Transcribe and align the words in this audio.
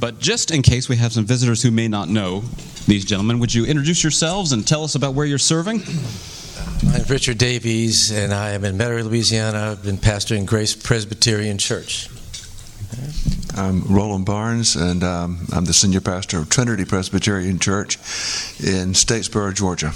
But 0.02 0.18
just 0.18 0.50
in 0.50 0.62
case 0.62 0.88
we 0.88 0.96
have 0.96 1.12
some 1.12 1.24
visitors 1.24 1.62
who 1.62 1.70
may 1.70 1.86
not 1.86 2.08
know 2.08 2.42
these 2.88 3.04
gentlemen, 3.04 3.38
would 3.38 3.54
you 3.54 3.64
introduce 3.64 4.02
yourselves 4.02 4.50
and 4.50 4.66
tell 4.66 4.82
us 4.82 4.96
about 4.96 5.14
where 5.14 5.24
you're 5.24 5.38
serving? 5.38 5.80
I'm 6.92 7.04
Richard 7.04 7.38
Davies, 7.38 8.10
and 8.10 8.34
I 8.34 8.50
am 8.50 8.64
in 8.64 8.76
Metairie, 8.76 9.04
Louisiana. 9.04 9.70
I've 9.70 9.84
been 9.84 9.98
pastoring 9.98 10.44
Grace 10.44 10.74
Presbyterian 10.74 11.56
Church. 11.56 12.08
I'm 13.56 13.84
Roland 13.84 14.26
Barnes, 14.26 14.74
and 14.74 15.04
um, 15.04 15.46
I'm 15.52 15.66
the 15.66 15.72
senior 15.72 16.00
pastor 16.00 16.38
of 16.38 16.48
Trinity 16.48 16.84
Presbyterian 16.84 17.60
Church 17.60 17.94
in 18.58 18.94
Statesboro, 18.94 19.54
Georgia. 19.54 19.92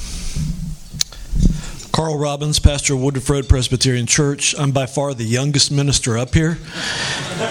Carl 1.97 2.19
Robbins, 2.19 2.59
pastor 2.59 2.93
of 2.93 3.01
Woodruff 3.01 3.31
Road 3.31 3.49
Presbyterian 3.49 4.05
Church. 4.05 4.55
I'm 4.59 4.71
by 4.71 4.85
far 4.85 5.15
the 5.15 5.25
youngest 5.25 5.73
minister 5.73 6.19
up 6.19 6.35
here. 6.35 6.59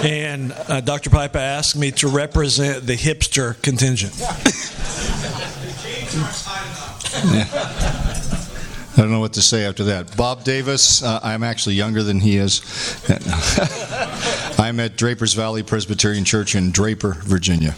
And 0.03 0.51
uh, 0.51 0.81
Dr. 0.81 1.09
Pipa 1.09 1.39
asked 1.39 1.75
me 1.75 1.89
to 1.93 2.07
represent 2.07 2.85
the 2.85 2.95
hipster 2.95 3.59
contingent. 3.63 4.13
yeah. 7.33 7.47
I 8.95 9.01
don't 9.01 9.09
know 9.09 9.19
what 9.19 9.33
to 9.33 9.41
say 9.41 9.65
after 9.65 9.85
that. 9.85 10.15
Bob 10.15 10.43
Davis, 10.43 11.01
uh, 11.01 11.19
I'm 11.23 11.41
actually 11.41 11.73
younger 11.73 12.03
than 12.03 12.19
he 12.19 12.37
is. 12.37 12.61
I'm 14.59 14.79
at 14.79 14.95
Drapers 14.95 15.33
Valley 15.33 15.63
Presbyterian 15.63 16.23
Church 16.23 16.53
in 16.53 16.69
Draper, 16.69 17.13
Virginia. 17.23 17.73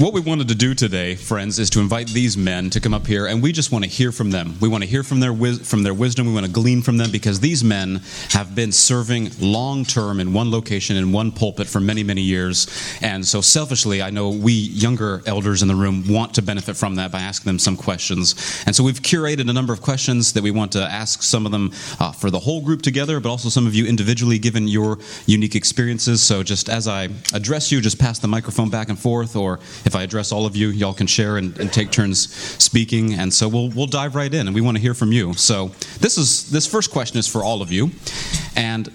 What 0.00 0.14
we 0.14 0.22
wanted 0.22 0.48
to 0.48 0.54
do 0.54 0.74
today, 0.74 1.14
friends, 1.14 1.58
is 1.58 1.68
to 1.70 1.80
invite 1.80 2.08
these 2.08 2.34
men 2.34 2.70
to 2.70 2.80
come 2.80 2.94
up 2.94 3.06
here, 3.06 3.26
and 3.26 3.42
we 3.42 3.52
just 3.52 3.70
want 3.70 3.84
to 3.84 3.90
hear 3.90 4.12
from 4.12 4.30
them. 4.30 4.54
We 4.58 4.66
want 4.66 4.82
to 4.82 4.88
hear 4.88 5.02
from 5.02 5.20
their 5.20 5.34
from 5.56 5.82
their 5.82 5.92
wisdom. 5.92 6.26
We 6.26 6.32
want 6.32 6.46
to 6.46 6.50
glean 6.50 6.80
from 6.80 6.96
them 6.96 7.10
because 7.10 7.40
these 7.40 7.62
men 7.62 8.00
have 8.30 8.54
been 8.54 8.72
serving 8.72 9.30
long 9.40 9.84
term 9.84 10.18
in 10.18 10.32
one 10.32 10.50
location 10.50 10.96
in 10.96 11.12
one 11.12 11.30
pulpit 11.30 11.66
for 11.66 11.80
many 11.80 12.02
many 12.02 12.22
years. 12.22 12.66
And 13.02 13.26
so, 13.26 13.42
selfishly, 13.42 14.00
I 14.00 14.08
know 14.08 14.30
we 14.30 14.54
younger 14.54 15.20
elders 15.26 15.60
in 15.60 15.68
the 15.68 15.74
room 15.74 16.04
want 16.08 16.32
to 16.36 16.40
benefit 16.40 16.78
from 16.78 16.94
that 16.94 17.12
by 17.12 17.20
asking 17.20 17.50
them 17.50 17.58
some 17.58 17.76
questions. 17.76 18.62
And 18.64 18.74
so, 18.74 18.82
we've 18.82 19.02
curated 19.02 19.50
a 19.50 19.52
number 19.52 19.74
of 19.74 19.82
questions 19.82 20.32
that 20.32 20.42
we 20.42 20.50
want 20.50 20.72
to 20.72 20.80
ask 20.82 21.22
some 21.22 21.44
of 21.44 21.52
them 21.52 21.72
uh, 21.98 22.12
for 22.12 22.30
the 22.30 22.40
whole 22.40 22.62
group 22.62 22.80
together, 22.80 23.20
but 23.20 23.28
also 23.28 23.50
some 23.50 23.66
of 23.66 23.74
you 23.74 23.84
individually, 23.84 24.38
given 24.38 24.66
your 24.66 24.98
unique 25.26 25.54
experiences. 25.54 26.22
So, 26.22 26.42
just 26.42 26.70
as 26.70 26.88
I 26.88 27.10
address 27.34 27.70
you, 27.70 27.82
just 27.82 27.98
pass 27.98 28.18
the 28.18 28.28
microphone 28.28 28.70
back 28.70 28.88
and 28.88 28.98
forth, 28.98 29.36
or 29.36 29.60
if 29.90 29.96
I 29.96 30.04
address 30.04 30.30
all 30.30 30.46
of 30.46 30.54
you, 30.54 30.68
y'all 30.68 30.94
can 30.94 31.08
share 31.08 31.36
and, 31.36 31.58
and, 31.58 31.72
take 31.72 31.90
turns 31.90 32.32
speaking. 32.62 33.14
And 33.14 33.34
so 33.34 33.48
we'll 33.48 33.70
we'll 33.70 33.86
dive 33.86 34.14
right 34.14 34.32
in, 34.32 34.46
and 34.46 34.54
we 34.54 34.60
want 34.60 34.76
to 34.76 34.80
hear 34.80 34.94
from 34.94 35.10
you. 35.10 35.34
So 35.34 35.72
this 35.98 36.16
is 36.16 36.48
this 36.50 36.64
first 36.64 36.92
question 36.92 37.18
is 37.18 37.26
for 37.26 37.42
all 37.42 37.60
of 37.60 37.72
you, 37.72 37.90
and 38.54 38.88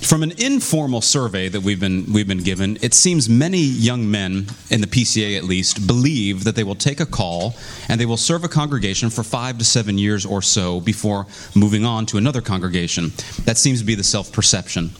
from 0.00 0.22
an 0.22 0.32
informal 0.38 1.02
survey 1.02 1.48
that 1.48 1.60
we've 1.60 1.80
been 1.80 2.10
we've 2.10 2.26
been 2.26 2.42
given, 2.42 2.78
it 2.80 2.94
seems 2.94 3.28
many 3.28 3.58
young 3.58 4.10
men 4.10 4.46
in 4.70 4.80
the 4.80 4.86
PCA 4.86 5.36
at 5.36 5.44
least 5.44 5.86
believe 5.86 6.44
that 6.44 6.56
they 6.56 6.64
will 6.64 6.74
take 6.74 7.00
a 7.00 7.06
call 7.06 7.54
and 7.90 8.00
they 8.00 8.06
will 8.06 8.16
serve 8.16 8.42
a 8.42 8.48
congregation 8.48 9.10
for 9.10 9.22
five 9.22 9.58
to 9.58 9.66
seven 9.66 9.98
years 9.98 10.24
or 10.24 10.40
so 10.40 10.80
before 10.80 11.26
moving 11.54 11.84
on 11.84 12.06
to 12.06 12.16
another 12.16 12.40
congregation. 12.40 13.12
That 13.44 13.58
seems 13.58 13.80
to 13.80 13.84
be 13.84 13.96
the 13.96 14.04
self 14.04 14.32
perception. 14.32 14.92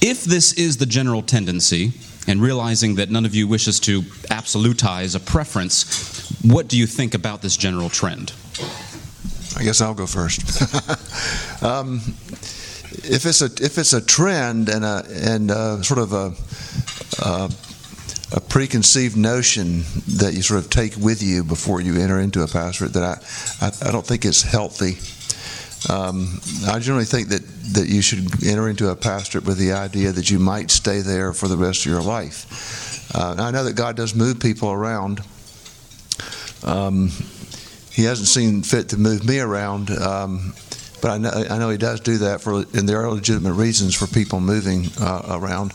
If 0.00 0.24
this 0.24 0.54
is 0.54 0.78
the 0.78 0.86
general 0.86 1.20
tendency, 1.20 1.92
and 2.26 2.40
realizing 2.40 2.96
that 2.96 3.10
none 3.10 3.24
of 3.24 3.34
you 3.34 3.46
wishes 3.46 3.80
to 3.80 4.02
absolutize 4.30 5.16
a 5.16 5.20
preference, 5.20 6.30
what 6.42 6.68
do 6.68 6.78
you 6.78 6.86
think 6.86 7.14
about 7.14 7.42
this 7.42 7.56
general 7.56 7.88
trend? 7.88 8.32
I 9.56 9.62
guess 9.62 9.80
I'll 9.80 9.94
go 9.94 10.06
first. 10.06 10.42
um, 11.62 12.00
if 13.04 13.26
it's 13.26 13.42
a 13.42 13.46
if 13.64 13.78
it's 13.78 13.92
a 13.92 14.04
trend 14.04 14.68
and 14.68 14.84
a 14.84 15.04
and 15.08 15.50
a, 15.50 15.82
sort 15.84 16.00
of 16.00 16.12
a, 16.12 16.32
a, 17.22 17.50
a 18.32 18.40
preconceived 18.40 19.16
notion 19.16 19.84
that 20.18 20.32
you 20.34 20.42
sort 20.42 20.64
of 20.64 20.70
take 20.70 20.96
with 20.96 21.22
you 21.22 21.44
before 21.44 21.80
you 21.80 22.00
enter 22.00 22.18
into 22.20 22.42
a 22.42 22.48
pastorate, 22.48 22.94
that 22.94 23.04
I 23.04 23.66
I, 23.66 23.88
I 23.88 23.92
don't 23.92 24.06
think 24.06 24.24
it's 24.24 24.42
healthy. 24.42 24.98
Um, 25.92 26.40
I 26.66 26.78
generally 26.78 27.04
think 27.04 27.28
that, 27.28 27.42
that 27.72 27.88
you 27.88 28.02
should 28.02 28.44
enter 28.44 28.68
into 28.68 28.90
a 28.90 28.96
pastorate 28.96 29.44
with 29.44 29.58
the 29.58 29.72
idea 29.72 30.12
that 30.12 30.30
you 30.30 30.38
might 30.38 30.70
stay 30.70 31.00
there 31.00 31.32
for 31.32 31.48
the 31.48 31.56
rest 31.56 31.86
of 31.86 31.92
your 31.92 32.02
life. 32.02 33.14
Uh, 33.14 33.36
I 33.38 33.50
know 33.50 33.64
that 33.64 33.76
God 33.76 33.96
does 33.96 34.14
move 34.14 34.40
people 34.40 34.70
around. 34.70 35.20
Um, 36.64 37.10
he 37.92 38.04
hasn't 38.04 38.28
seen 38.28 38.62
fit 38.62 38.88
to 38.90 38.96
move 38.96 39.24
me 39.24 39.38
around, 39.38 39.90
um, 39.90 40.54
but 41.00 41.10
I 41.10 41.18
know, 41.18 41.30
I 41.30 41.58
know, 41.58 41.68
He 41.68 41.76
does 41.76 42.00
do 42.00 42.18
that 42.18 42.40
for, 42.40 42.64
and 42.74 42.88
there 42.88 43.00
are 43.02 43.10
legitimate 43.10 43.52
reasons 43.52 43.94
for 43.94 44.06
people 44.06 44.40
moving 44.40 44.86
uh, 44.98 45.38
around. 45.40 45.72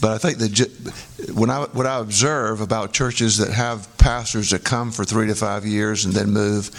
But 0.00 0.12
I 0.12 0.18
think 0.18 0.38
that 0.38 1.32
when 1.34 1.50
I 1.50 1.64
what 1.72 1.86
I 1.86 2.00
observe 2.00 2.60
about 2.60 2.92
churches 2.92 3.36
that 3.38 3.50
have 3.52 3.86
pastors 3.98 4.50
that 4.50 4.64
come 4.64 4.90
for 4.90 5.04
three 5.04 5.26
to 5.26 5.34
five 5.34 5.66
years 5.66 6.06
and 6.06 6.14
then 6.14 6.30
move 6.30 6.70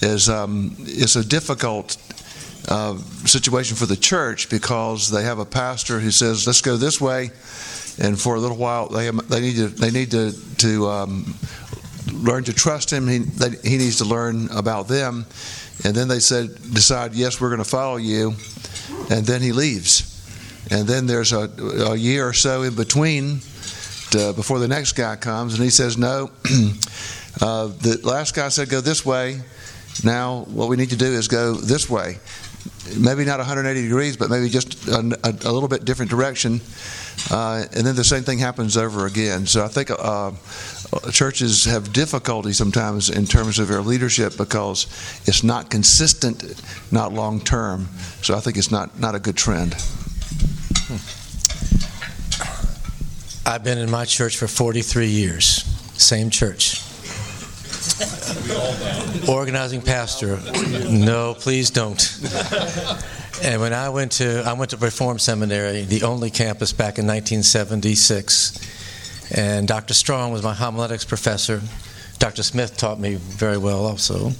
is 0.00 0.28
um, 0.28 0.76
it's 0.78 1.16
a 1.16 1.26
difficult 1.26 1.96
uh, 2.68 2.96
situation 3.26 3.76
for 3.76 3.86
the 3.86 3.96
church 3.96 4.48
because 4.48 5.10
they 5.10 5.22
have 5.22 5.38
a 5.38 5.44
pastor 5.44 5.98
who 6.00 6.10
says, 6.10 6.46
"Let's 6.46 6.60
go 6.60 6.76
this 6.76 7.00
way," 7.00 7.30
and 7.98 8.20
for 8.20 8.34
a 8.34 8.40
little 8.40 8.56
while 8.56 8.88
they 8.88 9.06
have, 9.06 9.28
they 9.28 9.40
need 9.40 9.56
to 9.56 9.68
they 9.68 9.90
need 9.90 10.10
to 10.10 10.32
to 10.58 10.88
um, 10.88 11.34
learn 12.12 12.44
to 12.44 12.52
trust 12.52 12.92
him. 12.92 13.08
He 13.08 13.18
they, 13.18 13.50
he 13.68 13.78
needs 13.78 13.98
to 13.98 14.04
learn 14.04 14.48
about 14.50 14.88
them, 14.88 15.26
and 15.84 15.94
then 15.94 16.08
they 16.08 16.20
said 16.20 16.48
decide, 16.74 17.14
"Yes, 17.14 17.40
we're 17.40 17.48
going 17.48 17.58
to 17.58 17.68
follow 17.68 17.96
you," 17.96 18.34
and 19.10 19.24
then 19.24 19.42
he 19.42 19.52
leaves, 19.52 20.22
and 20.70 20.86
then 20.86 21.06
there's 21.06 21.32
a, 21.32 21.50
a 21.90 21.96
year 21.96 22.28
or 22.28 22.34
so 22.34 22.62
in 22.62 22.74
between. 22.74 23.40
To, 24.10 24.32
before 24.32 24.58
the 24.58 24.66
next 24.66 24.94
guy 24.94 25.14
comes, 25.14 25.54
and 25.54 25.62
he 25.62 25.70
says, 25.70 25.96
"No." 25.96 26.30
uh, 27.40 27.68
the 27.68 28.00
last 28.02 28.34
guy 28.34 28.48
said, 28.48 28.68
"Go 28.68 28.80
this 28.80 29.06
way." 29.06 29.40
Now, 30.04 30.44
what 30.48 30.68
we 30.68 30.76
need 30.76 30.90
to 30.90 30.96
do 30.96 31.06
is 31.06 31.28
go 31.28 31.52
this 31.54 31.90
way 31.90 32.18
maybe 32.98 33.24
not 33.24 33.38
180 33.38 33.82
degrees, 33.82 34.16
but 34.16 34.30
maybe 34.30 34.48
just 34.48 34.88
a, 34.88 34.98
a, 35.24 35.30
a 35.30 35.52
little 35.52 35.68
bit 35.68 35.84
different 35.84 36.10
direction. 36.10 36.60
Uh, 37.30 37.64
and 37.74 37.86
then 37.86 37.94
the 37.96 38.04
same 38.04 38.22
thing 38.22 38.38
happens 38.38 38.76
over 38.76 39.06
again. 39.06 39.46
So 39.46 39.64
I 39.64 39.68
think 39.68 39.90
uh, 39.90 40.32
churches 41.10 41.64
have 41.66 41.92
difficulty 41.92 42.52
sometimes 42.52 43.10
in 43.10 43.26
terms 43.26 43.58
of 43.58 43.68
their 43.68 43.82
leadership 43.82 44.36
because 44.36 44.86
it's 45.26 45.44
not 45.44 45.70
consistent, 45.70 46.60
not 46.90 47.12
long 47.12 47.40
term. 47.40 47.88
So 48.22 48.34
I 48.34 48.40
think 48.40 48.56
it's 48.56 48.70
not, 48.70 48.98
not 48.98 49.14
a 49.14 49.18
good 49.18 49.36
trend. 49.36 49.74
I've 53.46 53.64
been 53.64 53.78
in 53.78 53.90
my 53.90 54.04
church 54.04 54.36
for 54.36 54.46
43 54.46 55.06
years, 55.06 55.64
same 56.00 56.30
church. 56.30 56.89
Organizing 59.28 59.82
pastor. 59.82 60.38
No, 60.88 61.34
please 61.34 61.70
don't. 61.70 62.00
And 63.42 63.60
when 63.60 63.72
I 63.72 63.88
went 63.88 64.12
to 64.12 64.42
I 64.46 64.52
went 64.52 64.70
to 64.70 64.76
Reformed 64.76 65.20
Seminary, 65.20 65.82
the 65.82 66.02
only 66.02 66.30
campus 66.30 66.72
back 66.72 66.98
in 66.98 67.06
1976, 67.06 68.58
and 69.34 69.66
Dr. 69.66 69.94
Strong 69.94 70.32
was 70.32 70.42
my 70.42 70.54
homiletics 70.54 71.04
professor. 71.04 71.62
Dr. 72.18 72.42
Smith 72.42 72.76
taught 72.76 73.00
me 73.00 73.14
very 73.14 73.56
well 73.56 73.86
also. 73.86 74.32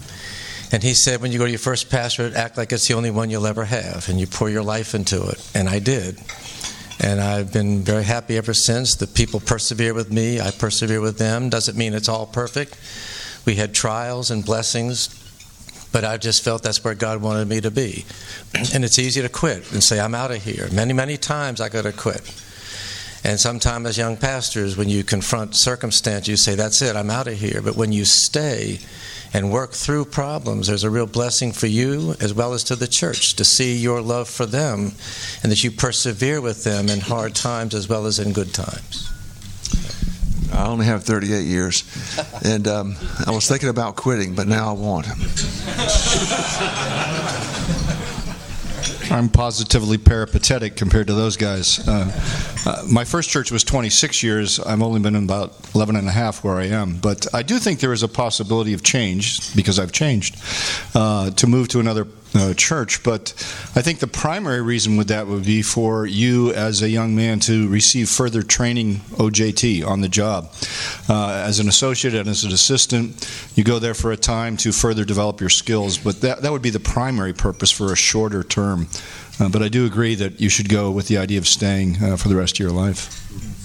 And 0.73 0.83
he 0.83 0.95
said, 0.95 1.21
when 1.21 1.33
you 1.33 1.39
go 1.39 1.47
to 1.47 1.51
your 1.51 1.59
first 1.59 1.91
pastorate, 1.91 2.35
act 2.35 2.57
like 2.57 2.71
it's 2.73 2.87
the 2.87 2.95
only 2.95 3.11
one 3.11 3.31
you'll 3.31 3.47
ever 3.47 3.65
have, 3.65 4.09
and 4.09 4.21
you 4.21 4.27
pour 4.27 4.49
your 4.49 4.63
life 4.63 4.95
into 4.95 5.29
it. 5.29 5.51
And 5.55 5.69
I 5.69 5.81
did. 5.81 6.19
And 7.01 7.21
I've 7.21 7.53
been 7.53 7.83
very 7.83 8.05
happy 8.05 8.37
ever 8.37 8.53
since. 8.53 8.95
The 8.95 9.07
people 9.07 9.41
persevere 9.41 9.95
with 9.95 10.13
me, 10.13 10.41
I 10.41 10.51
persevere 10.51 11.01
with 11.01 11.19
them. 11.19 11.49
Doesn't 11.49 11.77
mean 11.77 11.95
it's 11.95 12.09
all 12.09 12.27
perfect, 12.27 12.77
We 13.45 13.57
had 13.57 13.75
trials 13.75 14.31
and 14.31 14.45
blessings, 14.45 15.09
but 15.93 16.05
I 16.05 16.17
just 16.17 16.43
felt 16.43 16.63
that's 16.63 16.85
where 16.85 16.95
God 16.95 17.23
wanted 17.23 17.49
me 17.49 17.61
to 17.61 17.71
be. 17.71 18.05
And 18.75 18.85
it's 18.85 18.99
easy 18.99 19.23
to 19.23 19.29
quit 19.29 19.73
and 19.73 19.83
say, 19.83 20.01
I'm 20.01 20.15
out 20.15 20.31
of 20.31 20.43
here. 20.43 20.69
Many, 20.73 20.93
many 20.93 21.17
times 21.17 21.61
I 21.61 21.69
got 21.69 21.83
to 21.83 21.93
quit. 21.93 22.21
And 23.23 23.39
sometimes, 23.39 23.87
as 23.87 23.99
young 23.99 24.17
pastors, 24.17 24.77
when 24.77 24.89
you 24.89 25.05
confront 25.05 25.55
circumstance, 25.55 26.27
you 26.27 26.37
say, 26.37 26.55
That's 26.55 26.81
it, 26.81 26.97
I'm 26.97 27.11
out 27.11 27.29
of 27.29 27.35
here. 27.35 27.61
But 27.63 27.77
when 27.77 27.93
you 27.93 28.05
stay 28.05 28.79
and 29.33 29.53
work 29.53 29.73
through 29.73 30.07
problems, 30.07 30.67
there's 30.67 30.85
a 30.85 30.91
real 30.91 31.07
blessing 31.07 31.53
for 31.53 31.67
you 31.67 32.15
as 32.21 32.33
well 32.33 32.55
as 32.55 32.65
to 32.65 32.77
the 32.77 32.89
church 32.89 33.35
to 33.37 33.45
see 33.45 33.77
your 33.77 34.01
love 34.01 34.29
for 34.29 34.47
them 34.47 34.93
and 35.43 35.53
that 35.53 35.63
you 35.63 35.71
persevere 35.71 36.41
with 36.41 36.65
them 36.65 36.89
in 36.89 37.01
hard 37.01 37.35
times 37.35 37.75
as 37.75 37.89
well 37.89 38.07
as 38.07 38.19
in 38.19 38.33
good 38.33 38.55
times. 38.55 39.11
I 40.53 40.67
only 40.67 40.87
have 40.87 41.05
38 41.05 41.45
years, 41.45 41.85
and 42.45 42.67
um, 42.69 42.97
I 43.27 43.31
was 43.31 43.49
thinking 43.49 43.69
about 43.69 43.97
quitting, 43.97 44.35
but 44.35 44.47
now 44.49 44.71
I 44.71 44.73
won't. 44.73 45.07
I'm 49.11 49.29
positively 49.29 49.99
peripatetic 49.99 50.77
compared 50.77 51.09
to 51.09 51.15
those 51.15 51.37
guys. 51.37 51.87
Uh, 51.87 52.11
uh, 52.65 52.85
my 52.89 53.05
first 53.05 53.29
church 53.29 53.51
was 53.51 53.65
26 53.65 54.23
years. 54.23 54.61
I've 54.61 54.83
only 54.83 55.01
been 55.01 55.17
in 55.17 55.25
about 55.25 55.55
11 55.75 55.97
and 55.97 56.07
a 56.07 56.13
half 56.13 56.45
where 56.45 56.57
I 56.57 56.67
am. 56.67 56.97
But 56.99 57.27
I 57.35 57.43
do 57.43 57.59
think 57.59 57.81
there 57.81 57.93
is 57.93 58.05
a 58.05 58.09
possibility 58.09 58.73
of 58.73 58.83
change, 58.85 59.55
because 59.57 59.81
I've 59.81 59.93
changed, 59.93 60.37
uh, 60.95 61.31
to 61.31 61.47
move 61.49 61.69
to 61.69 61.81
another 61.81 62.07
uh, 62.35 62.55
church. 62.55 63.03
But 63.03 63.33
I 63.75 63.83
think 63.83 63.99
the 63.99 64.07
primary 64.07 64.63
reason 64.63 64.97
with 64.97 65.09
that 65.09 65.27
would 65.27 65.45
be 65.45 65.63
for 65.63 66.07
you 66.07 66.53
as 66.53 66.83
a 66.83 66.89
young 66.89 67.15
man 67.17 67.41
to 67.41 67.69
receive 67.69 68.09
further 68.09 68.43
training 68.43 68.97
OJT 69.17 69.87
on 69.87 70.01
the 70.01 70.09
job. 70.09 70.53
Uh, 71.09 71.43
as 71.47 71.61
an 71.61 71.69
associate 71.69 72.15
and 72.15 72.29
as 72.29 72.45
an 72.45 72.53
assistant, 72.53 73.29
you 73.55 73.65
go 73.65 73.79
there 73.79 73.95
for 73.95 74.13
a 74.13 74.17
time 74.17 74.57
to 74.59 74.73
further 74.73 75.05
develop 75.05 75.41
your 75.41 75.51
skills. 75.51 75.99
But 75.99 76.21
that, 76.21 76.43
that 76.43 76.53
would 76.53 76.63
be 76.63 76.71
the 76.71 76.81
primary 76.81 77.33
purpose 77.33 77.71
for 77.71 77.93
a 77.93 77.97
shorter 77.97 78.43
term. 78.43 78.89
Uh, 79.39 79.49
but 79.49 79.63
I 79.63 79.69
do 79.69 79.87
agree 79.87 80.15
that 80.17 80.41
you 80.41 80.49
should 80.49 80.69
go 80.69 80.91
with 80.91 81.09
the 81.09 81.19
idea 81.19 81.39
of 81.39 81.49
staying 81.49 82.03
uh, 82.03 82.17
for 82.17 82.29
the 82.29 82.37
rest 82.37 82.57
of 82.57 82.59
your 82.61 82.73
life. 82.73 83.60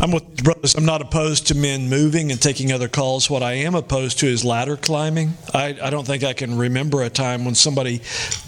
I'm 0.00 0.10
with 0.10 0.42
brothers. 0.42 0.74
I'm 0.74 0.84
not 0.84 1.02
opposed 1.02 1.46
to 1.48 1.54
men 1.54 1.88
moving 1.88 2.32
and 2.32 2.42
taking 2.42 2.72
other 2.72 2.88
calls. 2.88 3.30
What 3.30 3.42
I 3.42 3.52
am 3.52 3.74
opposed 3.74 4.18
to 4.20 4.26
is 4.26 4.44
ladder 4.44 4.76
climbing. 4.76 5.34
I, 5.52 5.76
I, 5.80 5.90
don't 5.90 6.04
think 6.04 6.24
I 6.24 6.32
can 6.32 6.58
remember 6.58 7.02
a 7.02 7.10
time 7.10 7.44
when 7.44 7.54
somebody 7.54 8.00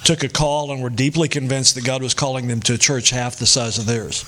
took 0.05 0.25
a 0.25 0.29
call 0.29 0.73
and 0.73 0.83
were 0.83 0.91
deeply 0.91 1.29
convinced 1.29 1.77
that 1.77 1.85
God 1.85 2.03
was 2.03 2.15
calling 2.15 2.49
them 2.49 2.61
to 2.63 2.75
a 2.75 2.79
church 2.79 3.11
half 3.11 3.37
the 3.37 3.47
size 3.47 3.79
of 3.79 3.87
theirs 3.87 4.25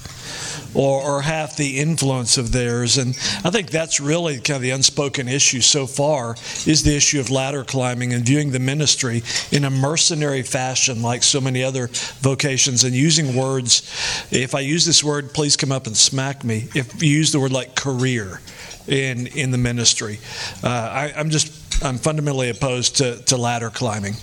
or, 0.74 1.02
or 1.02 1.22
half 1.22 1.56
the 1.56 1.78
influence 1.78 2.38
of 2.38 2.52
theirs. 2.52 2.98
And 2.98 3.10
I 3.44 3.50
think 3.50 3.70
that's 3.70 4.00
really 4.00 4.36
kind 4.36 4.56
of 4.56 4.62
the 4.62 4.70
unspoken 4.70 5.28
issue 5.28 5.60
so 5.60 5.86
far 5.86 6.36
is 6.66 6.82
the 6.82 6.96
issue 6.96 7.20
of 7.20 7.30
ladder 7.30 7.64
climbing 7.64 8.12
and 8.12 8.24
viewing 8.24 8.50
the 8.50 8.58
ministry 8.58 9.22
in 9.50 9.64
a 9.64 9.70
mercenary 9.70 10.42
fashion 10.42 11.02
like 11.02 11.22
so 11.22 11.40
many 11.40 11.62
other 11.62 11.88
vocations 12.20 12.84
and 12.84 12.94
using 12.94 13.34
words. 13.34 13.82
If 14.30 14.54
I 14.54 14.60
use 14.60 14.84
this 14.84 15.02
word, 15.02 15.32
please 15.32 15.56
come 15.56 15.72
up 15.72 15.86
and 15.86 15.96
smack 15.96 16.44
me. 16.44 16.68
If 16.74 17.02
use 17.08 17.32
the 17.32 17.40
word 17.40 17.52
like 17.52 17.74
career 17.74 18.40
in, 18.86 19.26
in 19.28 19.50
the 19.50 19.58
ministry, 19.58 20.18
uh, 20.62 20.68
I, 20.68 21.12
I'm 21.16 21.30
just 21.30 21.84
I'm 21.84 21.98
fundamentally 21.98 22.50
opposed 22.50 22.96
to, 22.96 23.22
to 23.24 23.36
ladder 23.36 23.70
climbing. 23.70 24.14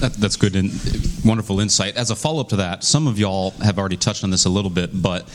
That, 0.00 0.14
that's 0.14 0.36
good 0.36 0.56
and 0.56 0.70
wonderful 1.24 1.60
insight. 1.60 1.96
As 1.96 2.10
a 2.10 2.16
follow 2.16 2.40
up 2.40 2.48
to 2.50 2.56
that, 2.56 2.84
some 2.84 3.06
of 3.06 3.18
y'all 3.18 3.50
have 3.62 3.78
already 3.78 3.96
touched 3.96 4.24
on 4.24 4.30
this 4.30 4.44
a 4.44 4.48
little 4.48 4.70
bit, 4.70 4.90
but 5.02 5.26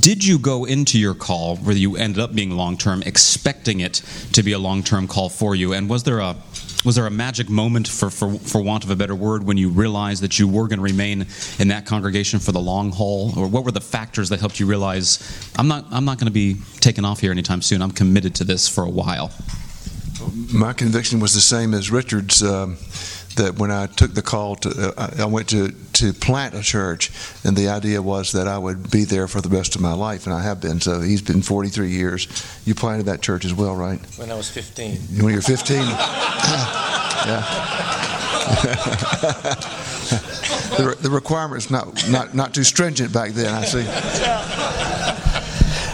did 0.00 0.24
you 0.24 0.38
go 0.38 0.64
into 0.64 0.98
your 0.98 1.14
call 1.14 1.56
where 1.56 1.76
you 1.76 1.96
ended 1.96 2.20
up 2.20 2.34
being 2.34 2.50
long 2.50 2.76
term 2.76 3.02
expecting 3.04 3.80
it 3.80 4.02
to 4.32 4.42
be 4.42 4.52
a 4.52 4.58
long 4.58 4.82
term 4.82 5.06
call 5.06 5.28
for 5.28 5.54
you? 5.54 5.72
And 5.72 5.88
was 5.88 6.02
there 6.02 6.18
a 6.18 6.36
was 6.84 6.96
there 6.96 7.06
a 7.06 7.10
magic 7.10 7.48
moment, 7.48 7.88
for, 7.88 8.10
for, 8.10 8.34
for 8.38 8.62
want 8.62 8.84
of 8.84 8.90
a 8.90 8.96
better 8.96 9.14
word, 9.14 9.44
when 9.44 9.56
you 9.56 9.68
realized 9.68 10.22
that 10.22 10.38
you 10.38 10.48
were 10.48 10.68
going 10.68 10.78
to 10.78 10.84
remain 10.84 11.26
in 11.58 11.68
that 11.68 11.86
congregation 11.86 12.40
for 12.40 12.52
the 12.52 12.60
long 12.60 12.90
haul? 12.90 13.32
Or 13.38 13.46
what 13.46 13.64
were 13.64 13.70
the 13.70 13.80
factors 13.80 14.28
that 14.30 14.40
helped 14.40 14.58
you 14.58 14.66
realize, 14.66 15.18
I'm 15.56 15.68
not, 15.68 15.84
I'm 15.90 16.04
not 16.04 16.18
going 16.18 16.26
to 16.26 16.32
be 16.32 16.56
taken 16.80 17.04
off 17.04 17.20
here 17.20 17.30
anytime 17.30 17.62
soon, 17.62 17.82
I'm 17.82 17.92
committed 17.92 18.34
to 18.36 18.44
this 18.44 18.68
for 18.68 18.84
a 18.84 18.90
while? 18.90 19.30
My 20.52 20.72
conviction 20.72 21.20
was 21.20 21.34
the 21.34 21.40
same 21.40 21.74
as 21.74 21.90
Richard's. 21.90 22.42
Um, 22.42 22.76
that 23.36 23.58
when 23.58 23.70
I 23.70 23.86
took 23.86 24.14
the 24.14 24.22
call 24.22 24.56
to, 24.56 24.94
uh, 24.96 25.10
I 25.18 25.26
went 25.26 25.48
to, 25.50 25.70
to 25.70 26.12
plant 26.12 26.54
a 26.54 26.62
church, 26.62 27.10
and 27.44 27.56
the 27.56 27.68
idea 27.68 28.02
was 28.02 28.32
that 28.32 28.48
I 28.48 28.58
would 28.58 28.90
be 28.90 29.04
there 29.04 29.28
for 29.28 29.40
the 29.40 29.48
rest 29.48 29.74
of 29.74 29.80
my 29.80 29.92
life, 29.92 30.26
and 30.26 30.34
I 30.34 30.42
have 30.42 30.60
been. 30.60 30.80
So 30.80 31.00
he's 31.00 31.22
been 31.22 31.42
43 31.42 31.90
years. 31.90 32.28
You 32.64 32.74
planted 32.74 33.06
that 33.06 33.22
church 33.22 33.44
as 33.44 33.54
well, 33.54 33.74
right? 33.74 34.00
When 34.16 34.30
I 34.30 34.34
was 34.34 34.50
15. 34.50 34.96
When 35.22 35.30
you 35.30 35.36
were 35.36 35.42
15? 35.42 35.76
yeah. 35.82 37.58
the, 40.76 40.96
the 41.00 41.10
requirements 41.10 41.70
not, 41.70 42.08
not 42.08 42.34
not 42.34 42.54
too 42.54 42.64
stringent 42.64 43.12
back 43.12 43.32
then. 43.32 43.54
I 43.54 43.64
see. 43.64 45.21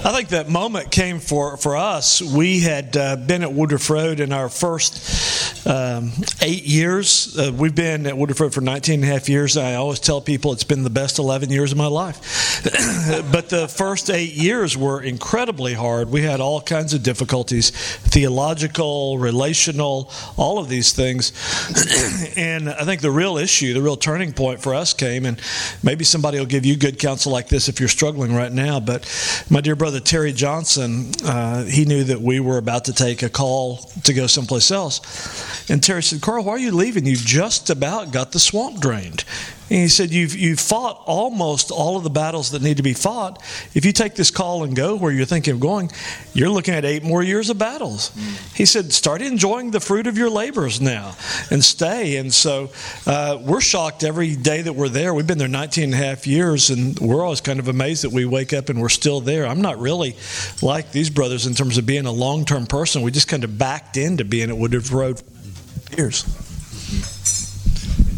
I 0.04 0.12
think 0.12 0.28
that 0.28 0.48
moment 0.48 0.92
came 0.92 1.18
for, 1.18 1.56
for 1.56 1.76
us. 1.76 2.22
We 2.22 2.60
had 2.60 2.96
uh, 2.96 3.16
been 3.16 3.42
at 3.42 3.52
Woodruff 3.52 3.90
Road 3.90 4.20
in 4.20 4.32
our 4.32 4.48
first 4.48 5.66
um, 5.66 6.12
eight 6.40 6.64
years. 6.64 7.36
Uh, 7.36 7.52
we've 7.52 7.74
been 7.74 8.06
at 8.06 8.16
Woodruff 8.16 8.40
Road 8.40 8.54
for 8.54 8.60
19 8.60 9.02
and 9.02 9.04
a 9.04 9.06
half 9.12 9.28
years. 9.28 9.56
I 9.56 9.74
always 9.74 9.98
tell 9.98 10.20
people 10.20 10.52
it's 10.52 10.62
been 10.62 10.84
the 10.84 10.90
best 10.90 11.18
11 11.18 11.50
years 11.50 11.72
of 11.72 11.78
my 11.78 11.88
life. 11.88 12.62
but 13.32 13.48
the 13.48 13.66
first 13.66 14.08
eight 14.08 14.34
years 14.34 14.76
were 14.76 15.02
incredibly 15.02 15.74
hard. 15.74 16.10
We 16.10 16.22
had 16.22 16.40
all 16.40 16.60
kinds 16.60 16.94
of 16.94 17.02
difficulties 17.02 17.70
theological, 17.70 19.18
relational, 19.18 20.12
all 20.36 20.60
of 20.60 20.68
these 20.68 20.92
things. 20.92 21.32
and 22.36 22.68
I 22.68 22.84
think 22.84 23.00
the 23.00 23.10
real 23.10 23.36
issue, 23.36 23.74
the 23.74 23.82
real 23.82 23.96
turning 23.96 24.32
point 24.32 24.62
for 24.62 24.74
us 24.74 24.94
came, 24.94 25.26
and 25.26 25.40
maybe 25.82 26.04
somebody 26.04 26.38
will 26.38 26.46
give 26.46 26.64
you 26.64 26.76
good 26.76 27.00
counsel 27.00 27.32
like 27.32 27.48
this 27.48 27.68
if 27.68 27.80
you're 27.80 27.88
struggling 27.88 28.32
right 28.32 28.52
now. 28.52 28.78
But 28.78 29.04
my 29.50 29.60
dear 29.60 29.74
brother 29.74 29.88
Terry 30.00 30.32
Johnson, 30.32 31.11
uh, 31.25 31.64
he 31.64 31.85
knew 31.85 32.05
that 32.05 32.20
we 32.20 32.40
were 32.40 32.58
about 32.58 32.85
to 32.87 32.93
take 32.93 33.23
a 33.23 33.29
call 33.29 33.79
to 34.05 34.12
go 34.14 34.26
someplace 34.26 34.70
else. 34.70 35.70
And 35.70 35.82
Terry 35.82 36.02
said, 36.02 36.20
Carl, 36.20 36.44
why 36.44 36.52
are 36.52 36.58
you 36.58 36.73
leaving? 36.73 37.06
You 37.06 37.17
just 37.17 37.70
about 37.70 38.12
got 38.12 38.32
the 38.32 38.38
swamp 38.38 38.81
drained. 38.81 39.25
And 39.70 39.78
he 39.78 39.88
said, 39.88 40.10
you've, 40.10 40.34
you've 40.34 40.60
fought 40.60 41.02
almost 41.06 41.70
all 41.70 41.96
of 41.96 42.04
the 42.04 42.10
battles 42.10 42.52
that 42.52 42.62
need 42.62 42.78
to 42.78 42.82
be 42.82 42.94
fought. 42.94 43.42
If 43.74 43.84
you 43.84 43.92
take 43.92 44.14
this 44.14 44.30
call 44.30 44.64
and 44.64 44.74
go 44.74 44.96
where 44.96 45.12
you're 45.12 45.26
thinking 45.26 45.54
of 45.54 45.60
going, 45.60 45.90
you're 46.32 46.48
looking 46.48 46.74
at 46.74 46.84
eight 46.84 47.02
more 47.02 47.22
years 47.22 47.50
of 47.50 47.58
battles. 47.58 48.10
Mm. 48.10 48.56
He 48.56 48.64
said, 48.64 48.92
start 48.92 49.20
enjoying 49.20 49.70
the 49.70 49.80
fruit 49.80 50.06
of 50.06 50.16
your 50.16 50.30
labors 50.30 50.80
now 50.80 51.14
and 51.50 51.62
stay. 51.62 52.16
And 52.16 52.32
so 52.32 52.70
uh, 53.06 53.38
we're 53.42 53.60
shocked 53.60 54.04
every 54.04 54.37
day 54.37 54.62
that 54.62 54.72
we're 54.72 54.88
there. 54.88 55.12
We've 55.12 55.26
been 55.26 55.38
there 55.38 55.48
19 55.48 55.84
and 55.84 55.94
a 55.94 55.96
half 55.96 56.26
years, 56.26 56.70
and 56.70 56.98
we're 56.98 57.22
always 57.22 57.40
kind 57.40 57.58
of 57.58 57.68
amazed 57.68 58.04
that 58.04 58.12
we 58.12 58.25
wake 58.25 58.52
up 58.52 58.70
and 58.70 58.80
we're 58.80 58.88
still 58.88 59.20
there. 59.20 59.46
I'm 59.46 59.60
not 59.60 59.78
really 59.78 60.16
like 60.62 60.92
these 60.92 61.10
brothers 61.10 61.46
in 61.46 61.54
terms 61.54 61.76
of 61.76 61.84
being 61.84 62.06
a 62.06 62.12
long 62.12 62.44
term 62.44 62.66
person. 62.66 63.02
We 63.02 63.10
just 63.10 63.28
kind 63.28 63.44
of 63.44 63.58
backed 63.58 63.96
into 63.98 64.25
being 64.25 64.48
at 64.48 64.56
Woodruff 64.56 64.92
Road 64.92 65.22
years. 65.96 66.25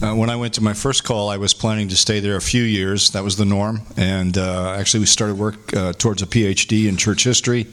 Uh, 0.02 0.14
when 0.14 0.30
I 0.30 0.36
went 0.36 0.54
to 0.54 0.62
my 0.62 0.72
first 0.72 1.04
call, 1.04 1.28
I 1.28 1.36
was 1.36 1.52
planning 1.52 1.88
to 1.88 1.96
stay 1.96 2.20
there 2.20 2.36
a 2.36 2.40
few 2.40 2.62
years. 2.62 3.10
That 3.10 3.22
was 3.22 3.36
the 3.36 3.44
norm. 3.44 3.82
And 3.98 4.38
uh, 4.38 4.70
actually, 4.78 5.00
we 5.00 5.06
started 5.06 5.36
work 5.36 5.76
uh, 5.76 5.92
towards 5.92 6.22
a 6.22 6.26
PhD 6.26 6.88
in 6.88 6.96
church 6.96 7.24
history. 7.24 7.66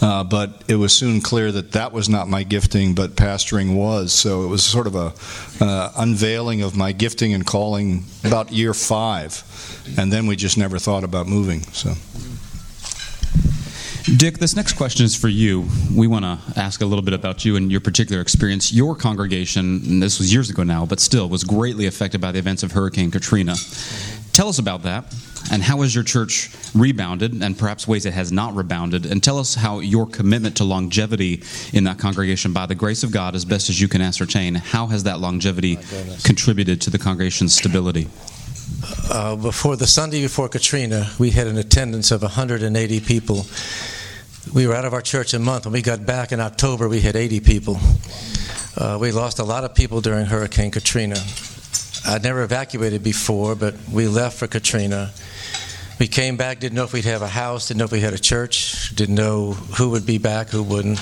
Uh, 0.00 0.24
but 0.24 0.62
it 0.68 0.76
was 0.76 0.96
soon 0.96 1.20
clear 1.20 1.52
that 1.52 1.72
that 1.72 1.92
was 1.92 2.08
not 2.08 2.28
my 2.28 2.44
gifting, 2.44 2.94
but 2.94 3.10
pastoring 3.10 3.76
was. 3.76 4.14
So 4.14 4.44
it 4.44 4.46
was 4.46 4.64
sort 4.64 4.86
of 4.86 4.94
a 4.94 5.12
uh, 5.62 5.92
unveiling 5.98 6.62
of 6.62 6.74
my 6.76 6.92
gifting 6.92 7.34
and 7.34 7.46
calling 7.46 8.04
about 8.24 8.52
year 8.52 8.72
five. 8.72 9.42
And 9.98 10.10
then 10.10 10.26
we 10.26 10.34
just 10.34 10.56
never 10.56 10.78
thought 10.78 11.04
about 11.04 11.26
moving. 11.26 11.60
So. 11.72 11.92
Dick, 14.14 14.38
this 14.38 14.54
next 14.54 14.74
question 14.74 15.04
is 15.04 15.16
for 15.16 15.26
you. 15.26 15.68
We 15.92 16.06
want 16.06 16.24
to 16.24 16.38
ask 16.60 16.80
a 16.80 16.86
little 16.86 17.02
bit 17.02 17.12
about 17.12 17.44
you 17.44 17.56
and 17.56 17.72
your 17.72 17.80
particular 17.80 18.22
experience. 18.22 18.72
Your 18.72 18.94
congregation, 18.94 19.82
and 19.84 20.00
this 20.00 20.20
was 20.20 20.32
years 20.32 20.48
ago 20.48 20.62
now, 20.62 20.86
but 20.86 21.00
still, 21.00 21.28
was 21.28 21.42
greatly 21.42 21.86
affected 21.86 22.20
by 22.20 22.30
the 22.30 22.38
events 22.38 22.62
of 22.62 22.70
Hurricane 22.70 23.10
Katrina. 23.10 23.56
Tell 24.32 24.46
us 24.48 24.60
about 24.60 24.84
that, 24.84 25.12
and 25.50 25.60
how 25.60 25.80
has 25.80 25.92
your 25.92 26.04
church 26.04 26.50
rebounded, 26.72 27.42
and 27.42 27.58
perhaps 27.58 27.88
ways 27.88 28.06
it 28.06 28.12
has 28.12 28.30
not 28.30 28.54
rebounded, 28.54 29.06
and 29.06 29.24
tell 29.24 29.40
us 29.40 29.56
how 29.56 29.80
your 29.80 30.06
commitment 30.06 30.56
to 30.58 30.64
longevity 30.64 31.42
in 31.72 31.82
that 31.84 31.98
congregation, 31.98 32.52
by 32.52 32.66
the 32.66 32.76
grace 32.76 33.02
of 33.02 33.10
God, 33.10 33.34
as 33.34 33.44
best 33.44 33.68
as 33.70 33.80
you 33.80 33.88
can 33.88 34.00
ascertain, 34.00 34.54
how 34.54 34.86
has 34.86 35.02
that 35.02 35.18
longevity 35.18 35.80
contributed 36.22 36.80
to 36.82 36.90
the 36.90 36.98
congregation's 36.98 37.56
stability? 37.56 38.06
Uh, 39.10 39.34
before 39.34 39.74
the 39.74 39.86
Sunday 39.86 40.22
before 40.22 40.48
Katrina, 40.48 41.10
we 41.18 41.30
had 41.30 41.48
an 41.48 41.56
attendance 41.56 42.12
of 42.12 42.22
180 42.22 43.00
people 43.00 43.46
we 44.54 44.66
were 44.66 44.74
out 44.74 44.84
of 44.84 44.94
our 44.94 45.02
church 45.02 45.34
a 45.34 45.38
month. 45.38 45.66
When 45.66 45.72
we 45.72 45.82
got 45.82 46.06
back 46.06 46.32
in 46.32 46.40
October, 46.40 46.88
we 46.88 47.00
had 47.00 47.16
80 47.16 47.40
people. 47.40 47.78
Uh, 48.76 48.98
we 49.00 49.10
lost 49.10 49.38
a 49.38 49.44
lot 49.44 49.64
of 49.64 49.74
people 49.74 50.00
during 50.00 50.26
Hurricane 50.26 50.70
Katrina. 50.70 51.16
I'd 52.06 52.22
never 52.22 52.42
evacuated 52.42 53.02
before, 53.02 53.54
but 53.54 53.74
we 53.90 54.06
left 54.06 54.38
for 54.38 54.46
Katrina. 54.46 55.12
We 55.98 56.08
came 56.08 56.36
back, 56.36 56.60
didn't 56.60 56.76
know 56.76 56.84
if 56.84 56.92
we'd 56.92 57.04
have 57.06 57.22
a 57.22 57.28
house, 57.28 57.68
didn't 57.68 57.78
know 57.78 57.86
if 57.86 57.92
we 57.92 58.00
had 58.00 58.12
a 58.12 58.18
church, 58.18 58.94
didn't 58.94 59.14
know 59.14 59.52
who 59.52 59.90
would 59.90 60.06
be 60.06 60.18
back, 60.18 60.50
who 60.50 60.62
wouldn't. 60.62 61.00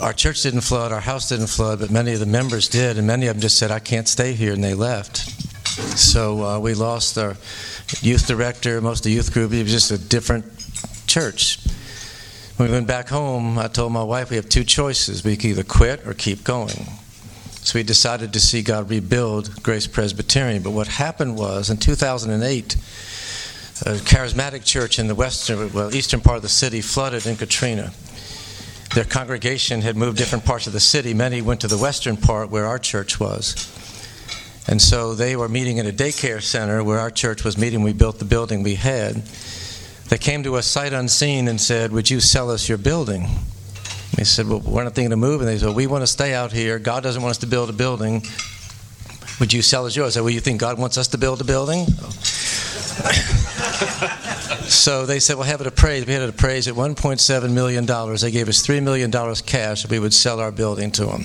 Our 0.00 0.12
church 0.12 0.42
didn't 0.42 0.62
flood, 0.62 0.90
our 0.90 1.00
house 1.00 1.28
didn't 1.28 1.48
flood, 1.48 1.78
but 1.78 1.90
many 1.90 2.14
of 2.14 2.20
the 2.20 2.26
members 2.26 2.68
did, 2.68 2.98
and 2.98 3.06
many 3.06 3.26
of 3.26 3.36
them 3.36 3.42
just 3.42 3.58
said, 3.58 3.70
I 3.70 3.78
can't 3.78 4.08
stay 4.08 4.32
here, 4.32 4.52
and 4.52 4.64
they 4.64 4.74
left. 4.74 5.18
So 5.98 6.42
uh, 6.42 6.58
we 6.58 6.74
lost 6.74 7.18
our 7.18 7.36
youth 8.00 8.26
director, 8.26 8.80
most 8.80 9.00
of 9.00 9.04
the 9.04 9.12
youth 9.12 9.32
group. 9.32 9.52
It 9.52 9.62
was 9.62 9.72
just 9.72 9.90
a 9.90 9.98
different 9.98 10.44
church. 11.06 11.58
When 12.58 12.70
we 12.70 12.74
went 12.74 12.88
back 12.88 13.08
home, 13.08 13.56
I 13.56 13.68
told 13.68 13.92
my 13.92 14.02
wife 14.02 14.30
we 14.30 14.36
have 14.36 14.48
two 14.48 14.64
choices. 14.64 15.22
We 15.22 15.36
can 15.36 15.50
either 15.50 15.62
quit 15.62 16.04
or 16.04 16.12
keep 16.12 16.42
going. 16.42 16.88
So 17.62 17.78
we 17.78 17.84
decided 17.84 18.32
to 18.32 18.40
see 18.40 18.62
God 18.62 18.90
rebuild 18.90 19.62
Grace 19.62 19.86
Presbyterian. 19.86 20.64
But 20.64 20.72
what 20.72 20.88
happened 20.88 21.38
was 21.38 21.70
in 21.70 21.76
2008, 21.76 22.74
a 22.74 22.78
charismatic 24.02 24.64
church 24.64 24.98
in 24.98 25.06
the 25.06 25.14
western, 25.14 25.72
well, 25.72 25.94
eastern 25.94 26.20
part 26.20 26.34
of 26.34 26.42
the 26.42 26.48
city 26.48 26.80
flooded 26.80 27.26
in 27.26 27.36
Katrina. 27.36 27.92
Their 28.92 29.04
congregation 29.04 29.80
had 29.82 29.96
moved 29.96 30.18
different 30.18 30.44
parts 30.44 30.66
of 30.66 30.72
the 30.72 30.80
city. 30.80 31.14
Many 31.14 31.40
went 31.42 31.60
to 31.60 31.68
the 31.68 31.78
western 31.78 32.16
part 32.16 32.50
where 32.50 32.66
our 32.66 32.80
church 32.80 33.20
was. 33.20 33.54
And 34.66 34.82
so 34.82 35.14
they 35.14 35.36
were 35.36 35.48
meeting 35.48 35.76
in 35.76 35.86
a 35.86 35.92
daycare 35.92 36.42
center 36.42 36.82
where 36.82 36.98
our 36.98 37.12
church 37.12 37.44
was 37.44 37.56
meeting. 37.56 37.82
We 37.82 37.92
built 37.92 38.18
the 38.18 38.24
building 38.24 38.64
we 38.64 38.74
had. 38.74 39.22
They 40.08 40.18
came 40.18 40.42
to 40.44 40.56
us 40.56 40.66
sight 40.66 40.92
unseen 40.92 41.48
and 41.48 41.60
said, 41.60 41.92
Would 41.92 42.08
you 42.10 42.20
sell 42.20 42.50
us 42.50 42.68
your 42.68 42.78
building? 42.78 43.28
We 44.16 44.24
said, 44.24 44.48
Well, 44.48 44.60
we're 44.60 44.84
not 44.84 44.94
thinking 44.94 45.12
of 45.12 45.18
moving. 45.18 45.46
They 45.46 45.58
said, 45.58 45.74
We 45.74 45.86
want 45.86 46.02
to 46.02 46.06
stay 46.06 46.34
out 46.34 46.50
here. 46.50 46.78
God 46.78 47.02
doesn't 47.02 47.20
want 47.20 47.32
us 47.32 47.38
to 47.38 47.46
build 47.46 47.68
a 47.70 47.74
building. 47.74 48.22
Would 49.38 49.52
you 49.52 49.62
sell 49.62 49.86
us 49.86 49.94
yours? 49.94 50.14
I 50.14 50.18
said, 50.18 50.24
Well, 50.24 50.30
you 50.30 50.40
think 50.40 50.60
God 50.60 50.78
wants 50.78 50.96
us 50.96 51.08
to 51.08 51.18
build 51.18 51.40
a 51.40 51.44
building? 51.44 51.84
so 54.68 55.04
they 55.06 55.20
said, 55.20 55.36
Well, 55.36 55.46
have 55.46 55.60
it 55.60 55.66
appraised. 55.66 56.06
We 56.06 56.14
had 56.14 56.22
it 56.22 56.30
appraised 56.30 56.68
at 56.68 56.74
$1.7 56.74 57.52
million. 57.52 57.84
They 57.84 58.30
gave 58.30 58.48
us 58.48 58.66
$3 58.66 58.82
million 58.82 59.12
cash 59.44 59.84
if 59.84 59.90
we 59.90 59.98
would 59.98 60.14
sell 60.14 60.40
our 60.40 60.50
building 60.52 60.90
to 60.92 61.04
them. 61.06 61.24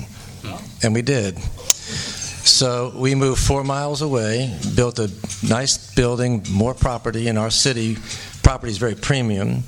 And 0.83 0.93
we 0.93 1.01
did. 1.01 1.39
So 1.39 2.91
we 2.95 3.15
moved 3.15 3.41
four 3.41 3.63
miles 3.63 4.01
away, 4.01 4.59
built 4.75 4.99
a 4.99 5.09
nice 5.47 5.95
building, 5.95 6.45
more 6.51 6.73
property 6.73 7.29
in 7.29 7.37
our 7.37 7.49
city. 7.49 7.97
Property 8.43 8.71
is 8.71 8.77
very 8.77 8.95
premium. 8.95 9.63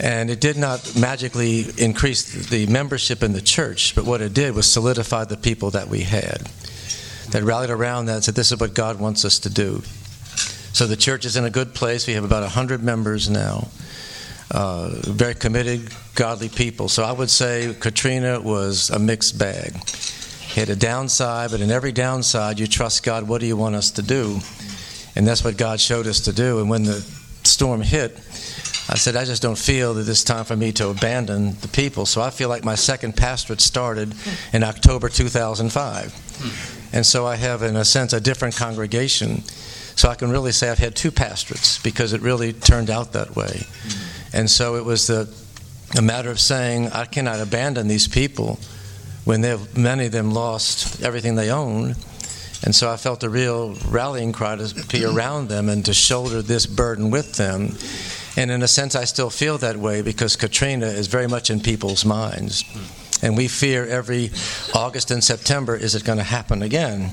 And 0.00 0.30
it 0.30 0.40
did 0.40 0.56
not 0.56 0.96
magically 0.98 1.66
increase 1.78 2.48
the 2.48 2.66
membership 2.66 3.22
in 3.22 3.32
the 3.32 3.40
church, 3.40 3.94
but 3.94 4.04
what 4.04 4.20
it 4.20 4.34
did 4.34 4.54
was 4.54 4.70
solidify 4.70 5.24
the 5.24 5.36
people 5.36 5.70
that 5.70 5.88
we 5.88 6.00
had 6.00 6.48
that 7.30 7.42
rallied 7.44 7.70
around 7.70 8.06
that 8.06 8.14
and 8.14 8.24
said, 8.24 8.34
This 8.34 8.52
is 8.52 8.58
what 8.58 8.74
God 8.74 8.98
wants 8.98 9.24
us 9.24 9.38
to 9.40 9.50
do. 9.50 9.82
So 10.72 10.86
the 10.86 10.96
church 10.96 11.24
is 11.24 11.36
in 11.36 11.44
a 11.44 11.50
good 11.50 11.74
place. 11.74 12.06
We 12.06 12.14
have 12.14 12.24
about 12.24 12.42
100 12.42 12.82
members 12.82 13.30
now. 13.30 13.68
Uh, 14.50 14.90
very 15.02 15.34
committed, 15.34 15.88
godly 16.14 16.48
people. 16.48 16.88
So 16.88 17.04
I 17.04 17.12
would 17.12 17.30
say 17.30 17.74
Katrina 17.78 18.40
was 18.40 18.90
a 18.90 18.98
mixed 18.98 19.38
bag. 19.38 19.74
Had 20.54 20.68
a 20.68 20.76
downside, 20.76 21.50
but 21.50 21.60
in 21.60 21.70
every 21.70 21.92
downside, 21.92 22.58
you 22.58 22.66
trust 22.66 23.02
God. 23.02 23.28
What 23.28 23.40
do 23.40 23.46
you 23.46 23.56
want 23.56 23.74
us 23.74 23.92
to 23.92 24.02
do? 24.02 24.40
And 25.14 25.26
that's 25.26 25.44
what 25.44 25.56
God 25.56 25.80
showed 25.80 26.06
us 26.06 26.20
to 26.20 26.32
do. 26.32 26.58
And 26.58 26.68
when 26.68 26.82
the 26.84 27.00
storm 27.62 27.80
hit, 27.80 28.16
I 28.88 28.96
said, 28.96 29.14
I 29.14 29.24
just 29.24 29.40
don't 29.40 29.56
feel 29.56 29.94
that 29.94 30.08
it's 30.08 30.24
time 30.24 30.44
for 30.44 30.56
me 30.56 30.72
to 30.72 30.88
abandon 30.88 31.54
the 31.60 31.68
people. 31.68 32.06
So 32.06 32.20
I 32.20 32.30
feel 32.30 32.48
like 32.48 32.64
my 32.64 32.74
second 32.74 33.16
pastorate 33.16 33.60
started 33.60 34.16
in 34.52 34.64
October 34.64 35.08
2005. 35.08 36.90
And 36.92 37.06
so 37.06 37.24
I 37.24 37.36
have, 37.36 37.62
in 37.62 37.76
a 37.76 37.84
sense, 37.84 38.12
a 38.12 38.20
different 38.20 38.56
congregation. 38.56 39.44
So 39.94 40.08
I 40.08 40.16
can 40.16 40.28
really 40.32 40.50
say 40.50 40.70
I've 40.70 40.78
had 40.78 40.96
two 40.96 41.12
pastorates 41.12 41.80
because 41.80 42.12
it 42.12 42.20
really 42.20 42.52
turned 42.52 42.90
out 42.90 43.12
that 43.12 43.36
way. 43.36 43.64
And 44.32 44.50
so 44.50 44.74
it 44.74 44.84
was 44.84 45.06
the, 45.06 45.32
a 45.96 46.02
matter 46.02 46.30
of 46.32 46.40
saying, 46.40 46.88
I 46.88 47.04
cannot 47.04 47.38
abandon 47.38 47.86
these 47.86 48.08
people 48.08 48.58
when 49.24 49.42
many 49.76 50.06
of 50.06 50.10
them 50.10 50.32
lost 50.32 51.00
everything 51.00 51.36
they 51.36 51.52
owned. 51.52 51.94
And 52.64 52.74
so 52.74 52.90
I 52.90 52.96
felt 52.96 53.24
a 53.24 53.28
real 53.28 53.74
rallying 53.88 54.32
cry 54.32 54.56
to 54.56 54.86
be 54.88 55.04
around 55.04 55.48
them 55.48 55.68
and 55.68 55.84
to 55.86 55.94
shoulder 55.94 56.42
this 56.42 56.66
burden 56.66 57.10
with 57.10 57.34
them. 57.34 57.76
And 58.36 58.50
in 58.50 58.62
a 58.62 58.68
sense, 58.68 58.94
I 58.94 59.04
still 59.04 59.30
feel 59.30 59.58
that 59.58 59.76
way 59.76 60.02
because 60.02 60.36
Katrina 60.36 60.86
is 60.86 61.06
very 61.06 61.26
much 61.26 61.50
in 61.50 61.60
people's 61.60 62.04
minds. 62.04 62.64
And 63.22 63.36
we 63.36 63.48
fear 63.48 63.86
every 63.86 64.30
August 64.74 65.10
and 65.10 65.22
September 65.22 65.76
is 65.76 65.94
it 65.94 66.04
going 66.04 66.18
to 66.18 66.24
happen 66.24 66.62
again? 66.62 67.10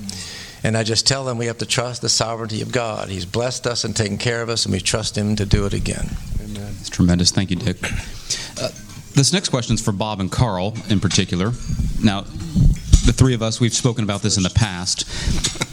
And 0.64 0.76
I 0.76 0.84
just 0.84 1.08
tell 1.08 1.24
them 1.24 1.38
we 1.38 1.46
have 1.46 1.60
to 1.60 1.66
trust 1.66 2.02
the 2.02 2.10
sovereignty 2.10 2.62
of 2.62 2.72
God. 2.72 3.10
He's 3.10 3.26
blessed 3.26 3.66
us 3.66 3.84
and 3.86 3.96
taken 3.96 4.18
care 4.18 4.42
of 4.42 4.50
us, 4.50 4.66
and 4.66 4.74
we 4.74 4.82
trust 4.82 5.18
Him 5.18 5.36
to 5.38 5.46
do 5.46 5.66
it 5.66 5.74
again. 5.74 6.10
Amen. 6.44 6.74
It's 6.80 6.90
tremendous. 6.90 7.32
Thank 7.32 7.50
you, 7.50 7.56
Dick. 7.56 7.78
Uh, 8.62 8.70
this 9.16 9.32
next 9.32 9.50
question 9.50 9.76
is 9.76 9.82
for 9.82 9.94
Bob 9.94 10.20
and 10.20 10.30
Carl 10.30 10.76
in 10.90 11.00
particular. 11.00 11.54
Now, 12.04 12.26
the 13.10 13.14
three 13.14 13.34
of 13.34 13.42
us, 13.42 13.60
we've 13.60 13.74
spoken 13.74 14.04
about 14.04 14.22
this 14.22 14.38
in 14.38 14.44
the 14.44 14.52
past. 14.52 15.04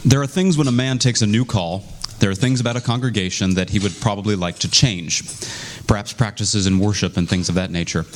There 0.03 0.19
are 0.23 0.25
things 0.25 0.57
when 0.57 0.67
a 0.67 0.71
man 0.71 0.97
takes 0.97 1.21
a 1.21 1.27
new 1.27 1.45
call, 1.45 1.83
there 2.17 2.31
are 2.31 2.35
things 2.35 2.59
about 2.59 2.75
a 2.75 2.81
congregation 2.81 3.53
that 3.53 3.69
he 3.69 3.77
would 3.77 3.91
probably 4.01 4.35
like 4.35 4.57
to 4.59 4.71
change, 4.71 5.21
perhaps 5.85 6.13
practices 6.13 6.65
in 6.65 6.79
worship 6.79 7.15
and 7.15 7.29
things 7.29 7.47
of 7.47 7.53
that 7.53 7.69
nature. 7.69 8.07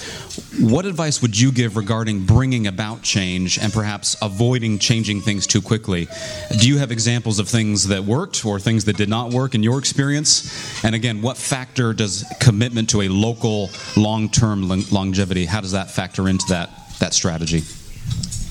What 0.59 0.87
advice 0.87 1.21
would 1.21 1.39
you 1.39 1.51
give 1.51 1.77
regarding 1.77 2.25
bringing 2.25 2.65
about 2.65 3.03
change 3.03 3.59
and 3.59 3.71
perhaps 3.71 4.17
avoiding 4.23 4.79
changing 4.79 5.21
things 5.21 5.45
too 5.45 5.61
quickly? 5.61 6.07
Do 6.59 6.67
you 6.67 6.79
have 6.79 6.91
examples 6.91 7.37
of 7.37 7.47
things 7.47 7.89
that 7.89 8.03
worked 8.03 8.43
or 8.43 8.59
things 8.59 8.85
that 8.85 8.97
did 8.97 9.07
not 9.07 9.31
work 9.31 9.53
in 9.53 9.61
your 9.61 9.77
experience? 9.77 10.83
And 10.83 10.95
again, 10.95 11.21
what 11.21 11.37
factor 11.37 11.93
does 11.93 12.25
commitment 12.39 12.89
to 12.89 13.01
a 13.01 13.07
local 13.07 13.69
long 13.95 14.29
term 14.29 14.67
longevity, 14.89 15.45
how 15.45 15.61
does 15.61 15.73
that 15.73 15.91
factor 15.91 16.27
into 16.27 16.47
that, 16.47 16.71
that 16.97 17.13
strategy? 17.13 17.61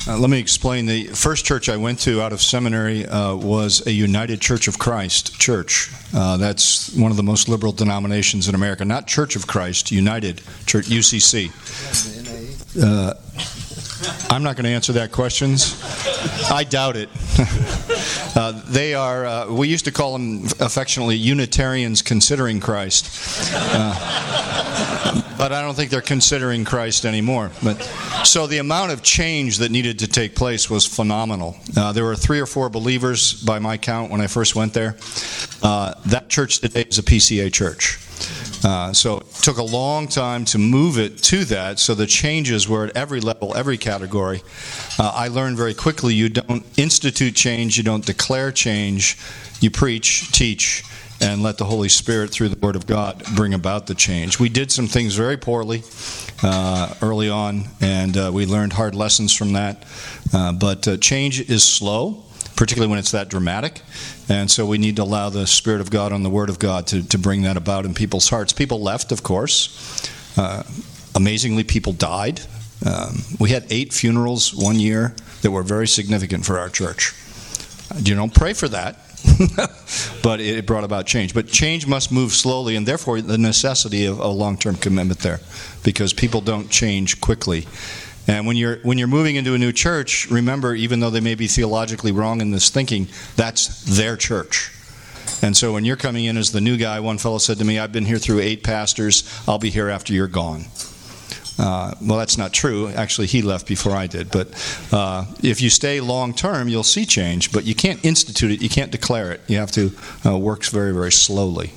Uh, 0.06 0.18
let 0.18 0.30
me 0.30 0.38
explain. 0.38 0.86
The 0.86 1.04
first 1.08 1.44
church 1.44 1.68
I 1.68 1.76
went 1.76 1.98
to 2.00 2.22
out 2.22 2.32
of 2.32 2.40
seminary 2.40 3.04
uh, 3.06 3.34
was 3.36 3.86
a 3.86 3.92
United 3.92 4.40
Church 4.40 4.66
of 4.66 4.78
Christ 4.78 5.38
church. 5.38 5.90
Uh, 6.14 6.38
that's 6.38 6.94
one 6.94 7.10
of 7.10 7.18
the 7.18 7.22
most 7.22 7.48
liberal 7.48 7.72
denominations 7.72 8.48
in 8.48 8.54
America. 8.54 8.84
Not 8.84 9.06
Church 9.06 9.36
of 9.36 9.46
Christ, 9.46 9.90
United 9.90 10.40
Church, 10.64 10.86
UCC. 10.86 11.50
I'm 14.30 14.42
not 14.42 14.56
going 14.56 14.64
to 14.64 14.70
answer 14.70 14.92
that 14.94 15.12
questions. 15.12 15.76
I 16.50 16.64
doubt 16.64 16.96
it. 16.96 17.08
uh, 18.36 18.60
they 18.68 18.94
are. 18.94 19.26
Uh, 19.26 19.52
we 19.52 19.68
used 19.68 19.84
to 19.86 19.92
call 19.92 20.12
them 20.12 20.44
affectionately 20.60 21.16
Unitarians 21.16 22.02
considering 22.02 22.60
Christ, 22.60 23.52
uh, 23.54 25.22
but 25.36 25.52
I 25.52 25.62
don't 25.62 25.74
think 25.74 25.90
they're 25.90 26.00
considering 26.00 26.64
Christ 26.64 27.04
anymore. 27.04 27.50
But 27.62 27.82
so 28.24 28.46
the 28.46 28.58
amount 28.58 28.92
of 28.92 29.02
change 29.02 29.58
that 29.58 29.70
needed 29.70 29.98
to 30.00 30.06
take 30.06 30.34
place 30.34 30.70
was 30.70 30.86
phenomenal. 30.86 31.56
Uh, 31.76 31.92
there 31.92 32.04
were 32.04 32.16
three 32.16 32.40
or 32.40 32.46
four 32.46 32.70
believers 32.70 33.34
by 33.42 33.58
my 33.58 33.76
count 33.76 34.10
when 34.10 34.20
I 34.20 34.26
first 34.26 34.54
went 34.54 34.72
there. 34.74 34.96
Uh, 35.62 35.94
that 36.06 36.28
church 36.28 36.60
today 36.60 36.82
is 36.82 36.98
a 36.98 37.02
PCA 37.02 37.52
church. 37.52 37.98
Uh, 38.64 38.92
so 38.92 39.18
it 39.18 39.30
took 39.42 39.58
a 39.58 39.62
long 39.62 40.06
time 40.06 40.44
to 40.44 40.58
move 40.58 40.98
it 40.98 41.18
to 41.18 41.44
that. 41.46 41.78
So 41.78 41.94
the 41.94 42.06
changes 42.06 42.68
were 42.68 42.84
at 42.84 42.96
every 42.96 43.20
level, 43.20 43.56
every 43.56 43.78
category. 43.78 44.42
Uh, 44.98 45.12
I 45.14 45.28
learned 45.28 45.56
very 45.56 45.74
quickly 45.74 46.14
you 46.14 46.28
don't 46.28 46.64
institute 46.78 47.34
change, 47.34 47.76
you 47.76 47.82
don't 47.82 48.04
declare 48.04 48.52
change, 48.52 49.16
you 49.60 49.70
preach, 49.70 50.30
teach, 50.32 50.84
and 51.20 51.42
let 51.42 51.58
the 51.58 51.64
Holy 51.64 51.88
Spirit, 51.88 52.30
through 52.30 52.48
the 52.48 52.58
Word 52.58 52.76
of 52.76 52.86
God, 52.86 53.22
bring 53.36 53.52
about 53.52 53.86
the 53.86 53.94
change. 53.94 54.38
We 54.38 54.48
did 54.48 54.72
some 54.72 54.86
things 54.86 55.14
very 55.14 55.36
poorly 55.36 55.82
uh, 56.42 56.94
early 57.02 57.28
on, 57.28 57.64
and 57.80 58.16
uh, 58.16 58.30
we 58.32 58.46
learned 58.46 58.72
hard 58.72 58.94
lessons 58.94 59.36
from 59.36 59.52
that. 59.52 59.84
Uh, 60.32 60.52
but 60.52 60.88
uh, 60.88 60.96
change 60.96 61.50
is 61.50 61.62
slow 61.62 62.24
particularly 62.60 62.90
when 62.90 62.98
it's 62.98 63.12
that 63.12 63.30
dramatic. 63.30 63.80
And 64.28 64.50
so 64.50 64.66
we 64.66 64.76
need 64.76 64.96
to 64.96 65.02
allow 65.02 65.30
the 65.30 65.46
Spirit 65.46 65.80
of 65.80 65.90
God 65.90 66.12
and 66.12 66.22
the 66.22 66.28
Word 66.28 66.50
of 66.50 66.58
God 66.58 66.86
to, 66.88 67.02
to 67.08 67.16
bring 67.16 67.40
that 67.44 67.56
about 67.56 67.86
in 67.86 67.94
people's 67.94 68.28
hearts. 68.28 68.52
People 68.52 68.82
left, 68.82 69.12
of 69.12 69.22
course. 69.22 70.06
Uh, 70.36 70.62
amazingly, 71.14 71.64
people 71.64 71.94
died. 71.94 72.42
Um, 72.84 73.22
we 73.38 73.48
had 73.48 73.64
eight 73.70 73.94
funerals 73.94 74.52
one 74.54 74.78
year 74.78 75.14
that 75.40 75.50
were 75.50 75.62
very 75.62 75.88
significant 75.88 76.44
for 76.44 76.58
our 76.58 76.68
church. 76.68 77.14
You 77.96 78.14
don't 78.14 78.34
pray 78.34 78.52
for 78.52 78.68
that, 78.68 78.98
but 80.22 80.40
it 80.40 80.66
brought 80.66 80.84
about 80.84 81.06
change. 81.06 81.32
But 81.32 81.46
change 81.48 81.86
must 81.86 82.12
move 82.12 82.32
slowly, 82.32 82.76
and 82.76 82.86
therefore 82.86 83.22
the 83.22 83.38
necessity 83.38 84.04
of 84.04 84.18
a 84.18 84.28
long 84.28 84.58
term 84.58 84.76
commitment 84.76 85.20
there, 85.20 85.40
because 85.82 86.12
people 86.12 86.42
don't 86.42 86.68
change 86.68 87.22
quickly. 87.22 87.66
And 88.30 88.46
when 88.46 88.56
you're 88.56 88.76
when 88.82 88.96
you're 88.96 89.08
moving 89.08 89.34
into 89.34 89.54
a 89.54 89.58
new 89.58 89.72
church, 89.72 90.30
remember, 90.30 90.72
even 90.72 91.00
though 91.00 91.10
they 91.10 91.20
may 91.20 91.34
be 91.34 91.48
theologically 91.48 92.12
wrong 92.12 92.40
in 92.40 92.52
this 92.52 92.70
thinking, 92.70 93.08
that's 93.34 93.96
their 93.96 94.16
church. 94.16 94.70
And 95.42 95.56
so 95.56 95.72
when 95.72 95.84
you're 95.84 95.96
coming 95.96 96.26
in 96.26 96.36
as 96.36 96.52
the 96.52 96.60
new 96.60 96.76
guy, 96.76 97.00
one 97.00 97.18
fellow 97.18 97.38
said 97.38 97.58
to 97.58 97.64
me, 97.64 97.80
"I've 97.80 97.90
been 97.90 98.04
here 98.04 98.18
through 98.18 98.38
eight 98.38 98.62
pastors. 98.62 99.24
I'll 99.48 99.58
be 99.58 99.70
here 99.70 99.88
after 99.88 100.12
you're 100.12 100.28
gone." 100.28 100.66
Uh, 101.58 101.92
well, 102.00 102.18
that's 102.18 102.38
not 102.38 102.52
true. 102.52 102.88
Actually, 102.88 103.26
he 103.26 103.42
left 103.42 103.66
before 103.66 103.96
I 103.96 104.06
did. 104.06 104.30
But 104.30 104.48
uh, 104.92 105.24
if 105.42 105.60
you 105.60 105.68
stay 105.68 106.00
long 106.00 106.32
term, 106.32 106.68
you'll 106.68 106.84
see 106.84 107.06
change. 107.06 107.50
But 107.50 107.64
you 107.64 107.74
can't 107.74 108.02
institute 108.04 108.52
it. 108.52 108.62
You 108.62 108.68
can't 108.68 108.92
declare 108.92 109.32
it. 109.32 109.40
You 109.48 109.56
have 109.56 109.72
to 109.72 109.90
uh, 110.24 110.38
work 110.38 110.64
very, 110.66 110.92
very 110.94 111.12
slowly. 111.12 111.72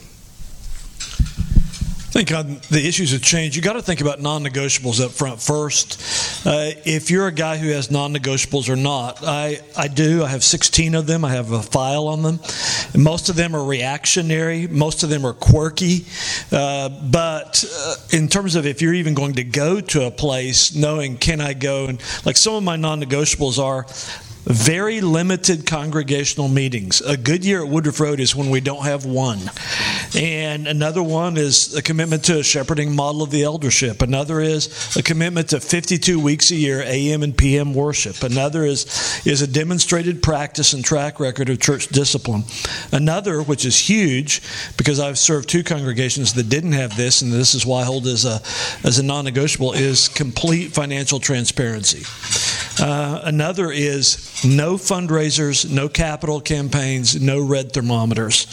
Think 2.14 2.32
on 2.32 2.62
the 2.70 2.88
issues 2.88 3.12
of 3.12 3.24
change, 3.24 3.56
you 3.56 3.64
got 3.64 3.74
to 3.74 3.82
think 3.82 4.00
about 4.00 4.22
non-negotiables 4.22 5.04
up 5.04 5.10
front 5.10 5.42
first. 5.42 6.46
Uh, 6.46 6.70
if 6.86 7.10
you're 7.10 7.26
a 7.26 7.32
guy 7.32 7.58
who 7.58 7.70
has 7.70 7.90
non-negotiables 7.90 8.70
or 8.70 8.76
not, 8.76 9.24
I, 9.24 9.62
I 9.76 9.88
do. 9.88 10.24
I 10.24 10.28
have 10.28 10.44
16 10.44 10.94
of 10.94 11.08
them. 11.08 11.26
I 11.26 11.32
have 11.32 11.52
a 11.52 11.64
file 11.64 12.08
on 12.08 12.22
them. 12.22 12.40
Most 12.96 13.30
of 13.30 13.36
them 13.36 13.56
are 13.56 13.64
reactionary. 13.64 14.68
Most 14.68 15.02
of 15.02 15.10
them 15.10 15.26
are 15.26 15.34
quirky. 15.34 16.06
Uh, 16.52 16.90
but 16.90 17.66
uh, 17.76 17.96
in 18.12 18.28
terms 18.28 18.54
of 18.54 18.68
if 18.68 18.80
you're 18.80 18.94
even 18.94 19.16
going 19.16 19.34
to 19.34 19.44
go 19.44 19.82
to 19.82 20.06
a 20.06 20.12
place, 20.12 20.76
knowing 20.76 21.18
can 21.18 21.42
I 21.42 21.54
go 21.54 21.88
and 21.88 22.00
like 22.26 22.38
some 22.38 22.54
of 22.54 22.62
my 22.62 22.76
non-negotiables 22.76 23.58
are 23.58 23.88
very 24.46 25.00
limited 25.00 25.66
congregational 25.66 26.50
meetings. 26.50 27.02
A 27.02 27.16
good 27.16 27.46
year 27.46 27.64
at 27.64 27.70
Woodruff 27.70 28.00
Road 28.00 28.20
is 28.20 28.36
when 28.36 28.50
we 28.50 28.60
don't 28.60 28.84
have 28.84 29.06
one. 29.06 29.40
And 30.16 30.68
another 30.68 31.02
one 31.02 31.38
is 31.38 31.76
a 31.76 31.82
commitment 31.82 32.26
to 32.26 32.40
a 32.40 32.44
shepherding 32.44 32.96
model 32.96 33.24
of 33.24 33.32
the 33.32 33.44
eldership. 33.44 34.02
Another 34.02 34.42
is 34.42 34.96
a 34.98 35.04
commitment 35.04 35.50
to 35.50 35.60
52 35.60 36.20
weeks 36.20 36.52
a 36.52 36.56
year 36.56 36.82
AM 36.86 37.24
and 37.24 37.36
PM 37.38 37.74
worship. 37.74 38.22
Another 38.22 38.66
is, 38.66 39.22
is 39.26 39.42
a 39.42 39.48
demonstrated 39.48 40.22
practice 40.22 40.74
and 40.74 40.84
track 40.84 41.20
record 41.20 41.50
of 41.50 41.60
church 41.60 41.88
discipline. 41.88 42.44
Another, 42.92 43.42
which 43.42 43.66
is 43.66 43.80
huge, 43.80 44.42
because 44.78 45.00
I've 45.00 45.18
served 45.18 45.48
two 45.48 45.64
congregations 45.64 46.34
that 46.34 46.50
didn't 46.50 46.74
have 46.74 46.98
this, 46.98 47.22
and 47.22 47.32
this 47.32 47.56
is 47.56 47.66
why 47.66 47.82
I 47.82 47.86
hold 47.86 48.08
as 48.08 48.26
a, 48.26 48.42
as 48.86 49.00
a 49.00 49.04
non 49.04 49.26
negotiable, 49.26 49.74
is 49.74 50.10
complete 50.10 50.74
financial 50.74 51.20
transparency. 51.20 52.04
Uh, 52.80 53.22
another 53.24 53.72
is 53.72 54.44
no 54.44 54.76
fundraisers, 54.76 55.70
no 55.70 55.88
capital 55.88 56.42
campaigns, 56.42 57.22
no 57.22 57.46
red 57.46 57.72
thermometers. 57.72 58.48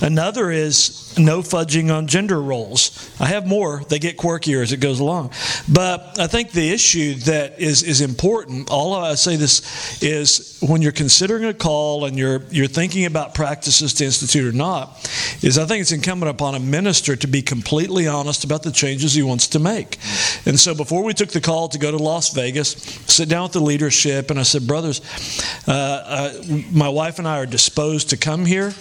Another 0.00 0.50
is 0.50 1.16
no 1.18 1.40
fudging 1.40 1.94
on 1.94 2.06
gender 2.06 2.40
roles. 2.40 3.10
I 3.20 3.26
have 3.26 3.46
more, 3.46 3.82
they 3.88 3.98
get 3.98 4.16
quirkier 4.16 4.62
as 4.62 4.72
it 4.72 4.78
goes 4.78 5.00
along. 5.00 5.30
But 5.72 6.18
I 6.18 6.26
think 6.26 6.52
the 6.52 6.70
issue 6.70 7.14
that 7.14 7.60
is, 7.60 7.82
is 7.82 8.00
important, 8.00 8.70
all 8.70 8.94
I 8.94 9.14
say 9.14 9.36
this 9.36 10.02
is 10.02 10.58
when 10.60 10.82
you're 10.82 10.92
considering 10.92 11.44
a 11.44 11.54
call 11.54 12.04
and 12.06 12.18
you're, 12.18 12.42
you're 12.50 12.66
thinking 12.66 13.04
about 13.04 13.34
practices 13.34 13.94
to 13.94 14.04
institute 14.04 14.52
or 14.52 14.56
not, 14.56 15.08
is 15.42 15.58
I 15.58 15.66
think 15.66 15.82
it's 15.82 15.92
incumbent 15.92 16.30
upon 16.30 16.54
a 16.54 16.60
minister 16.60 17.16
to 17.16 17.26
be 17.26 17.42
completely 17.42 18.08
honest 18.08 18.44
about 18.44 18.62
the 18.62 18.72
changes 18.72 19.14
he 19.14 19.22
wants 19.22 19.48
to 19.48 19.58
make. 19.58 19.98
And 20.46 20.58
so 20.58 20.74
before 20.74 21.04
we 21.04 21.14
took 21.14 21.30
the 21.30 21.40
call 21.40 21.68
to 21.68 21.78
go 21.78 21.90
to 21.90 21.98
Las 21.98 22.32
Vegas, 22.34 22.72
sit 23.06 23.28
down 23.28 23.33
with 23.42 23.52
the 23.52 23.60
leadership, 23.60 24.30
and 24.30 24.38
I 24.38 24.42
said, 24.44 24.66
brothers, 24.66 25.00
uh, 25.66 25.72
uh, 25.72 26.42
my 26.70 26.88
wife 26.88 27.18
and 27.18 27.26
I 27.28 27.38
are 27.38 27.46
disposed 27.46 28.10
to 28.10 28.16
come 28.16 28.44
here 28.46 28.72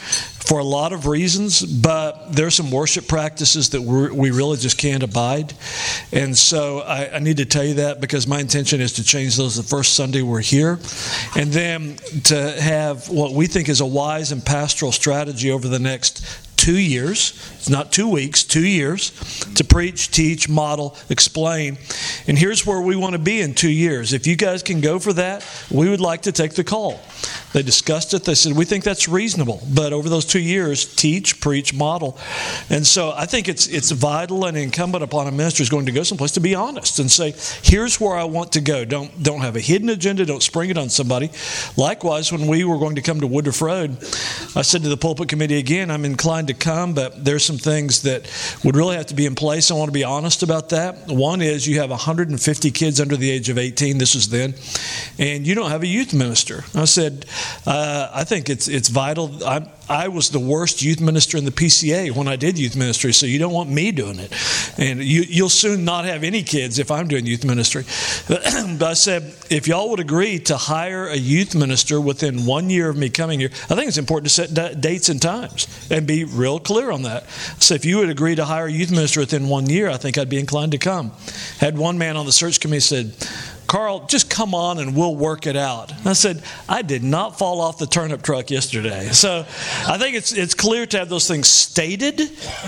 for 0.44 0.60
a 0.60 0.64
lot 0.64 0.92
of 0.92 1.08
reasons, 1.08 1.62
but 1.62 2.34
there's 2.34 2.54
some 2.56 2.70
worship 2.70 3.08
practices 3.08 3.70
that 3.70 3.82
we 3.82 4.30
really 4.30 4.58
just 4.58 4.78
can't 4.78 5.02
abide. 5.02 5.54
And 6.12 6.38
so 6.38 6.80
I, 6.80 7.16
I, 7.16 7.20
need 7.20 7.38
to 7.38 7.46
tell 7.46 7.64
you 7.64 7.76
that 7.76 8.02
because 8.02 8.28
my 8.28 8.40
intention 8.42 8.82
is 8.82 8.94
to 8.94 9.04
change 9.04 9.38
those 9.38 9.56
the 9.56 9.64
first 9.64 9.94
Sunday 9.94 10.22
we're 10.22 10.42
here. 10.42 10.80
And 11.38 11.52
then 11.52 11.96
to 12.26 12.52
have 12.62 13.08
what 13.10 13.32
we 13.32 13.48
think 13.48 13.70
is 13.70 13.80
a 13.80 13.86
wise 13.86 14.34
and 14.34 14.46
pastoral 14.46 14.92
strategy 14.92 15.50
over 15.50 15.70
the 15.70 15.80
next 15.80 16.26
two 16.64 16.78
years. 16.78 17.34
It's 17.56 17.68
not 17.68 17.92
two 17.92 18.08
weeks, 18.08 18.42
two 18.46 18.66
years 18.66 19.12
to 19.56 19.66
preach, 19.66 20.10
teach, 20.12 20.48
model, 20.48 20.96
explain. 21.10 21.78
And 22.26 22.38
here's 22.40 22.66
where 22.66 22.80
we 22.80 22.96
want 22.96 23.14
to 23.14 23.20
be 23.20 23.42
in 23.42 23.54
two 23.54 23.70
years. 23.70 24.14
If 24.14 24.26
you 24.28 24.38
guys 24.38 24.64
can 24.64 24.80
go 24.80 24.98
for 24.98 25.12
that, 25.12 25.46
we 25.70 25.90
would 25.90 26.00
like 26.00 26.22
to 26.22 26.32
take 26.32 26.54
the 26.54 26.64
call. 26.64 27.02
They 27.54 27.62
discussed 27.62 28.14
it. 28.14 28.24
They 28.24 28.34
said, 28.34 28.56
We 28.56 28.66
think 28.66 28.84
that's 28.84 29.08
reasonable. 29.08 29.62
But 29.74 29.94
over 29.94 30.10
those 30.10 30.26
two 30.26 30.42
years, 30.42 30.86
teach, 30.86 31.40
preach, 31.40 31.74
model. 31.74 32.18
And 32.70 32.86
so 32.86 33.14
I 33.16 33.26
think 33.26 33.48
it's, 33.48 33.68
it's 33.68 33.92
vital 33.92 34.46
and 34.46 34.58
incumbent 34.58 35.04
upon 35.04 35.28
a 35.28 35.32
minister 35.32 35.60
who's 35.60 35.70
going 35.70 35.86
to 35.86 35.92
go 35.92 36.04
someplace 36.04 36.32
to 36.32 36.40
be 36.40 36.56
honest 36.56 37.00
and 37.00 37.12
say, 37.12 37.34
Here's 37.62 38.00
where 38.02 38.16
I 38.16 38.24
want 38.24 38.54
to 38.54 38.62
go. 38.62 38.86
Don't, 38.86 39.22
don't 39.22 39.42
have 39.42 39.56
a 39.56 39.60
hidden 39.60 39.90
agenda. 39.90 40.26
Don't 40.26 40.44
spring 40.44 40.72
it 40.72 40.78
on 40.78 40.90
somebody. 40.90 41.30
Likewise, 41.78 42.32
when 42.32 42.48
we 42.48 42.64
were 42.64 42.80
going 42.80 42.96
to 42.96 43.02
come 43.02 43.20
to 43.22 43.28
Woodruff 43.28 43.62
Road, 43.62 43.98
I 44.56 44.64
said 44.64 44.82
to 44.84 44.90
the 44.90 44.98
pulpit 44.98 45.30
committee 45.30 45.60
again, 45.60 45.92
I'm 45.92 46.06
inclined 46.06 46.48
to 46.48 46.56
come, 46.56 46.94
but 46.94 47.24
there's 47.24 47.46
some 47.46 47.58
things 47.58 48.02
that 48.02 48.30
would 48.64 48.76
really 48.76 48.96
have 48.96 49.08
to 49.08 49.16
be 49.16 49.28
in 49.28 49.36
place. 49.36 49.70
I 49.70 49.76
want 49.76 49.90
to 49.90 49.94
be 49.94 50.04
honest 50.04 50.42
about 50.42 50.70
that. 50.70 51.08
One 51.08 51.42
is 51.42 51.68
you 51.68 51.80
have 51.80 51.92
150 51.92 52.72
kids 52.72 53.00
under 53.00 53.16
the 53.16 53.30
age 53.30 53.50
of 53.50 53.60
18. 53.60 54.00
This 54.00 54.16
is 54.16 54.30
then. 54.30 54.56
And 55.20 55.46
you 55.46 55.54
don't 55.54 55.70
have 55.70 55.84
a 55.84 55.88
youth 55.88 56.14
minister. 56.14 56.64
I 56.74 56.86
said, 56.86 57.26
uh, 57.66 58.10
I 58.14 58.24
think 58.24 58.50
it's 58.50 58.68
it's 58.68 58.90
vital. 58.90 59.44
I, 59.46 59.68
I 59.90 60.08
was 60.08 60.30
the 60.30 60.40
worst 60.40 60.82
youth 60.82 61.02
minister 61.02 61.38
in 61.38 61.46
the 61.46 61.52
PCA 61.52 62.16
when 62.16 62.28
I 62.28 62.36
did 62.36 62.58
youth 62.58 62.76
ministry, 62.76 63.12
so 63.12 63.26
you 63.26 63.38
don't 63.38 63.54
want 63.54 63.70
me 63.70 63.92
doing 63.92 64.18
it. 64.18 64.34
And 64.78 65.04
you, 65.04 65.22
you'll 65.22 65.50
soon 65.50 65.84
not 65.84 66.06
have 66.06 66.24
any 66.24 66.42
kids 66.42 66.80
if 66.80 66.90
I'm 66.90 67.08
doing 67.08 67.26
youth 67.26 67.44
ministry. 67.44 67.84
But 68.74 68.90
I 68.90 68.94
said, 68.94 69.36
if 69.50 69.68
y'all 69.68 69.90
would 69.90 70.00
agree 70.00 70.40
to 70.40 70.58
hire 70.58 71.08
a 71.08 71.16
youth 71.16 71.54
minister 71.54 72.00
within 72.02 72.46
one 72.46 72.70
year 72.70 72.90
of 72.90 72.98
me 72.98 73.10
coming 73.10 73.40
here, 73.40 73.50
I 73.70 73.76
think 73.76 73.88
it's 73.88 73.98
important 73.98 74.32
to 74.32 74.34
set 74.34 74.54
d- 74.54 74.80
dates 74.80 75.10
and 75.10 75.22
times 75.22 75.68
and 75.92 76.08
be 76.08 76.24
real 76.24 76.60
clear 76.60 76.92
on 76.92 77.04
that. 77.04 77.30
So 77.60 77.76
if 77.76 77.86
you 77.86 77.98
would 77.98 78.10
agree 78.10 78.36
to 78.36 78.46
hire 78.46 78.66
a 78.66 78.72
youth 78.72 78.90
minister 78.90 79.20
within 79.20 79.48
one 79.48 79.70
year, 79.70 79.90
I 79.90 79.98
think 79.98 80.18
I'd 80.18 80.30
be 80.30 80.40
inclined 80.40 80.72
to 80.72 80.78
come. 80.78 81.12
Had 81.60 81.78
one 81.78 81.98
man 81.98 82.18
on 82.18 82.26
the 82.26 82.32
search 82.32 82.60
committee 82.60 82.80
said, 82.80 83.14
Carl, 83.74 84.06
just 84.06 84.30
come 84.30 84.54
on 84.54 84.78
and 84.78 84.96
we'll 84.96 85.16
work 85.16 85.48
it 85.48 85.56
out. 85.56 85.92
I 86.06 86.14
said, 86.14 86.44
I 86.70 86.84
did 86.84 87.04
not 87.04 87.40
fall 87.40 87.60
off 87.60 87.80
the 87.80 87.88
turnip 87.88 88.22
truck 88.22 88.52
yesterday. 88.52 89.08
So 89.08 89.48
I 89.88 89.98
think 89.98 90.16
it's, 90.16 90.32
it's 90.32 90.54
clear 90.54 90.86
to 90.86 91.00
have 91.00 91.10
those 91.10 91.28
things 91.28 91.48
stated, 91.48 92.22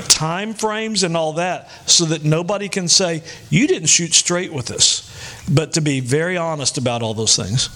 time 0.10 0.56
frames, 0.56 1.04
and 1.04 1.16
all 1.16 1.34
that, 1.34 1.70
so 1.88 2.06
that 2.06 2.24
nobody 2.24 2.70
can 2.70 2.88
say, 2.88 3.22
you 3.52 3.68
didn't 3.68 3.90
shoot 3.90 4.16
straight 4.16 4.52
with 4.52 4.72
us. 4.72 5.08
But 5.48 5.74
to 5.74 5.82
be 5.82 6.00
very 6.00 6.38
honest 6.38 6.80
about 6.80 7.04
all 7.04 7.14
those 7.14 7.36
things. 7.36 7.70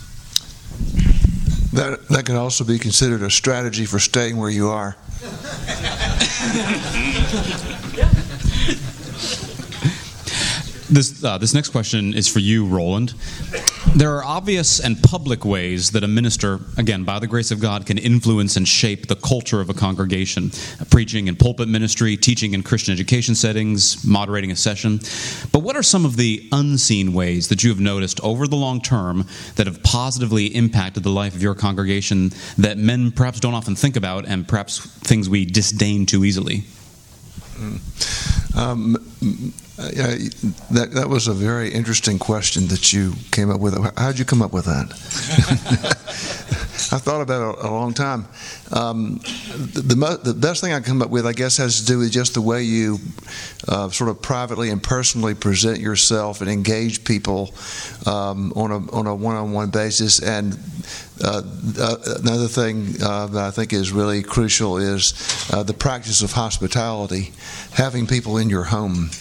That, 1.73 2.07
that 2.07 2.25
can 2.25 2.35
also 2.35 2.63
be 2.63 2.79
considered 2.79 3.21
a 3.21 3.29
strategy 3.29 3.85
for 3.85 3.99
staying 3.99 4.37
where 4.37 4.49
you 4.49 4.69
are. 4.69 4.97
This, 10.91 11.23
uh, 11.23 11.37
this 11.37 11.53
next 11.53 11.69
question 11.69 12.15
is 12.15 12.27
for 12.27 12.39
you, 12.39 12.65
Roland. 12.65 13.13
There 13.95 14.15
are 14.15 14.23
obvious 14.23 14.79
and 14.79 15.01
public 15.03 15.45
ways 15.45 15.91
that 15.91 16.03
a 16.03 16.07
minister, 16.07 16.59
again, 16.77 17.03
by 17.03 17.19
the 17.19 17.27
grace 17.27 17.51
of 17.51 17.59
God, 17.59 17.85
can 17.85 17.99
influence 17.99 18.55
and 18.57 18.67
shape 18.67 19.05
the 19.05 19.15
culture 19.15 19.61
of 19.61 19.69
a 19.69 19.73
congregation. 19.75 20.51
Preaching 20.89 21.27
in 21.27 21.35
pulpit 21.35 21.67
ministry, 21.67 22.17
teaching 22.17 22.55
in 22.55 22.63
Christian 22.63 22.91
education 22.91 23.35
settings, 23.35 24.03
moderating 24.03 24.49
a 24.49 24.55
session. 24.55 24.99
But 25.51 25.59
what 25.59 25.75
are 25.75 25.83
some 25.83 26.05
of 26.05 26.17
the 26.17 26.47
unseen 26.51 27.13
ways 27.13 27.49
that 27.49 27.63
you 27.63 27.69
have 27.69 27.79
noticed 27.79 28.19
over 28.21 28.47
the 28.47 28.55
long 28.55 28.81
term 28.81 29.27
that 29.57 29.67
have 29.67 29.83
positively 29.83 30.47
impacted 30.47 31.03
the 31.03 31.11
life 31.11 31.35
of 31.35 31.43
your 31.43 31.53
congregation 31.53 32.31
that 32.57 32.79
men 32.79 33.11
perhaps 33.11 33.39
don't 33.39 33.53
often 33.53 33.75
think 33.75 33.95
about 33.95 34.25
and 34.27 34.47
perhaps 34.47 34.79
things 34.79 35.29
we 35.29 35.45
disdain 35.45 36.07
too 36.07 36.25
easily? 36.25 36.63
Um, 38.55 38.97
yeah, 39.77 40.15
that 40.71 40.91
that 40.93 41.07
was 41.07 41.27
a 41.27 41.33
very 41.33 41.71
interesting 41.71 42.19
question 42.19 42.67
that 42.67 42.91
you 42.91 43.13
came 43.31 43.49
up 43.49 43.61
with. 43.61 43.75
How 43.97 44.11
did 44.11 44.19
you 44.19 44.25
come 44.25 44.41
up 44.41 44.51
with 44.53 44.65
that? 44.65 44.89
I 46.91 46.97
thought 46.97 47.21
about 47.21 47.59
it 47.59 47.65
a 47.65 47.69
long 47.69 47.93
time. 47.93 48.25
Um, 48.71 49.19
the, 49.73 49.81
the, 49.81 50.19
the, 50.23 50.33
best 50.33 50.61
thing 50.61 50.73
I 50.73 50.79
come 50.79 51.03
up 51.03 51.11
with, 51.11 51.27
I 51.27 51.33
guess, 51.33 51.57
has 51.57 51.81
to 51.81 51.85
do 51.85 51.99
with 51.99 52.11
just 52.11 52.33
the 52.33 52.41
way 52.41 52.63
you 52.63 52.97
uh, 53.67 53.89
sort 53.89 54.09
of 54.09 54.23
privately 54.23 54.71
and 54.71 54.81
personally 54.81 55.35
present 55.35 55.79
yourself 55.79 56.41
and 56.41 56.49
engage 56.49 57.03
people 57.03 57.53
um, 58.07 58.53
on 58.55 58.71
a 58.71 58.91
on 58.91 59.05
a 59.05 59.13
one-on-one 59.13 59.69
basis. 59.69 60.19
And 60.19 60.57
uh, 61.23 61.43
uh, 61.79 61.97
another 62.23 62.47
thing 62.47 62.95
uh, 63.03 63.27
that 63.27 63.43
I 63.43 63.51
think 63.51 63.71
is 63.71 63.91
really 63.91 64.23
crucial 64.23 64.77
is 64.77 65.13
uh, 65.53 65.61
the 65.61 65.73
practice 65.73 66.23
of 66.23 66.31
hospitality, 66.31 67.33
having 67.73 68.07
people 68.07 68.37
in 68.37 68.49
your 68.49 68.63
home. 68.63 69.11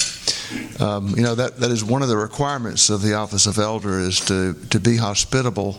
Um, 0.81 1.09
you 1.11 1.23
know 1.23 1.35
that 1.35 1.59
that 1.61 1.71
is 1.71 1.85
one 1.85 2.03
of 2.03 2.09
the 2.09 2.17
requirements 2.17 2.89
of 2.89 3.03
the 3.03 3.15
office 3.15 3.47
of 3.47 3.59
elder 3.59 3.99
is 3.99 4.21
to 4.27 4.55
to 4.71 4.81
be 4.81 4.97
hospitable. 4.97 5.79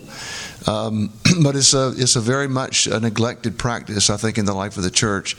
Um, 0.67 1.11
but 1.43 1.55
it's 1.55 1.73
a 1.73 1.93
it's 1.95 2.15
a 2.15 2.21
very 2.21 2.47
much 2.47 2.87
a 2.87 2.99
neglected 2.99 3.57
practice, 3.57 4.09
I 4.09 4.17
think, 4.17 4.37
in 4.37 4.45
the 4.45 4.53
life 4.53 4.77
of 4.77 4.83
the 4.83 4.91
church, 4.91 5.35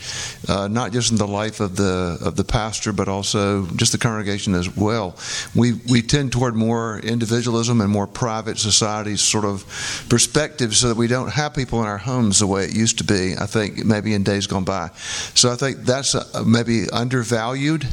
uh, 0.48 0.68
not 0.68 0.92
just 0.92 1.10
in 1.10 1.18
the 1.18 1.26
life 1.26 1.60
of 1.60 1.76
the 1.76 2.18
of 2.24 2.36
the 2.36 2.44
pastor, 2.44 2.92
but 2.92 3.08
also 3.08 3.66
just 3.76 3.92
the 3.92 3.98
congregation 3.98 4.54
as 4.54 4.74
well. 4.76 5.16
We 5.54 5.74
we 5.88 6.02
tend 6.02 6.32
toward 6.32 6.54
more 6.54 6.98
individualism 7.00 7.80
and 7.80 7.90
more 7.90 8.06
private 8.06 8.58
society 8.58 9.16
sort 9.16 9.44
of 9.44 9.64
perspective, 10.08 10.74
so 10.76 10.88
that 10.88 10.96
we 10.96 11.06
don't 11.06 11.30
have 11.30 11.54
people 11.54 11.80
in 11.80 11.86
our 11.86 11.98
homes 11.98 12.38
the 12.38 12.46
way 12.46 12.64
it 12.64 12.74
used 12.74 12.98
to 12.98 13.04
be. 13.04 13.34
I 13.38 13.46
think 13.46 13.84
maybe 13.84 14.14
in 14.14 14.22
days 14.22 14.46
gone 14.46 14.64
by. 14.64 14.90
So 15.34 15.50
I 15.50 15.56
think 15.56 15.78
that's 15.78 16.14
a, 16.14 16.44
maybe 16.44 16.88
undervalued. 16.90 17.86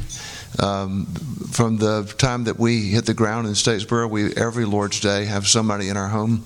Um, 0.58 1.06
from 1.52 1.78
the 1.78 2.04
time 2.18 2.44
that 2.44 2.58
we 2.58 2.88
hit 2.88 3.06
the 3.06 3.14
ground 3.14 3.46
in 3.46 3.54
Statesboro, 3.54 4.08
we 4.10 4.34
every 4.34 4.64
Lord's 4.64 5.00
Day 5.00 5.24
have 5.24 5.46
somebody 5.46 5.88
in 5.88 5.96
our 5.96 6.08
home. 6.08 6.44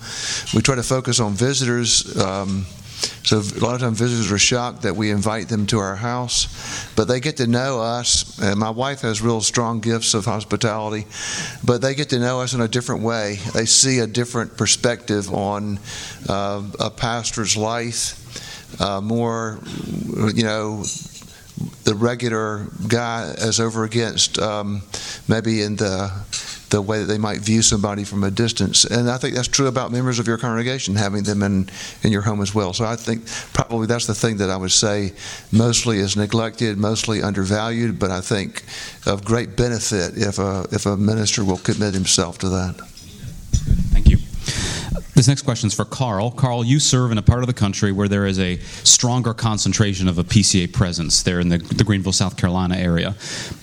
We 0.55 0.63
try 0.63 0.75
to 0.77 0.83
focus 0.83 1.21
on 1.21 1.35
visitors. 1.35 2.17
Um, 2.17 2.67
So 3.25 3.39
a 3.39 3.63
lot 3.65 3.75
of 3.75 3.81
times 3.81 3.99
visitors 3.99 4.31
are 4.31 4.39
shocked 4.39 4.83
that 4.83 4.95
we 4.95 5.11
invite 5.11 5.49
them 5.49 5.67
to 5.67 5.79
our 5.79 5.97
house, 5.97 6.47
but 6.95 7.09
they 7.09 7.21
get 7.21 7.37
to 7.39 7.47
know 7.47 7.81
us. 7.81 8.39
And 8.39 8.59
my 8.59 8.71
wife 8.71 9.01
has 9.01 9.21
real 9.21 9.41
strong 9.41 9.81
gifts 9.81 10.15
of 10.15 10.25
hospitality, 10.25 11.07
but 11.65 11.81
they 11.81 11.95
get 11.95 12.11
to 12.11 12.19
know 12.19 12.41
us 12.41 12.55
in 12.55 12.61
a 12.61 12.69
different 12.69 13.03
way. 13.03 13.39
They 13.55 13.67
see 13.67 14.01
a 14.01 14.07
different 14.07 14.57
perspective 14.57 15.33
on 15.33 15.79
uh, 16.29 16.63
a 16.79 16.91
pastor's 16.91 17.57
life, 17.57 18.19
uh, 18.81 19.01
more, 19.01 19.59
you 20.35 20.45
know, 20.45 20.85
the 21.85 21.95
regular 21.95 22.67
guy 22.89 23.35
as 23.39 23.61
over 23.61 23.85
against 23.85 24.39
um, 24.39 24.83
maybe 25.29 25.63
in 25.63 25.77
the 25.77 26.11
the 26.73 26.81
way 26.81 27.01
that 27.01 27.05
they 27.05 27.19
might 27.19 27.39
view 27.39 27.63
somebody 27.63 28.03
from 28.03 28.25
a 28.25 28.31
distance. 28.31 28.85
And 28.85 29.11
I 29.11 29.19
think 29.19 29.35
that's 29.35 29.47
true 29.47 29.67
about 29.67 29.93
members 29.93 30.19
of 30.19 30.27
your 30.27 30.39
congregation, 30.39 30.97
having 30.97 31.23
them 31.23 31.43
in, 31.43 31.69
in 32.03 32.11
your 32.11 32.23
home 32.23 32.41
as 32.41 32.55
well. 32.55 32.73
So 32.73 32.87
I 32.87 32.97
think 32.97 33.27
probably 33.53 33.87
that's 33.87 34.07
the 34.07 34.15
thing 34.15 34.39
that 34.39 34.49
I 34.49 34.57
would 34.57 34.73
say 34.73 35.13
mostly 35.53 35.99
is 35.99 36.17
neglected, 36.17 36.79
mostly 36.79 37.23
undervalued, 37.23 37.99
but 37.99 38.11
I 38.11 38.23
think 38.23 38.65
of 39.07 39.23
great 39.23 39.55
benefit 39.55 40.17
if 40.17 40.39
a, 40.39 40.67
if 40.73 40.87
a 40.87 40.97
minister 40.97 41.45
will 41.45 41.59
commit 41.59 41.93
himself 41.93 42.39
to 42.39 42.49
that. 42.49 42.92
This 45.15 45.29
next 45.29 45.43
question 45.43 45.67
is 45.67 45.75
for 45.75 45.85
Carl. 45.85 46.31
Carl, 46.31 46.65
you 46.65 46.81
serve 46.81 47.13
in 47.13 47.19
a 47.19 47.23
part 47.23 47.43
of 47.43 47.47
the 47.47 47.53
country 47.53 47.93
where 47.93 48.09
there 48.09 48.25
is 48.25 48.41
a 48.41 48.57
stronger 48.83 49.35
concentration 49.35 50.09
of 50.09 50.17
a 50.17 50.25
PCA 50.25 50.73
presence 50.73 51.23
there 51.23 51.39
in 51.39 51.51
the, 51.51 51.59
the 51.59 51.85
Greenville, 51.85 52.15
South 52.15 52.39
Carolina 52.39 52.77
area. 52.77 53.15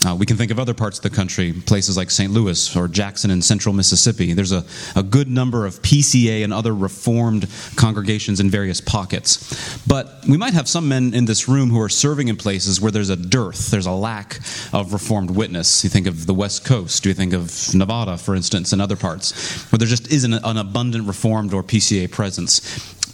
Uh, 0.05 0.15
we 0.15 0.27
can 0.27 0.38
think 0.38 0.51
of 0.51 0.59
other 0.59 0.75
parts 0.75 0.99
of 0.99 1.03
the 1.03 1.09
country, 1.09 1.51
places 1.51 1.97
like 1.97 2.12
St. 2.12 2.31
Louis 2.31 2.75
or 2.75 2.88
Jackson 2.88 3.31
in 3.31 3.41
central 3.41 3.73
Mississippi. 3.73 4.33
There's 4.33 4.51
a, 4.51 4.63
a 4.95 5.01
good 5.01 5.27
number 5.27 5.65
of 5.65 5.81
PCA 5.81 6.43
and 6.43 6.53
other 6.53 6.75
Reformed 6.75 7.47
congregations 7.75 8.39
in 8.39 8.51
various 8.51 8.79
pockets. 8.79 9.75
But 9.88 10.19
we 10.29 10.38
might 10.38 10.53
have 10.53 10.69
some 10.69 10.88
men 10.88 11.15
in 11.15 11.25
this 11.25 11.49
room 11.49 11.71
who 11.71 11.81
are 11.81 11.89
serving 11.89 12.27
in 12.27 12.35
places 12.35 12.79
where 12.79 12.91
there's 12.91 13.09
a 13.09 13.15
dearth, 13.15 13.71
there's 13.71 13.88
a 13.88 13.91
lack 13.91 14.39
of 14.71 14.93
Reformed 14.93 15.31
witness. 15.31 15.83
You 15.83 15.89
think 15.89 16.05
of 16.05 16.27
the 16.27 16.33
West 16.35 16.63
Coast, 16.63 17.07
you 17.07 17.13
think 17.15 17.33
of 17.33 17.73
Nevada, 17.73 18.17
for 18.17 18.35
instance, 18.35 18.71
and 18.71 18.79
other 18.79 18.95
parts, 18.95 19.63
where 19.71 19.79
there 19.79 19.88
just 19.88 20.12
isn't 20.12 20.33
an 20.33 20.57
abundant 20.57 21.07
Reformed 21.07 21.39
or 21.53 21.63
PCA 21.63 22.09
presence. 22.12 22.62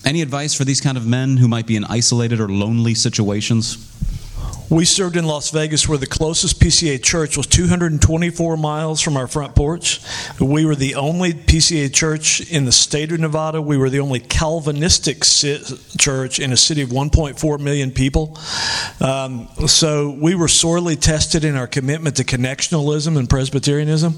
Any 0.06 0.21
advice 0.21 0.54
for 0.54 0.65
these 0.65 0.82
kind 0.82 0.98
of 0.98 1.08
men 1.08 1.38
who 1.38 1.48
might 1.48 1.65
be 1.65 1.76
in 1.76 1.84
isolated 1.86 2.39
or 2.39 2.48
lonely 2.48 2.93
situations? 2.93 3.78
We 4.69 4.84
served 4.84 5.15
in 5.15 5.25
Las 5.25 5.51
Vegas 5.51 5.88
where 5.88 5.97
the 5.97 6.08
closest 6.08 6.60
PCA 6.60 7.01
church 7.01 7.38
was 7.38 7.45
224 7.45 8.58
miles 8.58 8.99
from 8.99 9.15
our 9.15 9.28
front 9.28 9.56
porch. 9.56 10.01
We 10.39 10.65
were 10.65 10.75
the 10.75 10.95
only 10.95 11.34
PCA 11.34 11.93
church 11.93 12.41
in 12.51 12.65
the 12.65 12.71
state 12.71 13.12
of 13.12 13.19
Nevada. 13.19 13.62
We 13.62 13.78
were 13.78 13.91
the 13.91 13.99
only 13.99 14.19
Calvinistic 14.19 15.21
church 15.21 16.39
in 16.39 16.51
a 16.51 16.58
city 16.58 16.82
of 16.82 16.89
1.4 16.89 17.60
million 17.60 17.91
people. 17.91 18.39
Um, 18.99 19.47
so 19.67 20.10
we 20.19 20.34
were 20.34 20.47
sorely 20.47 20.95
tested 20.95 21.45
in 21.45 21.56
our 21.56 21.67
commitment 21.67 22.15
to 22.15 22.23
connectionalism 22.23 23.17
and 23.17 23.30
Presbyterianism. 23.30 24.15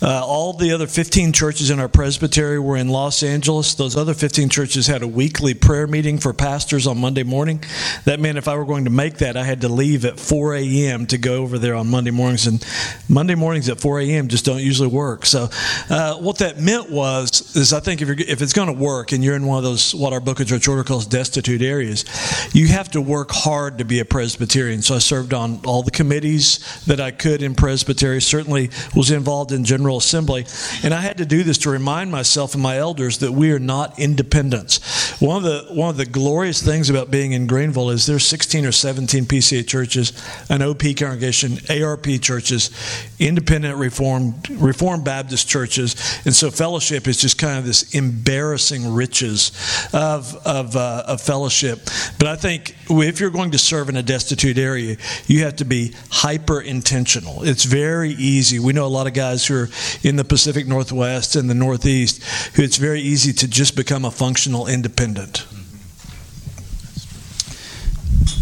Uh, 0.00 0.24
all 0.24 0.52
the 0.52 0.72
other 0.72 0.86
15 0.86 1.32
churches 1.32 1.70
in 1.70 1.80
our 1.80 1.88
presbytery 1.88 2.58
were 2.60 2.76
in 2.76 2.88
Los 2.88 3.22
Angeles. 3.22 3.74
Those 3.74 3.96
other 3.96 4.14
15 4.14 4.48
churches 4.48 4.86
had 4.86 5.02
a 5.02 5.08
weekly 5.08 5.54
prayer 5.54 5.88
meeting 5.88 6.18
for 6.18 6.32
pastors 6.32 6.86
on 6.86 6.98
Monday 6.98 7.24
morning. 7.24 7.62
That 8.04 8.20
meant 8.20 8.38
if 8.38 8.46
I 8.46 8.56
were 8.56 8.64
going 8.64 8.84
to 8.84 8.90
make 8.90 9.18
that, 9.18 9.36
I 9.36 9.44
had 9.44 9.60
to 9.62 9.71
leave 9.72 10.04
at 10.04 10.18
4 10.18 10.54
a.m. 10.54 11.06
to 11.06 11.18
go 11.18 11.42
over 11.42 11.58
there 11.58 11.74
on 11.74 11.88
Monday 11.88 12.10
mornings. 12.10 12.46
And 12.46 12.64
Monday 13.08 13.34
mornings 13.34 13.68
at 13.68 13.80
4 13.80 14.00
a.m. 14.00 14.28
just 14.28 14.44
don't 14.44 14.60
usually 14.60 14.88
work. 14.88 15.26
So 15.26 15.48
uh, 15.90 16.16
what 16.16 16.38
that 16.38 16.58
meant 16.58 16.90
was, 16.90 17.56
is 17.56 17.72
I 17.72 17.80
think 17.80 18.02
if, 18.02 18.08
you're, 18.08 18.18
if 18.18 18.42
it's 18.42 18.52
going 18.52 18.68
to 18.68 18.74
work 18.74 19.12
and 19.12 19.22
you're 19.22 19.36
in 19.36 19.46
one 19.46 19.58
of 19.58 19.64
those, 19.64 19.94
what 19.94 20.12
our 20.12 20.20
book 20.20 20.40
of 20.40 20.46
church 20.46 20.68
order 20.68 20.84
calls 20.84 21.06
destitute 21.06 21.62
areas, 21.62 22.04
you 22.52 22.68
have 22.68 22.90
to 22.92 23.00
work 23.00 23.30
hard 23.30 23.78
to 23.78 23.84
be 23.84 24.00
a 24.00 24.04
Presbyterian. 24.04 24.82
So 24.82 24.94
I 24.94 24.98
served 24.98 25.34
on 25.34 25.60
all 25.64 25.82
the 25.82 25.90
committees 25.90 26.82
that 26.86 27.00
I 27.00 27.10
could 27.10 27.42
in 27.42 27.54
Presbytery, 27.54 28.20
certainly 28.20 28.70
was 28.94 29.10
involved 29.10 29.52
in 29.52 29.64
General 29.64 29.98
Assembly. 29.98 30.46
And 30.82 30.92
I 30.94 31.00
had 31.00 31.18
to 31.18 31.26
do 31.26 31.42
this 31.42 31.58
to 31.58 31.70
remind 31.70 32.10
myself 32.10 32.54
and 32.54 32.62
my 32.62 32.78
elders 32.78 33.18
that 33.18 33.32
we 33.32 33.52
are 33.52 33.58
not 33.58 33.98
independents. 33.98 35.20
One 35.20 35.36
of 35.36 35.42
the, 35.42 35.72
one 35.72 35.90
of 35.90 35.96
the 35.96 36.06
glorious 36.06 36.62
things 36.62 36.90
about 36.90 37.10
being 37.10 37.32
in 37.32 37.46
Greenville 37.46 37.90
is 37.90 38.06
there's 38.06 38.26
16 38.26 38.66
or 38.66 38.72
17 38.72 39.24
PCA 39.24 39.61
churches, 39.66 40.12
an 40.48 40.62
OP 40.62 40.82
congregation, 40.96 41.58
ARP 41.70 42.06
churches, 42.20 42.70
independent 43.18 43.76
Reformed 43.76 44.48
Reformed 44.50 45.04
Baptist 45.04 45.48
churches, 45.48 46.20
and 46.24 46.34
so 46.34 46.50
fellowship 46.50 47.06
is 47.06 47.16
just 47.18 47.38
kind 47.38 47.58
of 47.58 47.64
this 47.64 47.94
embarrassing 47.94 48.92
riches 48.92 49.52
of 49.92 50.34
of, 50.44 50.76
uh, 50.76 51.04
of 51.06 51.20
fellowship. 51.20 51.84
But 52.18 52.28
I 52.28 52.36
think 52.36 52.76
if 52.90 53.20
you're 53.20 53.30
going 53.30 53.52
to 53.52 53.58
serve 53.58 53.88
in 53.88 53.96
a 53.96 54.02
destitute 54.02 54.58
area, 54.58 54.96
you 55.26 55.44
have 55.44 55.56
to 55.56 55.64
be 55.64 55.94
hyper 56.10 56.60
intentional. 56.60 57.42
It's 57.44 57.64
very 57.64 58.10
easy. 58.10 58.58
We 58.58 58.72
know 58.72 58.86
a 58.86 58.88
lot 58.88 59.06
of 59.06 59.14
guys 59.14 59.46
who 59.46 59.54
are 59.54 59.68
in 60.02 60.16
the 60.16 60.24
Pacific 60.24 60.66
Northwest 60.66 61.36
and 61.36 61.48
the 61.48 61.54
Northeast 61.54 62.22
who 62.54 62.62
it's 62.62 62.76
very 62.76 63.00
easy 63.00 63.32
to 63.32 63.48
just 63.48 63.76
become 63.76 64.04
a 64.04 64.10
functional 64.10 64.66
independent. 64.66 65.46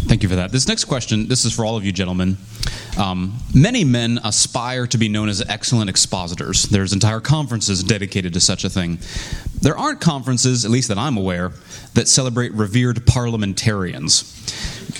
Thank 0.07 0.23
you 0.23 0.29
for 0.29 0.35
that. 0.35 0.51
This 0.51 0.67
next 0.67 0.85
question, 0.85 1.27
this 1.27 1.45
is 1.45 1.53
for 1.53 1.63
all 1.63 1.77
of 1.77 1.85
you 1.85 1.91
gentlemen. 1.91 2.37
Um, 2.97 3.37
many 3.55 3.83
men 3.83 4.19
aspire 4.23 4.85
to 4.87 4.97
be 4.97 5.07
known 5.07 5.29
as 5.29 5.41
excellent 5.47 5.89
expositors. 5.89 6.63
There's 6.63 6.91
entire 6.91 7.19
conferences 7.19 7.83
dedicated 7.83 8.33
to 8.33 8.39
such 8.39 8.65
a 8.65 8.69
thing. 8.69 8.99
There 9.61 9.77
aren't 9.77 10.01
conferences, 10.01 10.65
at 10.65 10.71
least 10.71 10.89
that 10.89 10.97
I'm 10.97 11.17
aware, 11.17 11.51
that 11.93 12.07
celebrate 12.07 12.51
revered 12.53 13.05
parliamentarians. 13.05 14.27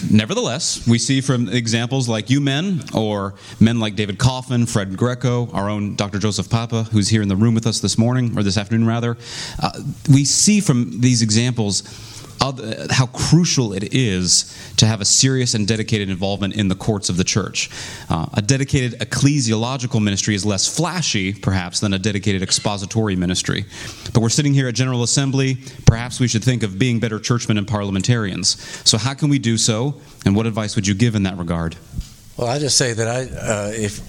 Nevertheless, 0.10 0.88
we 0.88 0.98
see 0.98 1.20
from 1.20 1.50
examples 1.50 2.08
like 2.08 2.30
you 2.30 2.40
men, 2.40 2.82
or 2.94 3.36
men 3.60 3.80
like 3.80 3.96
David 3.96 4.18
Coffin, 4.18 4.66
Fred 4.66 4.96
Greco, 4.96 5.52
our 5.52 5.70
own 5.70 5.96
Dr. 5.96 6.20
Joseph 6.20 6.50
Pipa, 6.50 6.84
who's 6.92 7.10
here 7.10 7.22
in 7.22 7.28
the 7.28 7.36
room 7.36 7.54
with 7.54 7.68
us 7.68 7.80
this 7.80 7.98
morning, 7.98 8.38
or 8.38 8.44
this 8.44 8.58
afternoon 8.58 8.88
rather, 8.88 9.18
uh, 9.62 9.72
we 10.10 10.26
see 10.26 10.62
from 10.62 11.02
these 11.02 11.22
examples 11.22 11.84
how 12.42 13.06
crucial 13.08 13.74
it 13.74 13.94
is 13.94 14.74
to 14.78 14.88
have 14.88 15.00
a 15.00 15.06
serious 15.06 15.54
and 15.54 15.68
dedicated 15.68 16.10
involvement 16.10 16.56
in 16.56 16.68
the 16.68 16.76
courts 16.76 17.10
of 17.10 17.18
the 17.18 17.24
church. 17.24 17.70
Uh, 18.10 18.26
a 18.34 18.42
dedicated 18.42 19.00
ecclesiological 19.00 20.02
ministry 20.02 20.34
is 20.34 20.46
less 20.46 20.68
flashy, 20.68 21.34
perhaps, 21.34 21.80
than 21.80 21.94
a 21.94 22.00
dedicated 22.00 22.42
expository 22.42 23.16
ministry. 23.16 23.66
But 24.14 24.22
we're 24.22 24.30
sitting 24.30 24.54
here 24.54 24.68
at 24.68 24.74
General 24.74 25.04
Assembly. 25.04 25.58
Perhaps 25.86 26.20
we 26.20 26.28
should 26.28 26.44
think 26.44 26.64
of 26.64 26.80
being 26.80 27.00
better 27.00 27.20
churchmen 27.20 27.58
and 27.58 27.68
parliamentarians. 27.68 28.60
So, 28.90 28.98
how 28.98 29.14
can 29.14 29.30
we 29.30 29.38
do 29.38 29.58
so? 29.58 30.02
And 30.26 30.36
what 30.36 30.48
advice 30.48 30.76
would 30.76 30.88
you 30.88 30.96
give 30.96 31.16
in 31.16 31.24
that 31.24 31.38
regard? 31.38 31.76
Well, 32.38 32.48
I 32.48 32.58
just 32.58 32.78
say 32.78 32.94
that 32.94 33.08
I, 33.08 33.22
uh, 33.22 33.72
if 33.74 34.02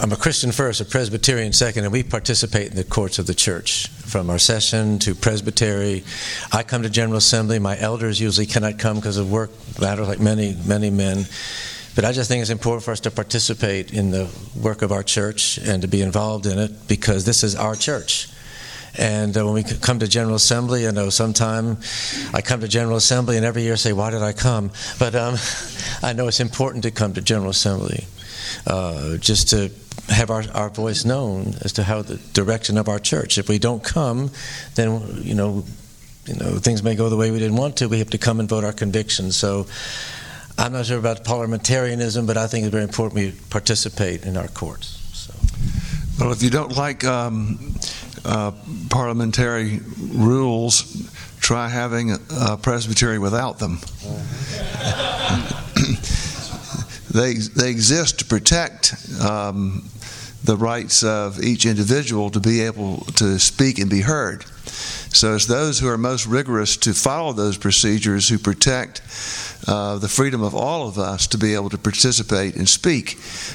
I'm 0.00 0.10
a 0.10 0.16
Christian 0.16 0.52
first, 0.52 0.80
a 0.80 0.86
Presbyterian 0.86 1.52
second, 1.52 1.84
and 1.84 1.92
we 1.92 2.02
participate 2.02 2.70
in 2.70 2.76
the 2.76 2.84
courts 2.84 3.18
of 3.18 3.26
the 3.26 3.34
church, 3.34 3.88
from 3.88 4.30
our 4.30 4.38
session 4.38 4.98
to 5.00 5.14
presbytery. 5.14 6.02
I 6.50 6.62
come 6.62 6.82
to 6.82 6.88
General 6.88 7.18
Assembly. 7.18 7.58
My 7.58 7.78
elders 7.78 8.18
usually 8.18 8.46
cannot 8.46 8.78
come 8.78 8.96
because 8.96 9.18
of 9.18 9.30
work 9.30 9.50
matters, 9.78 10.08
like 10.08 10.18
many, 10.18 10.56
many 10.64 10.88
men. 10.88 11.26
But 11.94 12.06
I 12.06 12.12
just 12.12 12.28
think 12.28 12.40
it's 12.40 12.50
important 12.50 12.84
for 12.84 12.92
us 12.92 13.00
to 13.00 13.10
participate 13.10 13.92
in 13.92 14.10
the 14.10 14.30
work 14.58 14.80
of 14.80 14.92
our 14.92 15.02
church 15.02 15.58
and 15.58 15.82
to 15.82 15.88
be 15.88 16.00
involved 16.00 16.46
in 16.46 16.58
it 16.58 16.88
because 16.88 17.26
this 17.26 17.44
is 17.44 17.54
our 17.54 17.76
church. 17.76 18.30
And 18.98 19.36
uh, 19.36 19.44
when 19.44 19.54
we 19.54 19.62
come 19.62 19.98
to 19.98 20.08
General 20.08 20.36
Assembly, 20.36 20.88
I 20.88 20.90
know 20.90 21.10
sometime 21.10 21.76
I 22.32 22.40
come 22.40 22.60
to 22.60 22.68
General 22.68 22.96
Assembly 22.96 23.36
and 23.36 23.44
every 23.44 23.62
year 23.62 23.74
I 23.74 23.76
say, 23.76 23.92
Why 23.92 24.10
did 24.10 24.22
I 24.22 24.32
come? 24.32 24.70
But 24.98 25.14
um, 25.14 25.36
I 26.02 26.14
know 26.14 26.28
it's 26.28 26.40
important 26.40 26.84
to 26.84 26.90
come 26.90 27.12
to 27.14 27.20
General 27.20 27.50
Assembly 27.50 28.06
uh, 28.66 29.16
just 29.16 29.50
to 29.50 29.70
have 30.08 30.30
our, 30.30 30.44
our 30.54 30.68
voice 30.68 31.04
known 31.04 31.54
as 31.62 31.72
to 31.74 31.82
how 31.82 32.02
the 32.02 32.16
direction 32.32 32.76
of 32.78 32.88
our 32.88 32.98
church. 32.98 33.38
If 33.38 33.48
we 33.48 33.58
don't 33.58 33.82
come, 33.82 34.30
then 34.74 35.22
you 35.22 35.34
know, 35.34 35.64
you 36.26 36.34
know, 36.34 36.58
things 36.58 36.82
may 36.82 36.94
go 36.94 37.08
the 37.08 37.16
way 37.16 37.30
we 37.30 37.38
didn't 37.38 37.56
want 37.56 37.76
to. 37.78 37.88
We 37.88 37.98
have 37.98 38.10
to 38.10 38.18
come 38.18 38.40
and 38.40 38.48
vote 38.48 38.64
our 38.64 38.72
convictions. 38.72 39.36
So 39.36 39.66
I'm 40.58 40.72
not 40.72 40.86
sure 40.86 40.98
about 40.98 41.24
parliamentarianism, 41.24 42.26
but 42.26 42.36
I 42.36 42.46
think 42.46 42.64
it's 42.64 42.72
very 42.72 42.84
important 42.84 43.14
we 43.14 43.32
participate 43.50 44.24
in 44.24 44.36
our 44.36 44.48
courts. 44.48 44.98
So. 45.12 45.34
Well, 46.18 46.32
if 46.32 46.42
you 46.42 46.50
don't 46.50 46.76
like 46.76 47.04
um, 47.04 47.74
uh, 48.24 48.52
parliamentary 48.90 49.80
rules, 49.98 51.10
try 51.40 51.68
having 51.68 52.12
a, 52.12 52.18
a 52.40 52.56
presbytery 52.56 53.18
without 53.18 53.58
them. 53.58 53.80
they 57.12 57.34
they 57.34 57.70
exist 57.70 58.20
to 58.20 58.24
protect 58.24 58.94
um, 59.20 59.88
the 60.44 60.56
rights 60.56 61.04
of 61.04 61.42
each 61.42 61.66
individual 61.66 62.30
to 62.30 62.40
be 62.40 62.62
able 62.62 62.98
to 63.16 63.38
speak 63.38 63.78
and 63.78 63.88
be 63.90 64.00
heard. 64.00 64.44
So 65.14 65.34
it's 65.34 65.46
those 65.46 65.78
who 65.78 65.88
are 65.88 65.98
most 65.98 66.26
rigorous 66.26 66.76
to 66.78 66.94
follow 66.94 67.32
those 67.32 67.58
procedures 67.58 68.28
who 68.28 68.38
protect 68.38 69.02
uh, 69.68 69.98
the 69.98 70.08
freedom 70.08 70.42
of 70.42 70.54
all 70.54 70.88
of 70.88 70.98
us 70.98 71.26
to 71.28 71.38
be 71.38 71.54
able 71.54 71.68
to 71.70 71.78
participate 71.78 72.56
and 72.56 72.68
speak. 72.68 73.10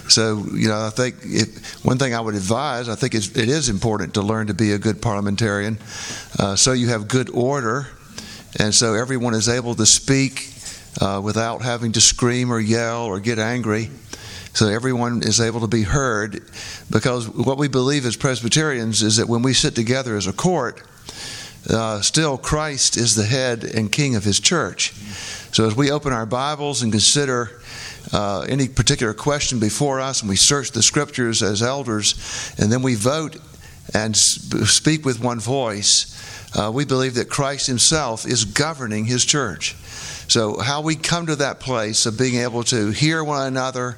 So, 0.07 0.45
you 0.53 0.69
know, 0.69 0.85
I 0.85 0.91
think 0.91 1.15
if, 1.23 1.83
one 1.83 1.97
thing 1.97 2.13
I 2.13 2.21
would 2.21 2.35
advise, 2.35 2.87
I 2.87 2.95
think 2.95 3.15
it's, 3.15 3.35
it 3.35 3.49
is 3.49 3.67
important 3.69 4.13
to 4.13 4.21
learn 4.21 4.47
to 4.47 4.53
be 4.53 4.71
a 4.71 4.77
good 4.77 5.01
parliamentarian 5.01 5.79
uh, 6.39 6.55
so 6.55 6.71
you 6.73 6.89
have 6.89 7.07
good 7.07 7.29
order 7.31 7.87
and 8.59 8.73
so 8.73 8.93
everyone 8.93 9.33
is 9.33 9.49
able 9.49 9.75
to 9.75 9.85
speak 9.85 10.53
uh, 10.99 11.21
without 11.23 11.61
having 11.61 11.91
to 11.93 12.01
scream 12.01 12.51
or 12.51 12.59
yell 12.59 13.05
or 13.05 13.19
get 13.19 13.39
angry. 13.39 13.89
So 14.53 14.67
everyone 14.67 15.21
is 15.21 15.39
able 15.39 15.59
to 15.61 15.67
be 15.67 15.83
heard 15.83 16.41
because 16.89 17.29
what 17.29 17.59
we 17.59 17.67
believe 17.67 18.05
as 18.05 18.17
Presbyterians 18.17 19.03
is 19.03 19.17
that 19.17 19.27
when 19.27 19.43
we 19.43 19.53
sit 19.53 19.75
together 19.75 20.17
as 20.17 20.25
a 20.25 20.33
court, 20.33 20.81
uh, 21.69 22.01
still 22.01 22.37
Christ 22.37 22.97
is 22.97 23.13
the 23.15 23.25
head 23.25 23.63
and 23.63 23.91
king 23.91 24.15
of 24.15 24.23
his 24.23 24.39
church. 24.39 24.93
So 25.51 25.67
as 25.67 25.75
we 25.75 25.91
open 25.91 26.13
our 26.13 26.25
Bibles 26.25 26.81
and 26.81 26.91
consider 26.91 27.61
uh, 28.13 28.45
any 28.49 28.67
particular 28.67 29.13
question 29.13 29.59
before 29.59 29.99
us, 29.99 30.21
and 30.21 30.29
we 30.29 30.35
search 30.35 30.71
the 30.71 30.81
scriptures 30.81 31.43
as 31.43 31.61
elders, 31.61 32.53
and 32.57 32.71
then 32.71 32.81
we 32.81 32.95
vote 32.95 33.37
and 33.93 34.15
speak 34.15 35.05
with 35.05 35.21
one 35.21 35.39
voice, 35.39 36.15
uh, 36.57 36.71
we 36.71 36.85
believe 36.85 37.15
that 37.15 37.29
Christ 37.29 37.67
himself 37.67 38.25
is 38.25 38.45
governing 38.45 39.05
his 39.05 39.25
church. 39.25 39.75
So, 40.27 40.57
how 40.59 40.81
we 40.81 40.95
come 40.95 41.27
to 41.27 41.37
that 41.37 41.59
place 41.59 42.05
of 42.05 42.17
being 42.17 42.41
able 42.41 42.63
to 42.65 42.91
hear 42.91 43.23
one 43.23 43.47
another 43.47 43.97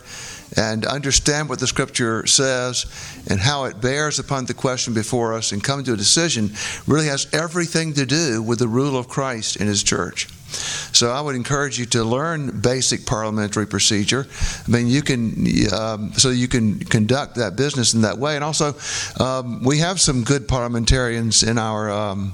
and 0.55 0.85
understand 0.85 1.49
what 1.49 1.59
the 1.59 1.67
scripture 1.67 2.25
says 2.25 2.85
and 3.29 3.39
how 3.39 3.65
it 3.65 3.81
bears 3.81 4.19
upon 4.19 4.45
the 4.45 4.53
question 4.53 4.93
before 4.93 5.33
us 5.33 5.51
and 5.51 5.63
come 5.63 5.83
to 5.83 5.93
a 5.93 5.97
decision 5.97 6.51
really 6.87 7.07
has 7.07 7.27
everything 7.33 7.93
to 7.93 8.05
do 8.05 8.41
with 8.41 8.59
the 8.59 8.67
rule 8.67 8.97
of 8.97 9.07
Christ 9.07 9.57
in 9.57 9.67
his 9.67 9.83
church. 9.83 10.27
So 10.49 11.11
I 11.11 11.21
would 11.21 11.35
encourage 11.35 11.79
you 11.79 11.85
to 11.87 12.03
learn 12.03 12.61
basic 12.61 13.05
parliamentary 13.05 13.67
procedure. 13.67 14.27
I 14.67 14.71
mean, 14.71 14.87
you 14.87 15.01
can 15.01 15.45
um, 15.73 16.13
so 16.13 16.29
you 16.29 16.47
can 16.47 16.79
conduct 16.79 17.35
that 17.35 17.55
business 17.55 17.93
in 17.93 18.01
that 18.01 18.17
way. 18.17 18.35
And 18.35 18.43
also, 18.43 18.75
um, 19.19 19.63
we 19.63 19.79
have 19.79 19.99
some 19.99 20.23
good 20.23 20.47
parliamentarians 20.47 21.43
in 21.43 21.57
our 21.57 21.89
um, 21.89 22.33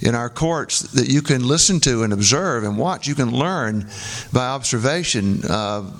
in 0.00 0.14
our 0.14 0.28
courts 0.28 0.80
that 0.92 1.08
you 1.08 1.22
can 1.22 1.46
listen 1.46 1.80
to 1.80 2.02
and 2.02 2.12
observe 2.12 2.64
and 2.64 2.78
watch. 2.78 3.06
You 3.06 3.14
can 3.14 3.30
learn 3.30 3.88
by 4.32 4.46
observation. 4.46 5.40
Uh, 5.48 5.90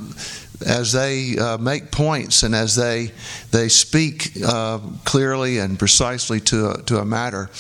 as 0.65 0.93
they 0.93 1.37
uh, 1.39 1.59
make 1.59 1.91
points 1.91 2.43
and 2.43 2.55
as 2.55 2.75
they 2.75 3.11
they 3.51 3.69
speak 3.69 4.33
uh, 4.45 4.79
clearly 5.05 5.59
and 5.59 5.79
precisely 5.79 6.41
to 6.41 6.71
a, 6.71 6.83
to 6.83 6.99
a 6.99 7.05
matter, 7.05 7.51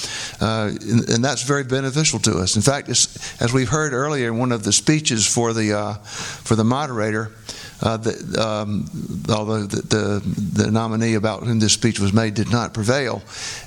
uh, 0.40 0.70
and, 0.80 1.08
and, 1.08 1.24
that's 1.24 1.42
very 1.42 1.64
beneficial 1.64 2.18
to 2.20 2.38
us. 2.38 2.56
In 2.56 2.62
fact, 2.62 2.88
as 2.88 3.50
we've 3.52 3.68
heard 3.68 3.92
earlier 3.92 4.28
in 4.28 4.38
one 4.38 4.52
of 4.52 4.64
the 4.64 4.72
speeches 4.72 5.26
for 5.26 5.52
the 5.52 5.72
uh, 5.74 5.94
for 5.94 6.54
the 6.54 6.64
moderator. 6.64 7.32
Uh, 7.82 7.98
the, 7.98 8.42
um, 8.42 8.88
although 9.28 9.64
the, 9.64 9.82
the, 9.82 10.62
the, 10.64 10.70
nominee 10.70 11.12
about 11.12 11.42
whom 11.42 11.58
this 11.58 11.74
speech 11.74 12.00
was 12.00 12.10
made 12.10 12.32
did 12.32 12.50
not 12.50 12.72
prevail, 12.72 13.22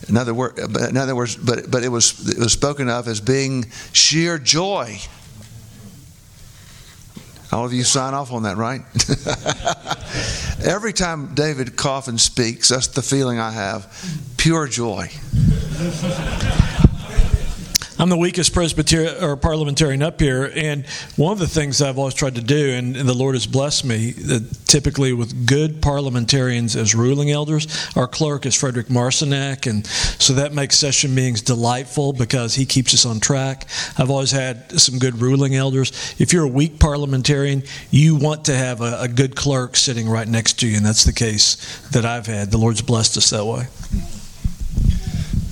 in 0.08 0.18
other, 0.18 0.34
word, 0.34 0.58
in 0.58 0.98
other 0.98 1.16
words, 1.16 1.36
but, 1.36 1.70
but 1.70 1.84
it, 1.84 1.90
was, 1.90 2.28
it 2.28 2.40
was 2.40 2.52
spoken 2.52 2.90
of 2.90 3.08
as 3.08 3.22
being 3.22 3.70
sheer 3.94 4.40
joy 4.40 4.98
all 7.52 7.66
of 7.66 7.74
you 7.74 7.84
sign 7.84 8.14
off 8.14 8.32
on 8.32 8.44
that, 8.44 8.58
right? 8.58 8.82
Every 10.66 10.94
time 10.94 11.34
David 11.34 11.76
Coffin 11.76 12.18
speaks, 12.18 12.70
that's 12.70 12.88
the 12.88 13.02
feeling 13.02 13.40
I 13.40 13.52
have 13.52 13.88
pure 14.38 14.68
joy. 14.68 15.10
I'm 18.02 18.08
the 18.08 18.16
weakest 18.16 18.54
Presbyterian 18.54 19.22
or 19.22 19.36
parliamentarian 19.36 20.02
up 20.02 20.22
here, 20.22 20.50
and 20.56 20.88
one 21.18 21.34
of 21.34 21.40
the 21.40 21.50
things 21.50 21.82
I've 21.82 21.98
always 21.98 22.14
tried 22.14 22.36
to 22.36 22.42
do, 22.42 22.70
and, 22.70 22.96
and 22.96 23.10
the 23.10 23.14
Lord 23.14 23.36
has 23.36 23.46
blessed 23.46 23.84
me, 23.84 24.14
typically 24.68 25.12
with 25.12 25.46
good 25.46 25.82
parliamentarians 25.82 26.78
as 26.78 26.96
ruling 26.96 27.30
elders. 27.30 27.68
Our 27.98 28.08
clerk 28.08 28.46
is 28.46 28.56
Frederick 28.56 28.88
Marcinak, 28.88 29.70
and 29.70 29.86
so 29.86 30.32
that 30.36 30.54
makes 30.54 30.78
session 30.78 31.14
meetings 31.14 31.42
delightful 31.42 32.14
because 32.14 32.56
he 32.56 32.66
keeps 32.66 32.94
us 32.94 33.06
on 33.06 33.20
track. 33.20 33.68
I've 33.98 34.10
always 34.10 34.32
had 34.32 34.80
some 34.80 34.98
good 34.98 35.22
ruling 35.22 35.56
elders. 35.56 36.16
If 36.20 36.32
you're 36.32 36.46
a 36.46 36.48
weak 36.48 36.80
parliamentarian, 36.80 37.64
you 37.92 38.16
want 38.16 38.46
to 38.46 38.56
have 38.56 38.80
a, 38.80 39.02
a 39.02 39.08
good 39.10 39.36
clerk 39.36 39.76
sitting 39.76 40.08
right 40.08 40.28
next 40.28 40.58
to 40.62 40.68
you, 40.70 40.78
and 40.78 40.86
that's 40.86 41.04
the 41.04 41.12
case 41.12 41.58
that 41.90 42.06
I've 42.06 42.28
had. 42.28 42.52
The 42.52 42.60
Lord's 42.60 42.82
blessed 42.82 43.18
us 43.18 43.30
that 43.32 43.44
way. 43.44 43.68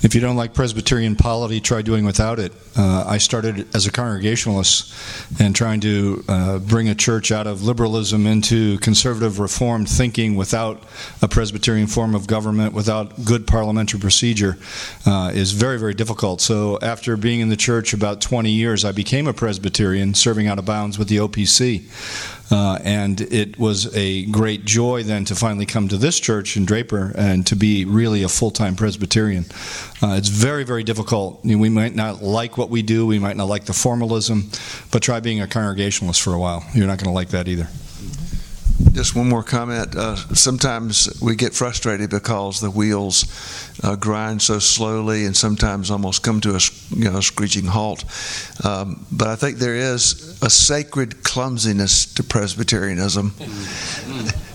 If 0.08 0.14
you 0.14 0.22
don't 0.22 0.36
like 0.36 0.54
Presbyterian 0.54 1.16
polity, 1.16 1.60
try 1.60 1.82
doing 1.82 2.06
without 2.06 2.38
it. 2.38 2.50
Uh, 2.74 3.04
I 3.06 3.18
started 3.18 3.68
as 3.76 3.86
a 3.86 3.92
Congregationalist 3.92 4.94
and 5.38 5.54
trying 5.54 5.80
to 5.80 6.24
uh, 6.26 6.58
bring 6.60 6.88
a 6.88 6.94
church 6.94 7.30
out 7.30 7.46
of 7.46 7.62
liberalism 7.62 8.26
into 8.26 8.78
conservative 8.78 9.38
reformed 9.38 9.86
thinking 9.86 10.34
without 10.34 10.82
a 11.20 11.28
Presbyterian 11.28 11.88
form 11.88 12.14
of 12.14 12.26
government, 12.26 12.72
without 12.72 13.22
good 13.26 13.46
parliamentary 13.46 14.00
procedure, 14.00 14.56
uh, 15.04 15.30
is 15.34 15.52
very, 15.52 15.78
very 15.78 15.92
difficult. 15.92 16.40
So 16.40 16.78
after 16.80 17.14
being 17.18 17.40
in 17.40 17.50
the 17.50 17.56
church 17.56 17.92
about 17.92 18.22
20 18.22 18.50
years, 18.50 18.86
I 18.86 18.92
became 18.92 19.26
a 19.26 19.34
Presbyterian, 19.34 20.14
serving 20.14 20.46
out 20.46 20.58
of 20.58 20.64
bounds 20.64 20.98
with 20.98 21.08
the 21.08 21.18
OPC. 21.18 21.84
Uh, 22.50 22.78
and 22.82 23.20
it 23.20 23.58
was 23.58 23.94
a 23.94 24.24
great 24.26 24.64
joy 24.64 25.02
then 25.02 25.24
to 25.26 25.34
finally 25.34 25.66
come 25.66 25.88
to 25.88 25.96
this 25.96 26.18
church 26.18 26.56
in 26.56 26.64
Draper 26.64 27.12
and 27.14 27.46
to 27.46 27.56
be 27.56 27.84
really 27.84 28.22
a 28.22 28.28
full 28.28 28.50
time 28.50 28.74
Presbyterian. 28.74 29.44
Uh, 30.02 30.14
it's 30.16 30.28
very, 30.28 30.64
very 30.64 30.82
difficult. 30.82 31.44
We 31.44 31.68
might 31.68 31.94
not 31.94 32.22
like 32.22 32.56
what 32.56 32.70
we 32.70 32.82
do, 32.82 33.06
we 33.06 33.18
might 33.18 33.36
not 33.36 33.48
like 33.48 33.66
the 33.66 33.74
formalism, 33.74 34.50
but 34.90 35.02
try 35.02 35.20
being 35.20 35.40
a 35.40 35.46
Congregationalist 35.46 36.22
for 36.22 36.32
a 36.32 36.38
while. 36.38 36.64
You're 36.74 36.86
not 36.86 36.98
going 36.98 37.10
to 37.10 37.14
like 37.14 37.28
that 37.30 37.48
either. 37.48 37.68
Just 38.92 39.16
one 39.16 39.28
more 39.28 39.42
comment. 39.42 39.96
Uh, 39.96 40.14
sometimes 40.34 41.20
we 41.20 41.34
get 41.34 41.52
frustrated 41.52 42.10
because 42.10 42.60
the 42.60 42.70
wheels 42.70 43.24
uh, 43.82 43.96
grind 43.96 44.40
so 44.40 44.58
slowly 44.60 45.24
and 45.24 45.36
sometimes 45.36 45.90
almost 45.90 46.22
come 46.22 46.40
to 46.40 46.50
a 46.50 46.60
you 46.90 47.10
know, 47.10 47.20
screeching 47.20 47.64
halt. 47.64 48.04
Um, 48.64 49.04
but 49.10 49.28
I 49.28 49.36
think 49.36 49.58
there 49.58 49.74
is 49.74 50.40
a 50.42 50.50
sacred 50.50 51.24
clumsiness 51.24 52.06
to 52.14 52.22
Presbyterianism. 52.22 53.34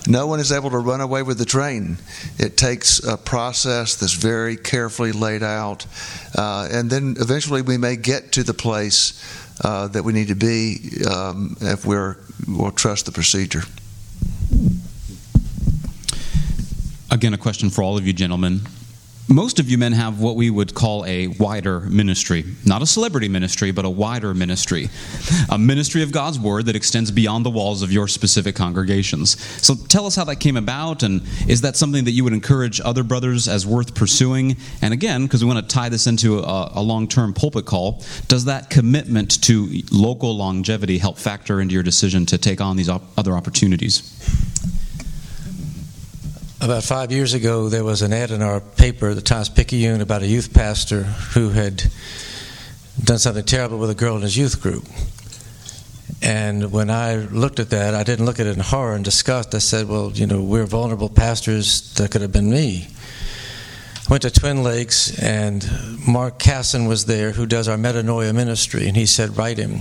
No 0.06 0.26
one 0.26 0.40
is 0.40 0.52
able 0.52 0.70
to 0.70 0.78
run 0.78 1.00
away 1.00 1.22
with 1.22 1.38
the 1.38 1.46
train. 1.46 1.98
It 2.38 2.56
takes 2.56 3.02
a 3.02 3.16
process 3.16 3.94
that's 3.96 4.12
very 4.12 4.56
carefully 4.56 5.12
laid 5.12 5.42
out, 5.42 5.86
uh, 6.34 6.68
and 6.70 6.90
then 6.90 7.16
eventually 7.20 7.62
we 7.62 7.78
may 7.78 7.96
get 7.96 8.32
to 8.32 8.42
the 8.42 8.54
place 8.54 9.14
uh, 9.62 9.88
that 9.88 10.02
we 10.02 10.12
need 10.12 10.28
to 10.28 10.34
be 10.34 10.90
um, 11.10 11.56
if 11.60 11.86
we're, 11.86 12.16
we'll 12.46 12.70
trust 12.70 13.06
the 13.06 13.12
procedure. 13.12 13.62
Again, 17.14 17.32
a 17.32 17.38
question 17.38 17.70
for 17.70 17.84
all 17.84 17.96
of 17.96 18.08
you 18.08 18.12
gentlemen. 18.12 18.62
Most 19.28 19.60
of 19.60 19.70
you 19.70 19.78
men 19.78 19.92
have 19.92 20.20
what 20.20 20.34
we 20.34 20.50
would 20.50 20.74
call 20.74 21.06
a 21.06 21.28
wider 21.28 21.78
ministry. 21.78 22.44
Not 22.66 22.82
a 22.82 22.86
celebrity 22.86 23.28
ministry, 23.28 23.70
but 23.70 23.84
a 23.84 23.88
wider 23.88 24.34
ministry. 24.34 24.88
A 25.48 25.56
ministry 25.56 26.02
of 26.02 26.10
God's 26.10 26.40
Word 26.40 26.66
that 26.66 26.74
extends 26.74 27.12
beyond 27.12 27.46
the 27.46 27.50
walls 27.50 27.82
of 27.82 27.92
your 27.92 28.08
specific 28.08 28.56
congregations. 28.56 29.40
So 29.64 29.76
tell 29.76 30.06
us 30.06 30.16
how 30.16 30.24
that 30.24 30.40
came 30.40 30.56
about, 30.56 31.04
and 31.04 31.22
is 31.46 31.60
that 31.60 31.76
something 31.76 32.02
that 32.02 32.10
you 32.10 32.24
would 32.24 32.32
encourage 32.32 32.80
other 32.80 33.04
brothers 33.04 33.46
as 33.46 33.64
worth 33.64 33.94
pursuing? 33.94 34.56
And 34.82 34.92
again, 34.92 35.22
because 35.22 35.44
we 35.44 35.48
want 35.48 35.68
to 35.68 35.72
tie 35.72 35.90
this 35.90 36.08
into 36.08 36.40
a, 36.40 36.72
a 36.74 36.82
long 36.82 37.06
term 37.06 37.32
pulpit 37.32 37.64
call, 37.64 38.02
does 38.26 38.46
that 38.46 38.70
commitment 38.70 39.40
to 39.44 39.82
local 39.92 40.36
longevity 40.36 40.98
help 40.98 41.16
factor 41.16 41.60
into 41.60 41.74
your 41.74 41.84
decision 41.84 42.26
to 42.26 42.38
take 42.38 42.60
on 42.60 42.76
these 42.76 42.88
op- 42.88 43.04
other 43.16 43.36
opportunities? 43.36 44.10
About 46.64 46.82
five 46.82 47.12
years 47.12 47.34
ago, 47.34 47.68
there 47.68 47.84
was 47.84 48.00
an 48.00 48.14
ad 48.14 48.30
in 48.30 48.40
our 48.40 48.58
paper, 48.58 49.12
the 49.12 49.20
Times 49.20 49.50
Picayune, 49.50 50.00
about 50.00 50.22
a 50.22 50.26
youth 50.26 50.54
pastor 50.54 51.02
who 51.02 51.50
had 51.50 51.84
done 53.04 53.18
something 53.18 53.44
terrible 53.44 53.76
with 53.76 53.90
a 53.90 53.94
girl 53.94 54.16
in 54.16 54.22
his 54.22 54.34
youth 54.34 54.62
group. 54.62 54.86
And 56.22 56.72
when 56.72 56.88
I 56.88 57.16
looked 57.16 57.60
at 57.60 57.68
that, 57.68 57.94
I 57.94 58.02
didn't 58.02 58.24
look 58.24 58.40
at 58.40 58.46
it 58.46 58.56
in 58.56 58.60
horror 58.60 58.94
and 58.94 59.04
disgust. 59.04 59.54
I 59.54 59.58
said, 59.58 59.88
well, 59.88 60.10
you 60.12 60.26
know, 60.26 60.42
we're 60.42 60.64
vulnerable 60.64 61.10
pastors. 61.10 61.92
That 61.96 62.10
could 62.10 62.22
have 62.22 62.32
been 62.32 62.48
me. 62.48 62.88
I 64.08 64.10
went 64.10 64.22
to 64.22 64.30
Twin 64.30 64.62
Lakes, 64.62 65.18
and 65.22 65.68
Mark 66.08 66.38
Casson 66.38 66.86
was 66.86 67.04
there, 67.04 67.32
who 67.32 67.44
does 67.44 67.68
our 67.68 67.76
metanoia 67.76 68.34
ministry, 68.34 68.88
and 68.88 68.96
he 68.96 69.04
said, 69.04 69.36
write 69.36 69.58
him. 69.58 69.80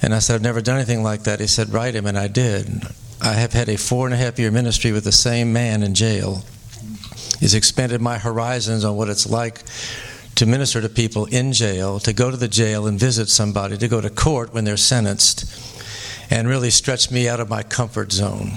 And 0.00 0.14
I 0.14 0.20
said, 0.20 0.36
I've 0.36 0.42
never 0.42 0.60
done 0.60 0.76
anything 0.76 1.02
like 1.02 1.24
that. 1.24 1.40
He 1.40 1.48
said, 1.48 1.70
write 1.70 1.96
him, 1.96 2.06
and 2.06 2.16
I 2.16 2.28
did. 2.28 2.84
I 3.20 3.32
have 3.32 3.52
had 3.52 3.68
a 3.68 3.76
four 3.76 4.06
and 4.06 4.14
a 4.14 4.16
half 4.16 4.38
year 4.38 4.50
ministry 4.50 4.92
with 4.92 5.04
the 5.04 5.12
same 5.12 5.52
man 5.52 5.82
in 5.82 5.94
jail. 5.94 6.44
He's 7.40 7.54
expanded 7.54 8.00
my 8.00 8.18
horizons 8.18 8.84
on 8.84 8.96
what 8.96 9.08
it's 9.08 9.28
like 9.28 9.62
to 10.36 10.46
minister 10.46 10.80
to 10.82 10.88
people 10.88 11.24
in 11.26 11.52
jail, 11.52 11.98
to 12.00 12.12
go 12.12 12.30
to 12.30 12.36
the 12.36 12.48
jail 12.48 12.86
and 12.86 13.00
visit 13.00 13.28
somebody, 13.28 13.78
to 13.78 13.88
go 13.88 14.00
to 14.00 14.10
court 14.10 14.52
when 14.52 14.64
they're 14.64 14.76
sentenced, 14.76 15.44
and 16.30 16.46
really 16.46 16.70
stretched 16.70 17.10
me 17.10 17.28
out 17.28 17.40
of 17.40 17.48
my 17.48 17.62
comfort 17.62 18.12
zone. 18.12 18.52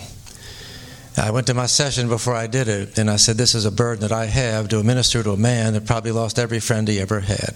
I 1.18 1.32
went 1.32 1.48
to 1.48 1.54
my 1.54 1.66
session 1.66 2.08
before 2.08 2.36
I 2.36 2.48
did 2.48 2.68
it, 2.68 2.98
and 2.98 3.10
I 3.10 3.16
said, 3.16 3.38
This 3.38 3.56
is 3.56 3.66
a 3.66 3.72
burden 3.72 4.02
that 4.02 4.12
I 4.12 4.26
have 4.26 4.70
to 4.70 4.84
minister 4.84 5.24
to 5.24 5.32
a 5.32 5.38
man 5.38 5.74
that 5.74 5.86
probably 5.86 6.12
lost 6.12 6.40
every 6.40 6.60
friend 6.60 6.88
he 6.88 7.00
ever 7.00 7.22
had. 7.22 7.56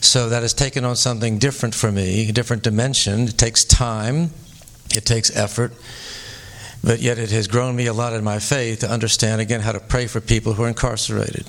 So 0.00 0.28
that 0.28 0.42
has 0.42 0.52
taken 0.52 0.84
on 0.84 0.96
something 0.96 1.38
different 1.38 1.74
for 1.74 1.90
me, 1.90 2.28
a 2.28 2.32
different 2.32 2.62
dimension. 2.62 3.22
It 3.28 3.38
takes 3.38 3.64
time, 3.64 4.30
it 4.96 5.04
takes 5.04 5.34
effort, 5.36 5.72
but 6.82 7.00
yet 7.00 7.18
it 7.18 7.30
has 7.30 7.48
grown 7.48 7.76
me 7.76 7.86
a 7.86 7.92
lot 7.92 8.12
in 8.12 8.24
my 8.24 8.38
faith 8.38 8.80
to 8.80 8.90
understand 8.90 9.40
again 9.40 9.60
how 9.60 9.72
to 9.72 9.80
pray 9.80 10.06
for 10.06 10.20
people 10.20 10.52
who 10.54 10.64
are 10.64 10.68
incarcerated. 10.68 11.46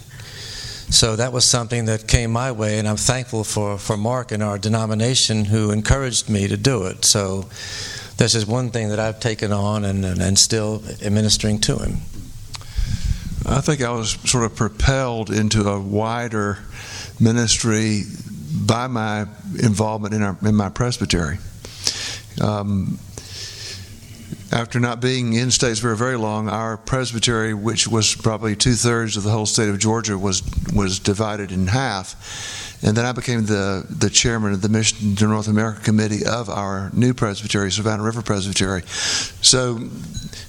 So 0.90 1.16
that 1.16 1.34
was 1.34 1.46
something 1.46 1.86
that 1.86 2.08
came 2.08 2.32
my 2.32 2.52
way, 2.52 2.78
and 2.78 2.88
I'm 2.88 2.98
thankful 2.98 3.44
for, 3.44 3.78
for 3.78 3.98
Mark 3.98 4.32
and 4.32 4.44
our 4.44 4.60
denomination 4.60 5.46
who 5.46 5.72
encouraged 5.72 6.30
me 6.30 6.48
to 6.48 6.58
do 6.58 6.86
it. 6.86 7.06
So 7.06 7.50
this 8.18 8.36
is 8.36 8.46
one 8.46 8.70
thing 8.70 8.90
that 8.90 9.00
I've 9.00 9.20
taken 9.20 9.52
on 9.52 9.84
and, 9.84 10.06
and, 10.06 10.22
and 10.22 10.38
still 10.38 10.84
administering 11.02 11.60
to 11.62 11.78
him. 11.78 11.98
I 13.48 13.62
think 13.62 13.82
I 13.82 13.92
was 13.92 14.12
sort 14.30 14.44
of 14.44 14.56
propelled 14.56 15.30
into 15.30 15.68
a 15.70 15.80
wider 15.80 16.60
ministry 17.20 18.04
by 18.66 18.88
my 18.88 19.28
involvement 19.62 20.14
in, 20.14 20.22
our, 20.22 20.38
in 20.44 20.56
my 20.56 20.70
presbytery. 20.70 21.38
Um, 22.42 23.00
after 24.52 24.80
not 24.80 25.02
being 25.02 25.34
in 25.34 25.52
states 25.52 25.80
very 25.80 26.18
long, 26.18 26.50
our 26.50 26.78
presbytery, 26.78 27.54
which 27.54 27.88
was 27.88 28.16
probably 28.16 28.56
two 28.56 28.74
thirds 28.74 29.18
of 29.18 29.24
the 29.24 29.32
whole 29.32 29.46
state 29.46 29.70
of 29.70 29.80
Georgia, 29.80 30.18
was 30.18 30.44
was 30.74 31.00
divided 31.00 31.52
in 31.52 31.68
half. 31.68 32.16
And 32.84 32.96
then 32.96 33.06
I 33.06 33.14
became 33.14 33.46
the, 33.46 33.86
the 33.90 34.10
chairman 34.10 34.54
of 34.54 34.62
the 34.62 34.70
Mission 34.70 35.16
to 35.16 35.26
North 35.26 35.48
America 35.48 35.82
Committee 35.82 36.26
of 36.26 36.50
our 36.50 36.92
new 36.94 37.14
presbytery, 37.14 37.72
Savannah 37.72 38.04
River 38.04 38.22
Presbytery. 38.22 38.84
So 39.42 39.80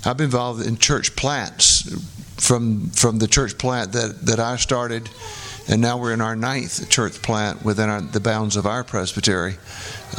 I've 0.05 0.19
been 0.19 0.25
involved 0.25 0.67
in 0.67 0.77
church 0.77 1.17
plants 1.17 1.89
from 2.37 2.91
from 2.91 3.19
the 3.19 3.27
church 3.27 3.57
plant 3.57 3.93
that, 3.93 4.27
that 4.27 4.39
I 4.39 4.57
started, 4.57 5.09
and 5.69 5.81
now 5.81 5.97
we're 5.99 6.13
in 6.13 6.21
our 6.21 6.37
ninth 6.37 6.91
church 6.91 7.23
plant 7.23 7.65
within 7.65 7.89
our, 7.89 8.01
the 8.03 8.21
bounds 8.21 8.57
of 8.57 8.67
our 8.67 8.85
presbytery. 8.85 9.57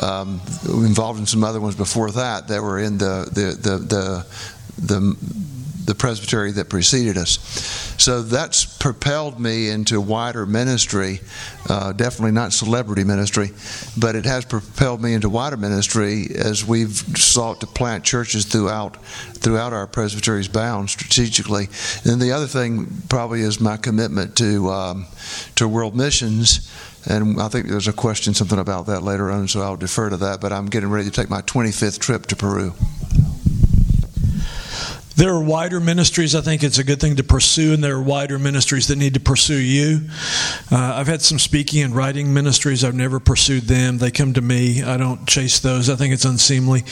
Um, 0.02 0.42
involved 0.68 1.20
in 1.20 1.26
some 1.26 1.44
other 1.44 1.60
ones 1.60 1.76
before 1.76 2.12
that 2.12 2.50
that 2.50 2.62
were 2.62 2.78
in 2.80 2.98
the 3.00 3.28
the 3.32 3.70
the 3.70 3.78
the, 3.78 4.26
the, 4.78 5.18
the 5.88 5.96
presbytery 5.96 6.52
that 6.52 6.70
preceded 6.70 7.18
us. 7.18 7.40
So 7.98 8.22
that's 8.22 8.66
propelled 8.66 9.40
me 9.40 9.70
into 9.70 10.00
wider 10.00 10.46
ministry. 10.46 11.22
Uh, 11.68 11.94
definitely 11.94 12.34
not 12.34 12.54
celebrity 12.54 13.06
ministry, 13.06 13.52
but 13.98 14.16
it 14.16 14.26
has 14.26 14.46
propelled 14.46 15.02
me 15.02 15.14
into 15.14 15.30
wider 15.30 15.58
ministry 15.58 16.28
as 16.36 16.66
we've 16.66 16.96
sought 17.18 17.62
to 17.62 17.68
plant 17.68 18.04
churches 18.04 18.46
throughout 18.46 19.04
throughout 19.38 19.72
our 19.72 19.88
presbytery's 19.88 20.48
bounds 20.50 20.92
strategically. 20.92 21.70
And 22.04 22.22
the 22.22 22.34
other 22.34 22.48
thing 22.48 22.88
probably 23.08 23.42
is 23.42 23.60
my 23.60 23.78
commitment 23.78 24.36
to 24.38 24.70
um, 24.70 25.08
to 25.56 25.68
world 25.68 25.96
missions. 25.96 26.70
And 27.10 27.40
I 27.42 27.48
think 27.48 27.68
there's 27.68 27.88
a 27.88 27.94
question, 27.94 28.34
something 28.34 28.60
about 28.60 28.88
that 28.88 29.02
later 29.02 29.32
on, 29.32 29.48
so 29.48 29.62
I'll 29.62 29.78
defer 29.78 30.10
to 30.10 30.18
that. 30.18 30.42
But 30.42 30.52
I'm 30.52 30.66
getting 30.66 30.90
ready 30.90 31.06
to 31.10 31.12
take 31.12 31.30
my 31.30 31.42
25th 31.44 32.00
trip 32.00 32.26
to 32.26 32.36
Peru. 32.36 32.74
There 35.18 35.34
are 35.34 35.42
wider 35.42 35.80
ministries 35.80 36.36
I 36.36 36.42
think 36.42 36.64
it's 36.64 36.78
a 36.78 36.84
good 36.84 37.00
thing 37.00 37.16
to 37.16 37.24
pursue, 37.24 37.74
and 37.74 37.84
there 37.84 37.96
are 37.96 38.02
wider 38.02 38.38
ministries 38.38 38.88
that 38.90 38.98
need 38.98 39.16
to 39.16 39.20
pursue 39.20 39.58
you. 39.58 40.02
Uh, 40.72 40.94
I've 40.96 41.08
had 41.08 41.24
some 41.24 41.40
speaking 41.40 41.82
and 41.82 41.96
writing 41.96 42.32
ministries. 42.36 42.84
I've 42.84 42.94
never 42.94 43.20
pursued 43.20 43.64
them. 43.64 43.98
They 43.98 44.12
come 44.12 44.34
to 44.34 44.42
me. 44.42 44.84
I 44.84 44.96
don't 44.98 45.28
chase 45.28 45.60
those. 45.60 45.90
I 45.90 45.96
think 45.96 46.14
it's 46.14 46.24
unseemly. 46.24 46.84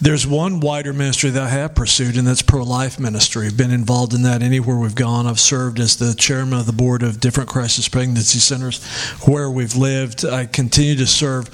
There's 0.00 0.26
one 0.26 0.58
wider 0.58 0.92
ministry 0.92 1.30
that 1.30 1.42
I 1.42 1.48
have 1.50 1.76
pursued, 1.76 2.16
and 2.16 2.26
that's 2.26 2.42
pro 2.42 2.64
life 2.64 2.98
ministry. 2.98 3.46
I've 3.46 3.56
been 3.56 3.70
involved 3.70 4.12
in 4.12 4.22
that 4.22 4.42
anywhere 4.42 4.76
we've 4.76 4.96
gone. 4.96 5.28
I've 5.28 5.38
served 5.38 5.78
as 5.78 5.96
the 5.96 6.14
chairman 6.14 6.58
of 6.58 6.66
the 6.66 6.72
board 6.72 7.04
of 7.04 7.20
different 7.20 7.48
crisis 7.48 7.88
pregnancy 7.88 8.40
centers 8.40 8.84
where 9.24 9.50
we've 9.50 9.76
lived. 9.76 10.24
I 10.24 10.46
continue 10.46 10.96
to 10.96 11.06
serve 11.06 11.48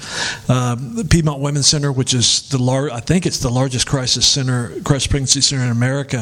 uh, 0.49 0.73
the 0.73 1.05
Piedmont 1.05 1.39
Women's 1.39 1.67
Center, 1.67 1.91
which 1.91 2.15
is 2.15 2.49
the 2.49 2.57
lar- 2.57 2.89
I 2.89 2.99
think 2.99 3.27
it's 3.27 3.39
the 3.39 3.51
largest 3.51 3.85
crisis 3.85 4.25
center, 4.25 4.71
crisis 4.81 5.05
pregnancy 5.05 5.41
center 5.41 5.63
in 5.63 5.69
America. 5.69 6.14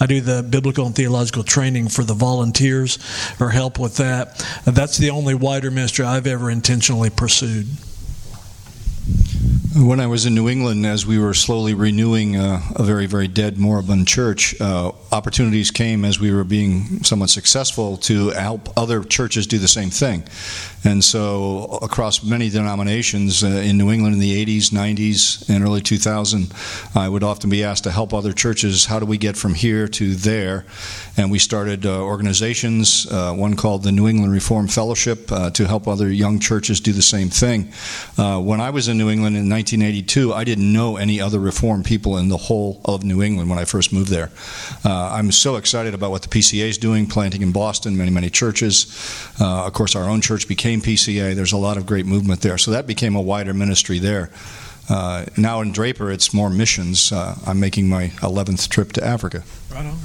I 0.00 0.06
do 0.06 0.20
the 0.20 0.42
biblical 0.42 0.86
and 0.86 0.94
theological 0.94 1.42
training 1.42 1.88
for 1.88 2.04
the 2.04 2.14
volunteers 2.14 2.98
or 3.40 3.50
help 3.50 3.78
with 3.78 3.96
that. 3.96 4.38
That's 4.64 4.98
the 4.98 5.10
only 5.10 5.34
wider 5.34 5.70
ministry 5.70 6.04
I've 6.04 6.26
ever 6.26 6.50
intentionally 6.50 7.10
pursued. 7.10 7.66
When 9.78 10.00
I 10.00 10.06
was 10.06 10.24
in 10.24 10.34
New 10.34 10.48
England, 10.48 10.86
as 10.86 11.04
we 11.04 11.18
were 11.18 11.34
slowly 11.34 11.74
renewing 11.74 12.34
uh, 12.34 12.62
a 12.76 12.82
very, 12.82 13.04
very 13.04 13.28
dead, 13.28 13.58
moribund 13.58 14.08
church, 14.08 14.58
uh, 14.58 14.92
opportunities 15.12 15.70
came 15.70 16.02
as 16.06 16.18
we 16.18 16.32
were 16.32 16.44
being 16.44 17.04
somewhat 17.04 17.28
successful 17.28 17.98
to 17.98 18.30
help 18.30 18.70
other 18.78 19.04
churches 19.04 19.46
do 19.46 19.58
the 19.58 19.68
same 19.68 19.90
thing. 19.90 20.24
And 20.86 21.02
so, 21.02 21.80
across 21.82 22.22
many 22.22 22.48
denominations 22.48 23.42
uh, 23.42 23.48
in 23.48 23.76
New 23.76 23.90
England 23.90 24.14
in 24.14 24.20
the 24.20 24.46
80s, 24.46 24.70
90s, 24.70 25.48
and 25.48 25.64
early 25.64 25.80
2000, 25.80 26.52
I 26.94 27.08
would 27.08 27.24
often 27.24 27.50
be 27.50 27.64
asked 27.64 27.82
to 27.84 27.90
help 27.90 28.14
other 28.14 28.32
churches. 28.32 28.84
How 28.84 29.00
do 29.00 29.04
we 29.04 29.18
get 29.18 29.36
from 29.36 29.54
here 29.54 29.88
to 29.88 30.14
there? 30.14 30.64
And 31.16 31.28
we 31.28 31.40
started 31.40 31.86
uh, 31.86 32.00
organizations, 32.02 33.04
uh, 33.10 33.32
one 33.34 33.56
called 33.56 33.82
the 33.82 33.90
New 33.90 34.06
England 34.06 34.32
Reform 34.32 34.68
Fellowship, 34.68 35.32
uh, 35.32 35.50
to 35.50 35.66
help 35.66 35.88
other 35.88 36.08
young 36.08 36.38
churches 36.38 36.78
do 36.78 36.92
the 36.92 37.02
same 37.02 37.30
thing. 37.30 37.72
Uh, 38.16 38.40
when 38.40 38.60
I 38.60 38.70
was 38.70 38.86
in 38.86 38.96
New 38.96 39.10
England 39.10 39.34
in 39.34 39.50
1982, 39.50 40.32
I 40.32 40.44
didn't 40.44 40.72
know 40.72 40.98
any 40.98 41.20
other 41.20 41.40
Reformed 41.40 41.84
people 41.84 42.16
in 42.16 42.28
the 42.28 42.36
whole 42.36 42.80
of 42.84 43.02
New 43.02 43.22
England 43.22 43.50
when 43.50 43.58
I 43.58 43.64
first 43.64 43.92
moved 43.92 44.10
there. 44.10 44.30
Uh, 44.84 45.10
I'm 45.12 45.32
so 45.32 45.56
excited 45.56 45.94
about 45.94 46.12
what 46.12 46.22
the 46.22 46.28
PCA 46.28 46.68
is 46.68 46.78
doing, 46.78 47.08
planting 47.08 47.42
in 47.42 47.50
Boston, 47.50 47.96
many, 47.96 48.12
many 48.12 48.30
churches. 48.30 48.86
of 49.40 49.72
course, 49.72 49.96
our 49.96 50.08
own 50.08 50.20
church 50.20 50.46
became 50.46 50.75
PCA. 50.80 51.34
There's 51.34 51.52
a 51.52 51.56
lot 51.56 51.76
of 51.76 51.86
great 51.86 52.06
movement 52.06 52.40
there. 52.40 52.58
So 52.58 52.70
that 52.70 52.86
became 52.86 53.16
a 53.16 53.22
wider 53.22 53.54
ministry 53.54 53.98
there. 53.98 54.30
Uh, 54.88 55.26
now 55.36 55.60
in 55.60 55.72
Draper, 55.72 56.12
it's 56.12 56.32
more 56.32 56.50
missions. 56.50 57.10
Uh, 57.10 57.36
I'm 57.46 57.58
making 57.58 57.88
my 57.88 58.08
11th 58.20 58.68
trip 58.68 58.92
to 58.92 59.04
Africa. 59.04 59.42
Right 59.72 59.86
on. 59.86 59.98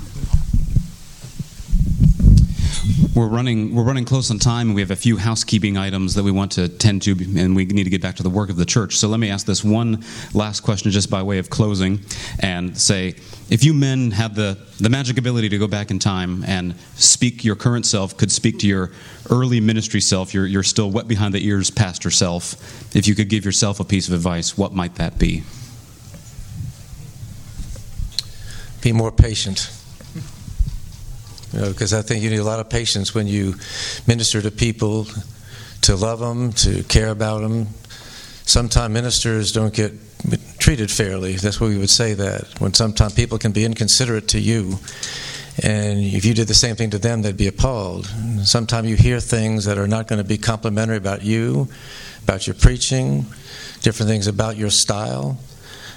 We're 3.13 3.27
running 3.27 3.75
we're 3.75 3.83
running 3.83 4.05
close 4.05 4.31
on 4.31 4.39
time, 4.39 4.69
and 4.69 4.75
we 4.75 4.81
have 4.81 4.89
a 4.89 4.95
few 4.95 5.17
housekeeping 5.17 5.77
items 5.77 6.15
that 6.15 6.23
we 6.23 6.31
want 6.31 6.53
to 6.53 6.67
tend 6.67 7.03
to, 7.03 7.11
and 7.11 7.55
we 7.55 7.65
need 7.65 7.83
to 7.83 7.89
get 7.89 8.01
back 8.01 8.15
to 8.15 8.23
the 8.23 8.29
work 8.29 8.49
of 8.49 8.55
the 8.55 8.65
church. 8.65 8.97
So 8.97 9.07
let 9.07 9.19
me 9.19 9.29
ask 9.29 9.45
this 9.45 9.63
one 9.63 10.03
last 10.33 10.61
question, 10.61 10.89
just 10.89 11.09
by 11.09 11.21
way 11.21 11.37
of 11.37 11.49
closing, 11.49 11.99
and 12.39 12.75
say, 12.75 13.15
if 13.49 13.63
you 13.63 13.73
men 13.73 14.11
had 14.11 14.33
the 14.33 14.57
the 14.79 14.89
magic 14.89 15.19
ability 15.19 15.49
to 15.49 15.59
go 15.59 15.67
back 15.67 15.91
in 15.91 15.99
time 15.99 16.43
and 16.45 16.73
speak 16.95 17.43
your 17.43 17.55
current 17.55 17.85
self, 17.85 18.17
could 18.17 18.31
speak 18.31 18.57
to 18.59 18.67
your 18.67 18.91
early 19.29 19.59
ministry 19.59 20.01
self, 20.01 20.33
your 20.33 20.47
your 20.47 20.63
still 20.63 20.89
wet 20.89 21.07
behind 21.07 21.35
the 21.35 21.45
ears 21.45 21.69
pastor 21.69 22.09
self, 22.09 22.95
if 22.95 23.07
you 23.07 23.13
could 23.13 23.29
give 23.29 23.45
yourself 23.45 23.79
a 23.79 23.83
piece 23.83 24.07
of 24.07 24.13
advice, 24.15 24.57
what 24.57 24.73
might 24.73 24.95
that 24.95 25.19
be? 25.19 25.43
Be 28.81 28.91
more 28.91 29.11
patient. 29.11 29.71
You 31.53 31.59
know, 31.59 31.69
because 31.69 31.93
I 31.93 32.01
think 32.01 32.23
you 32.23 32.29
need 32.29 32.39
a 32.39 32.43
lot 32.43 32.59
of 32.59 32.69
patience 32.69 33.13
when 33.13 33.27
you 33.27 33.55
minister 34.07 34.41
to 34.41 34.51
people, 34.51 35.07
to 35.81 35.95
love 35.95 36.19
them, 36.19 36.53
to 36.53 36.83
care 36.83 37.09
about 37.09 37.41
them. 37.41 37.67
Sometimes 38.45 38.93
ministers 38.93 39.51
don't 39.51 39.73
get 39.73 39.93
treated 40.59 40.89
fairly. 40.91 41.33
That's 41.33 41.59
why 41.59 41.67
we 41.67 41.77
would 41.77 41.89
say 41.89 42.13
that. 42.13 42.59
When 42.59 42.73
sometimes 42.73 43.13
people 43.13 43.37
can 43.37 43.51
be 43.51 43.65
inconsiderate 43.65 44.29
to 44.29 44.39
you, 44.39 44.79
and 45.63 45.99
if 45.99 46.23
you 46.23 46.33
did 46.33 46.47
the 46.47 46.53
same 46.53 46.75
thing 46.75 46.91
to 46.91 46.97
them, 46.97 47.21
they'd 47.21 47.35
be 47.35 47.47
appalled. 47.47 48.05
Sometimes 48.43 48.89
you 48.89 48.95
hear 48.95 49.19
things 49.19 49.65
that 49.65 49.77
are 49.77 49.87
not 49.87 50.07
going 50.07 50.21
to 50.21 50.27
be 50.27 50.37
complimentary 50.37 50.97
about 50.97 51.23
you, 51.23 51.67
about 52.23 52.47
your 52.47 52.53
preaching, 52.53 53.25
different 53.81 54.09
things 54.09 54.27
about 54.27 54.55
your 54.55 54.69
style. 54.69 55.37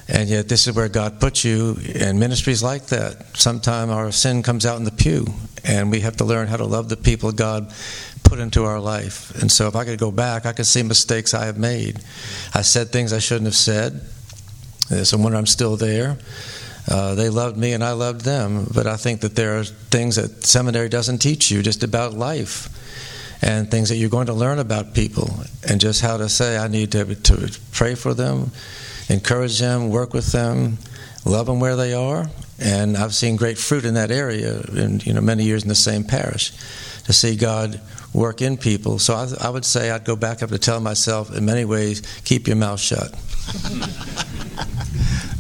And 0.09 0.29
yet, 0.29 0.49
this 0.49 0.67
is 0.67 0.77
where 0.77 0.89
God 0.89 1.19
puts 1.19 1.45
you 1.45 1.79
in 1.95 2.19
ministries 2.19 2.63
like 2.63 2.87
that. 2.87 3.37
Sometimes 3.37 3.91
our 3.91 4.13
sin 4.13 4.43
comes 4.43 4.67
out 4.67 4.77
in 4.77 4.85
the 4.85 4.93
pew, 4.93 5.27
and 5.65 5.91
we 5.91 6.01
have 6.01 6.17
to 6.19 6.25
learn 6.25 6.47
how 6.47 6.59
to 6.59 6.67
love 6.67 6.91
the 6.91 6.97
people 6.97 7.33
God 7.33 7.73
put 8.23 8.39
into 8.39 8.65
our 8.65 8.81
life. 8.81 9.35
And 9.41 9.51
so, 9.51 9.67
if 9.67 9.77
I 9.77 9.85
could 9.85 9.99
go 9.99 10.11
back, 10.11 10.45
I 10.45 10.53
could 10.53 10.67
see 10.67 10.83
mistakes 10.83 11.33
I 11.33 11.47
have 11.47 11.57
made. 11.57 12.01
I 12.55 12.61
said 12.61 12.91
things 12.91 13.15
I 13.15 13.19
shouldn't 13.19 13.47
have 13.47 13.57
said. 13.57 14.03
So, 15.05 15.17
when 15.17 15.35
I'm 15.35 15.47
still 15.47 15.77
there, 15.77 16.19
uh, 16.87 17.15
they 17.15 17.31
loved 17.31 17.57
me 17.57 17.73
and 17.73 17.83
I 17.83 17.93
loved 17.93 18.23
them. 18.23 18.67
But 18.75 18.87
I 18.87 18.97
think 18.97 19.23
that 19.23 19.37
there 19.37 19.59
are 19.59 19.65
things 19.65 20.17
that 20.17 20.45
seminary 20.45 20.91
doesn't 20.91 21.19
teach 21.19 21.51
you 21.51 21.63
just 21.63 21.83
about 21.83 22.13
life 22.13 22.69
and 23.43 23.71
things 23.71 23.89
that 23.89 23.97
you're 23.97 24.11
going 24.11 24.27
to 24.27 24.35
learn 24.35 24.59
about 24.59 24.95
people 24.95 25.31
and 25.69 25.81
just 25.81 26.03
how 26.03 26.19
to 26.19 26.29
say, 26.29 26.59
I 26.59 26.69
need 26.69 26.93
to, 26.93 27.15
to 27.15 27.59
pray 27.73 27.95
for 27.95 28.13
them 28.13 28.51
encourage 29.09 29.59
them, 29.59 29.91
work 29.91 30.15
with 30.15 30.33
them, 30.33 30.79
love 31.25 31.47
them 31.47 31.61
where 31.61 31.77
they 31.77 31.93
are. 31.95 32.27
And 32.59 32.97
I've 32.97 33.15
seen 33.15 33.37
great 33.37 33.59
fruit 33.59 33.85
in 33.85 33.95
that 33.95 34.11
area 34.11 34.61
in 34.73 35.01
you 35.01 35.13
know 35.13 35.21
many 35.21 35.45
years 35.45 35.63
in 35.63 35.69
the 35.69 35.75
same 35.75 36.05
parish 36.05 36.53
to 37.05 37.13
see 37.13 37.37
God 37.37 37.81
work 38.13 38.41
in 38.41 38.57
people. 38.57 38.99
So 38.99 39.15
I, 39.15 39.47
I 39.47 39.51
would 39.51 39.65
say 39.65 39.91
I'd 39.91 40.05
go 40.05 40.17
back 40.17 40.43
up 40.43 40.51
to 40.51 40.59
tell 40.59 40.81
myself 40.81 41.35
in 41.37 41.45
many 41.45 41.65
ways, 41.65 42.03
keep 42.25 42.47
your 42.47 42.57
mouth 42.57 42.81
shut. 42.81 43.13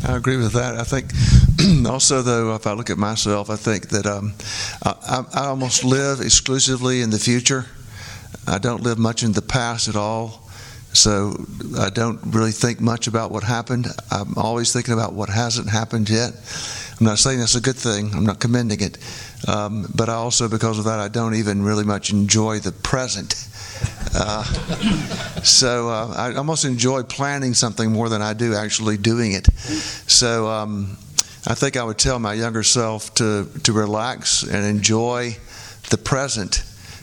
I 0.06 0.16
agree 0.16 0.36
with 0.36 0.52
that. 0.52 0.76
I 0.76 0.84
think 0.84 1.12
also, 1.88 2.20
though, 2.20 2.54
if 2.54 2.66
I 2.66 2.72
look 2.72 2.90
at 2.90 2.98
myself, 2.98 3.48
I 3.48 3.56
think 3.56 3.88
that 3.88 4.06
um, 4.06 4.34
I, 4.84 5.24
I 5.32 5.46
almost 5.46 5.84
live 5.84 6.20
exclusively 6.20 7.00
in 7.00 7.10
the 7.10 7.18
future. 7.18 7.66
I 8.46 8.58
don't 8.58 8.82
live 8.82 8.98
much 8.98 9.22
in 9.22 9.32
the 9.32 9.40
past 9.40 9.88
at 9.88 9.96
all. 9.96 10.43
So 10.94 11.44
I 11.78 11.90
don't 11.90 12.20
really 12.26 12.52
think 12.52 12.80
much 12.80 13.06
about 13.08 13.30
what 13.30 13.42
happened. 13.42 13.88
I'm 14.10 14.34
always 14.36 14.72
thinking 14.72 14.94
about 14.94 15.12
what 15.12 15.28
hasn't 15.28 15.68
happened 15.68 16.08
yet. 16.08 16.32
I'm 16.98 17.06
not 17.06 17.18
saying 17.18 17.40
that's 17.40 17.56
a 17.56 17.60
good 17.60 17.76
thing. 17.76 18.14
I'm 18.14 18.24
not 18.24 18.38
commending 18.38 18.80
it. 18.80 18.98
Um, 19.48 19.86
but 19.94 20.08
I 20.08 20.14
also, 20.14 20.48
because 20.48 20.78
of 20.78 20.84
that, 20.84 21.00
I 21.00 21.08
don't 21.08 21.34
even 21.34 21.62
really 21.62 21.84
much 21.84 22.10
enjoy 22.12 22.60
the 22.60 22.70
present. 22.70 23.34
Uh, 24.14 24.44
so 25.42 25.88
uh, 25.88 26.14
I 26.16 26.34
almost 26.36 26.64
enjoy 26.64 27.02
planning 27.02 27.52
something 27.54 27.90
more 27.90 28.08
than 28.08 28.22
I 28.22 28.32
do 28.32 28.54
actually 28.54 28.96
doing 28.96 29.32
it. 29.32 29.46
So 30.06 30.48
um, 30.48 30.96
I 31.46 31.54
think 31.54 31.76
I 31.76 31.82
would 31.82 31.98
tell 31.98 32.20
my 32.20 32.34
younger 32.34 32.62
self 32.62 33.12
to, 33.14 33.50
to 33.64 33.72
relax 33.72 34.44
and 34.44 34.64
enjoy 34.64 35.36
the 35.90 35.98
present. 35.98 36.62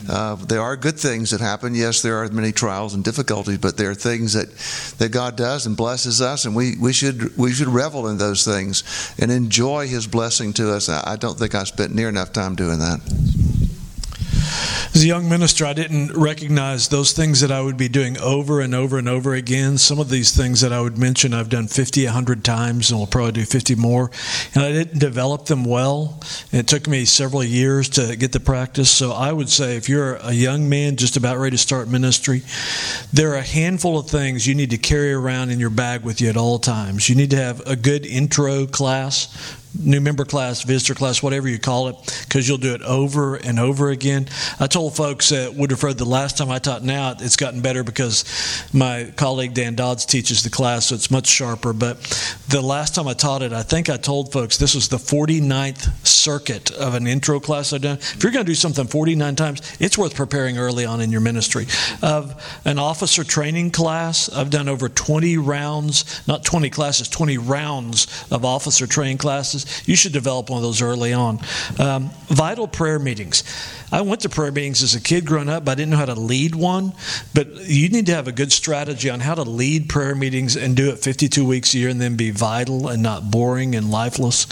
Uh, 0.10 0.36
there 0.36 0.62
are 0.62 0.76
good 0.76 0.99
things 0.99 1.32
that 1.32 1.41
happen. 1.41 1.76
Yes, 1.76 2.02
there 2.02 2.24
are 2.24 2.28
many 2.30 2.52
trials 2.52 2.93
and 2.93 3.04
difficulties, 3.04 3.58
but 3.58 3.78
there 3.78 3.91
are 3.91 3.95
things 3.95 4.34
that, 4.34 4.49
that 4.97 5.12
God 5.12 5.36
does 5.36 5.66
and 5.66 5.78
blesses 5.78 6.22
us, 6.22 6.45
and 6.45 6.56
we, 6.56 6.76
we 6.78 6.93
should 6.93 7.38
we 7.38 7.52
should 7.52 7.68
revel 7.68 8.08
in 8.08 8.18
those 8.18 8.43
things 8.43 8.84
and 9.20 9.32
enjoy 9.32 9.88
His 9.88 10.08
blessing 10.08 10.54
to 10.54 10.72
us. 10.74 10.89
I 10.89 11.16
don't 11.16 11.38
think 11.38 11.56
I 11.56 11.64
spent 11.64 11.93
near 11.93 12.10
enough 12.10 12.34
time 12.34 12.56
doing 12.56 12.80
that. 12.80 13.61
As 14.94 15.04
a 15.04 15.08
young 15.08 15.30
minister, 15.30 15.66
I 15.66 15.72
didn't 15.72 16.12
recognize 16.18 16.89
those 16.89 17.14
things 17.14 17.39
that 17.39 17.50
I 17.50 17.62
would 17.62 17.78
be 17.78 17.88
doing 17.88 18.20
over 18.20 18.60
and 18.60 18.76
over 18.76 18.98
and 18.98 19.08
over 19.08 19.34
again. 19.34 19.78
Some 19.78 20.00
of 20.00 20.10
these 20.10 20.36
things 20.36 20.60
that 20.60 20.74
I 20.74 20.82
would 20.82 20.98
mention, 20.98 21.34
I've 21.34 21.48
done 21.48 21.70
50, 21.70 22.04
100 22.04 22.44
times, 22.44 22.92
and 22.92 23.00
will 23.00 23.08
probably 23.08 23.32
do 23.32 23.46
50 23.46 23.76
more. 23.76 24.12
And 24.54 24.66
I 24.66 24.74
didn't 24.74 25.00
develop 25.00 25.46
them 25.46 25.64
well. 25.64 26.20
It 26.52 26.68
took 26.68 26.89
me 26.89 27.06
several 27.06 27.42
years 27.42 27.88
to 27.92 28.18
get 28.18 28.34
the 28.34 28.42
practice. 28.42 28.92
So 28.92 29.14
I 29.14 29.32
would 29.32 29.48
say 29.48 29.78
if 29.78 29.88
you're 29.88 30.16
a 30.16 30.34
young 30.34 30.68
man 30.68 30.98
just 30.98 31.16
about 31.16 31.38
ready 31.38 31.56
to 31.56 31.58
start 31.58 31.88
ministry, 31.88 32.42
there 33.14 33.32
are 33.32 33.38
a 33.38 33.44
handful 33.44 33.98
of 33.98 34.10
things 34.10 34.46
you 34.46 34.56
need 34.56 34.72
to 34.72 34.78
carry 34.78 35.14
around 35.14 35.52
in 35.52 35.60
your 35.62 35.70
bag 35.70 36.02
with 36.02 36.20
you 36.20 36.28
at 36.28 36.36
all 36.36 36.60
times. 36.60 37.08
You 37.08 37.16
need 37.16 37.30
to 37.30 37.38
have 37.38 37.66
a 37.66 37.78
good 37.78 38.06
intro 38.06 38.66
class 38.66 39.58
new 39.78 40.02
member 40.02 40.26
class, 40.26 40.64
visitor 40.64 40.94
class, 40.94 41.24
whatever 41.24 41.48
you 41.48 41.60
call 41.60 41.88
it, 41.88 41.96
because 42.28 42.48
you'll 42.48 42.58
do 42.58 42.74
it 42.74 42.82
over 42.82 43.36
and 43.36 43.60
over 43.60 43.90
again. 43.90 44.28
I 44.60 44.68
told 44.68 44.96
folks 44.96 45.32
at 45.32 45.54
Woodruff 45.54 45.84
Road 45.84 45.98
the 45.98 46.06
last 46.06 46.38
time 46.38 46.52
I 46.52 46.60
taught 46.60 46.84
now, 46.84 47.16
it's 47.20 47.36
gotten 47.36 47.62
better 47.62 47.84
because 47.84 48.26
my 48.74 49.12
colleague 49.16 49.54
Dan 49.54 49.76
Dodds 49.76 50.06
teaches 50.06 50.44
the 50.44 50.50
class, 50.50 50.88
so 50.88 50.96
it's 50.96 51.12
much 51.12 51.28
sharper. 51.28 51.74
But 51.74 52.02
the 52.50 52.62
last 52.62 52.96
time 52.96 53.08
I 53.08 53.14
taught 53.14 53.42
it, 53.42 53.54
I 53.54 53.64
think 53.64 53.90
I 53.90 53.98
told 53.98 54.32
folks 54.32 54.58
this 54.58 54.76
was 54.76 54.90
the 54.90 54.98
49th 54.98 56.06
circuit 56.06 56.72
of 56.72 56.94
an 56.94 57.08
intro 57.08 57.40
class 57.40 57.74
I've 57.74 57.82
done. 57.82 57.98
If 57.98 58.24
you're 58.24 58.32
going 58.32 58.46
to 58.46 58.52
do 58.52 58.56
something 58.56 58.86
49 58.86 59.36
times, 59.36 59.78
it's 59.80 59.98
worth 59.98 60.16
preparing 60.16 60.58
early 60.58 60.86
on 60.86 61.02
in 61.02 61.12
your 61.12 61.22
ministry. 61.22 61.66
Of 62.02 62.60
an 62.66 62.78
officer 62.78 63.24
training 63.24 63.72
class, 63.72 64.30
I've 64.30 64.50
done 64.50 64.70
over 64.70 64.90
20 64.90 65.38
rounds, 65.38 66.22
not 66.28 66.44
20 66.44 66.70
classes, 66.70 67.08
20 67.10 67.38
rounds 67.38 68.26
of 68.32 68.46
officer 68.46 68.86
training 68.86 69.18
classes. 69.18 69.61
You 69.86 69.95
should 69.95 70.14
develop 70.14 70.49
one 70.49 70.57
of 70.57 70.64
those 70.64 70.82
early 70.82 71.14
on. 71.14 71.39
Um, 71.80 72.12
vital 72.28 72.68
prayer 72.68 72.99
meetings. 72.99 73.43
I 73.93 74.01
went 74.01 74.22
to 74.22 74.30
prayer 74.30 74.53
meetings 74.53 74.82
as 74.84 74.95
a 74.95 75.01
kid 75.01 75.26
growing 75.26 75.49
up, 75.49 75.66
but 75.66 75.72
I 75.72 75.76
didn't 75.76 75.91
know 75.91 75.97
how 75.97 76.05
to 76.05 76.16
lead 76.16 76.55
one. 76.55 76.93
But 77.34 77.68
you 77.68 77.89
need 77.89 78.05
to 78.05 78.14
have 78.14 78.28
a 78.30 78.32
good 78.32 78.53
strategy 78.53 79.09
on 79.09 79.20
how 79.20 79.36
to 79.36 79.43
lead 79.43 79.89
prayer 79.89 80.16
meetings 80.16 80.55
and 80.55 80.78
do 80.78 80.91
it 80.91 80.99
52 80.99 81.45
weeks 81.45 81.74
a 81.74 81.78
year 81.78 81.89
and 81.89 81.99
then 81.99 82.16
be 82.16 82.32
vital 82.32 82.88
and 82.88 83.03
not 83.03 83.30
boring 83.30 83.76
and 83.76 83.91
lifeless. 83.91 84.47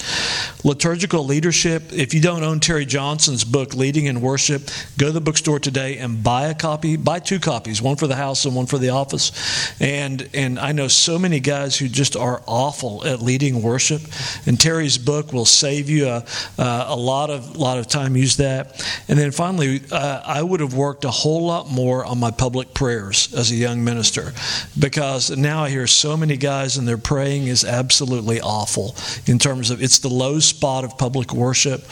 Liturgical 0.66 1.24
leadership. 1.24 1.93
If 1.93 2.14
you 2.14 2.20
don't 2.20 2.43
own 2.43 2.60
Terry 2.60 2.86
Johnson's 2.86 3.45
book, 3.45 3.74
Leading 3.74 4.07
in 4.07 4.20
Worship, 4.20 4.70
go 4.97 5.07
to 5.07 5.14
the 5.14 5.22
bookstore 5.22 5.60
today 5.60 5.99
and 5.99 6.22
buy 6.22 6.47
a 6.47 6.53
copy. 6.53 6.97
Buy 6.97 7.20
two 7.20 7.39
copies, 7.39 7.82
one 7.82 7.95
for 7.95 8.07
the 8.07 8.16
house 8.16 8.43
and 8.43 8.53
one 8.53 8.66
for 8.66 8.78
the 8.78 8.89
office. 8.89 9.32
And 9.80 10.30
and 10.34 10.60
I 10.60 10.74
know 10.74 10.89
so 10.89 11.18
many 11.18 11.39
guys 11.39 11.78
who 11.78 11.88
just 11.88 12.18
are 12.18 12.41
awful 12.45 13.05
at 13.05 13.22
leading 13.22 13.62
worship. 13.62 14.01
And 14.45 14.60
Terry's 14.60 14.97
book 15.06 15.34
will 15.34 15.45
save 15.45 15.89
you 15.89 16.08
a, 16.08 16.26
a 16.58 16.95
lot 16.95 17.30
of 17.30 17.56
lot 17.56 17.78
of 17.78 17.88
time. 17.88 18.16
Use 18.16 18.38
that. 18.38 18.86
And 19.08 19.18
then 19.18 19.32
finally, 19.32 19.82
uh, 19.91 20.22
I 20.26 20.41
would 20.41 20.60
have 20.60 20.74
worked 20.74 21.06
a 21.06 21.12
whole 21.12 21.45
lot 21.45 21.70
more 21.70 22.06
on 22.06 22.20
my 22.20 22.32
public 22.32 22.74
prayers 22.74 23.34
as 23.34 23.52
a 23.52 23.56
young 23.56 23.84
minister 23.84 24.34
because 24.78 25.36
now 25.36 25.64
I 25.64 25.70
hear 25.70 25.88
so 25.88 26.16
many 26.18 26.38
guys 26.38 26.78
and 26.78 26.88
their 26.88 26.97
praying 26.97 27.47
is 27.47 27.64
absolutely 27.64 28.41
awful 28.41 28.95
in 29.26 29.39
terms 29.39 29.70
of 29.70 29.82
it's 29.82 30.00
the 30.00 30.10
low 30.10 30.39
spot 30.39 30.84
of 30.84 30.97
public 30.97 31.34
worship. 31.34 31.84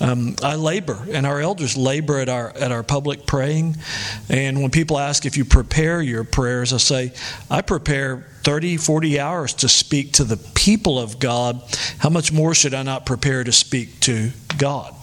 Um, 0.00 0.36
I 0.42 0.56
labor, 0.56 1.06
and 1.10 1.26
our 1.26 1.40
elders 1.40 1.76
labor 1.76 2.18
at 2.18 2.28
our 2.28 2.50
at 2.56 2.72
our 2.72 2.82
public 2.82 3.26
praying. 3.26 3.76
And 4.28 4.60
when 4.60 4.70
people 4.70 4.98
ask 4.98 5.26
if 5.26 5.36
you 5.36 5.44
prepare 5.44 6.00
your 6.02 6.24
prayers, 6.24 6.72
I 6.72 6.78
say 6.78 7.12
I 7.50 7.62
prepare 7.62 8.26
30, 8.44 8.76
40 8.76 9.20
hours 9.20 9.54
to 9.54 9.68
speak 9.68 10.12
to 10.14 10.24
the 10.24 10.36
people 10.36 10.98
of 10.98 11.18
God. 11.18 11.62
How 11.98 12.10
much 12.10 12.32
more 12.32 12.54
should 12.54 12.74
I 12.74 12.82
not 12.82 13.06
prepare 13.06 13.44
to 13.44 13.52
speak 13.52 14.00
to 14.00 14.30
God? 14.58 15.02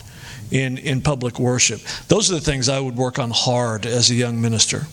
in, 0.52 0.78
in 0.78 1.02
public 1.02 1.40
worship. 1.40 1.82
Those 2.08 2.32
are 2.32 2.36
the 2.36 2.42
things 2.42 2.70
I 2.70 2.80
would 2.80 2.96
work 2.96 3.20
on 3.20 3.32
hard 3.32 3.86
as 3.86 4.10
a 4.10 4.16
young 4.16 4.42
minister. 4.42 4.84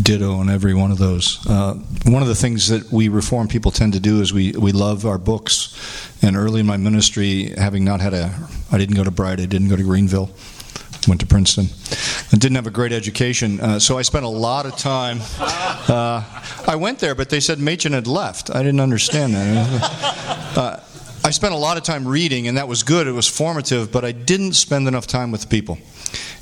Ditto 0.00 0.34
on 0.34 0.48
every 0.48 0.72
one 0.72 0.92
of 0.92 0.98
those. 0.98 1.44
Uh, 1.46 1.74
one 2.06 2.22
of 2.22 2.28
the 2.28 2.34
things 2.34 2.68
that 2.68 2.92
we 2.92 3.08
reform 3.08 3.48
people 3.48 3.70
tend 3.70 3.92
to 3.94 4.00
do 4.00 4.20
is 4.20 4.32
we, 4.32 4.52
we 4.52 4.72
love 4.72 5.04
our 5.04 5.18
books. 5.18 5.76
And 6.22 6.36
early 6.36 6.60
in 6.60 6.66
my 6.66 6.76
ministry, 6.76 7.52
having 7.56 7.84
not 7.84 8.00
had 8.00 8.14
a, 8.14 8.32
I 8.70 8.78
didn't 8.78 8.96
go 8.96 9.04
to 9.04 9.10
BRITE, 9.10 9.40
I 9.40 9.46
didn't 9.46 9.68
go 9.68 9.76
to 9.76 9.82
Greenville, 9.82 10.30
went 11.08 11.20
to 11.20 11.26
Princeton. 11.26 11.68
I 12.32 12.36
didn't 12.36 12.56
have 12.56 12.66
a 12.66 12.70
great 12.70 12.92
education, 12.92 13.60
uh, 13.60 13.78
so 13.78 13.98
I 13.98 14.02
spent 14.02 14.24
a 14.24 14.28
lot 14.28 14.66
of 14.66 14.76
time. 14.76 15.20
Uh, 15.88 16.22
I 16.66 16.76
went 16.76 16.98
there, 16.98 17.14
but 17.14 17.30
they 17.30 17.40
said 17.40 17.58
Machen 17.58 17.92
had 17.92 18.06
left. 18.06 18.50
I 18.50 18.62
didn't 18.62 18.80
understand 18.80 19.34
that. 19.34 20.30
Uh, 20.56 20.80
I 21.30 21.32
spent 21.32 21.54
a 21.54 21.58
lot 21.58 21.76
of 21.76 21.84
time 21.84 22.08
reading, 22.08 22.48
and 22.48 22.58
that 22.58 22.66
was 22.66 22.82
good. 22.82 23.06
It 23.06 23.12
was 23.12 23.28
formative, 23.28 23.92
but 23.92 24.04
I 24.04 24.10
didn't 24.10 24.54
spend 24.54 24.88
enough 24.88 25.06
time 25.06 25.30
with 25.30 25.42
the 25.42 25.46
people. 25.46 25.78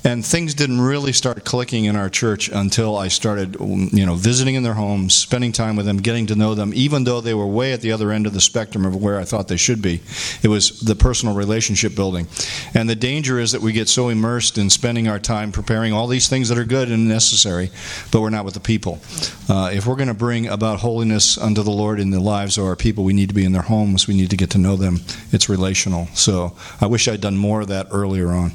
And 0.05 0.24
things 0.24 0.55
didn't 0.55 0.80
really 0.80 1.12
start 1.12 1.45
clicking 1.45 1.84
in 1.86 1.97
our 1.97 2.09
church 2.09 2.49
until 2.49 2.97
I 2.97 3.09
started, 3.09 3.57
you 3.59 4.07
know, 4.07 4.14
visiting 4.14 4.55
in 4.55 4.62
their 4.62 4.74
homes, 4.74 5.14
spending 5.14 5.53
time 5.53 5.76
with 5.76 5.86
them, 5.86 5.99
getting 5.99 6.26
to 6.28 6.36
know 6.36 6.55
them, 6.55 6.72
even 6.74 7.05
though 7.05 7.20
they 7.20 7.34
were 7.34 7.47
way 7.47 7.72
at 7.72 7.80
the 7.80 7.93
other 7.93 8.12
end 8.12 8.26
of 8.26 8.32
the 8.32 8.41
spectrum 8.41 8.86
of 8.86 8.97
where 8.97 9.18
I 9.18 9.24
thought 9.24 9.49
they 9.49 9.57
should 9.57 9.82
be. 9.82 10.01
It 10.43 10.49
was 10.49 10.80
the 10.80 10.95
personal 10.95 11.34
relationship 11.34 11.95
building. 11.95 12.28
And 12.74 12.89
the 12.89 12.95
danger 12.95 13.39
is 13.39 13.53
that 13.53 13.61
we 13.61 13.72
get 13.72 13.89
so 13.89 14.09
immersed 14.09 14.57
in 14.57 14.70
spending 14.70 15.09
our 15.09 15.18
time 15.18 15.53
preparing 15.53 15.93
all 15.93 16.07
these 16.07 16.28
things 16.28 16.49
that 16.49 16.57
are 16.57 16.64
good 16.64 16.91
and 16.91 17.09
necessary, 17.09 17.70
but 18.12 18.20
we're 18.20 18.30
not 18.30 18.45
with 18.45 18.55
the 18.55 18.61
people. 18.61 19.01
Uh, 19.49 19.70
if 19.72 19.84
we're 19.84 19.97
going 19.97 20.09
to 20.09 20.14
bring 20.14 20.47
about 20.47 20.78
holiness 20.78 21.36
unto 21.36 21.62
the 21.62 21.70
Lord 21.72 21.99
in 21.99 22.11
the 22.11 22.20
lives 22.20 22.57
of 22.57 22.64
our 22.64 22.76
people, 22.76 23.05
we 23.05 23.12
need 23.12 23.28
to 23.28 23.34
be 23.34 23.45
in 23.45 23.53
their 23.53 23.62
homes. 23.62 24.07
We 24.07 24.14
need 24.16 24.30
to 24.30 24.36
get 24.36 24.51
to 24.51 24.59
know 24.59 24.76
them. 24.79 25.01
It's 25.33 25.49
relational. 25.49 26.07
So 26.14 26.57
I 26.81 26.87
wish 26.87 27.09
I'd 27.09 27.20
done 27.20 27.37
more 27.37 27.61
of 27.61 27.68
that 27.68 27.89
earlier 27.91 28.29
on. 28.29 28.53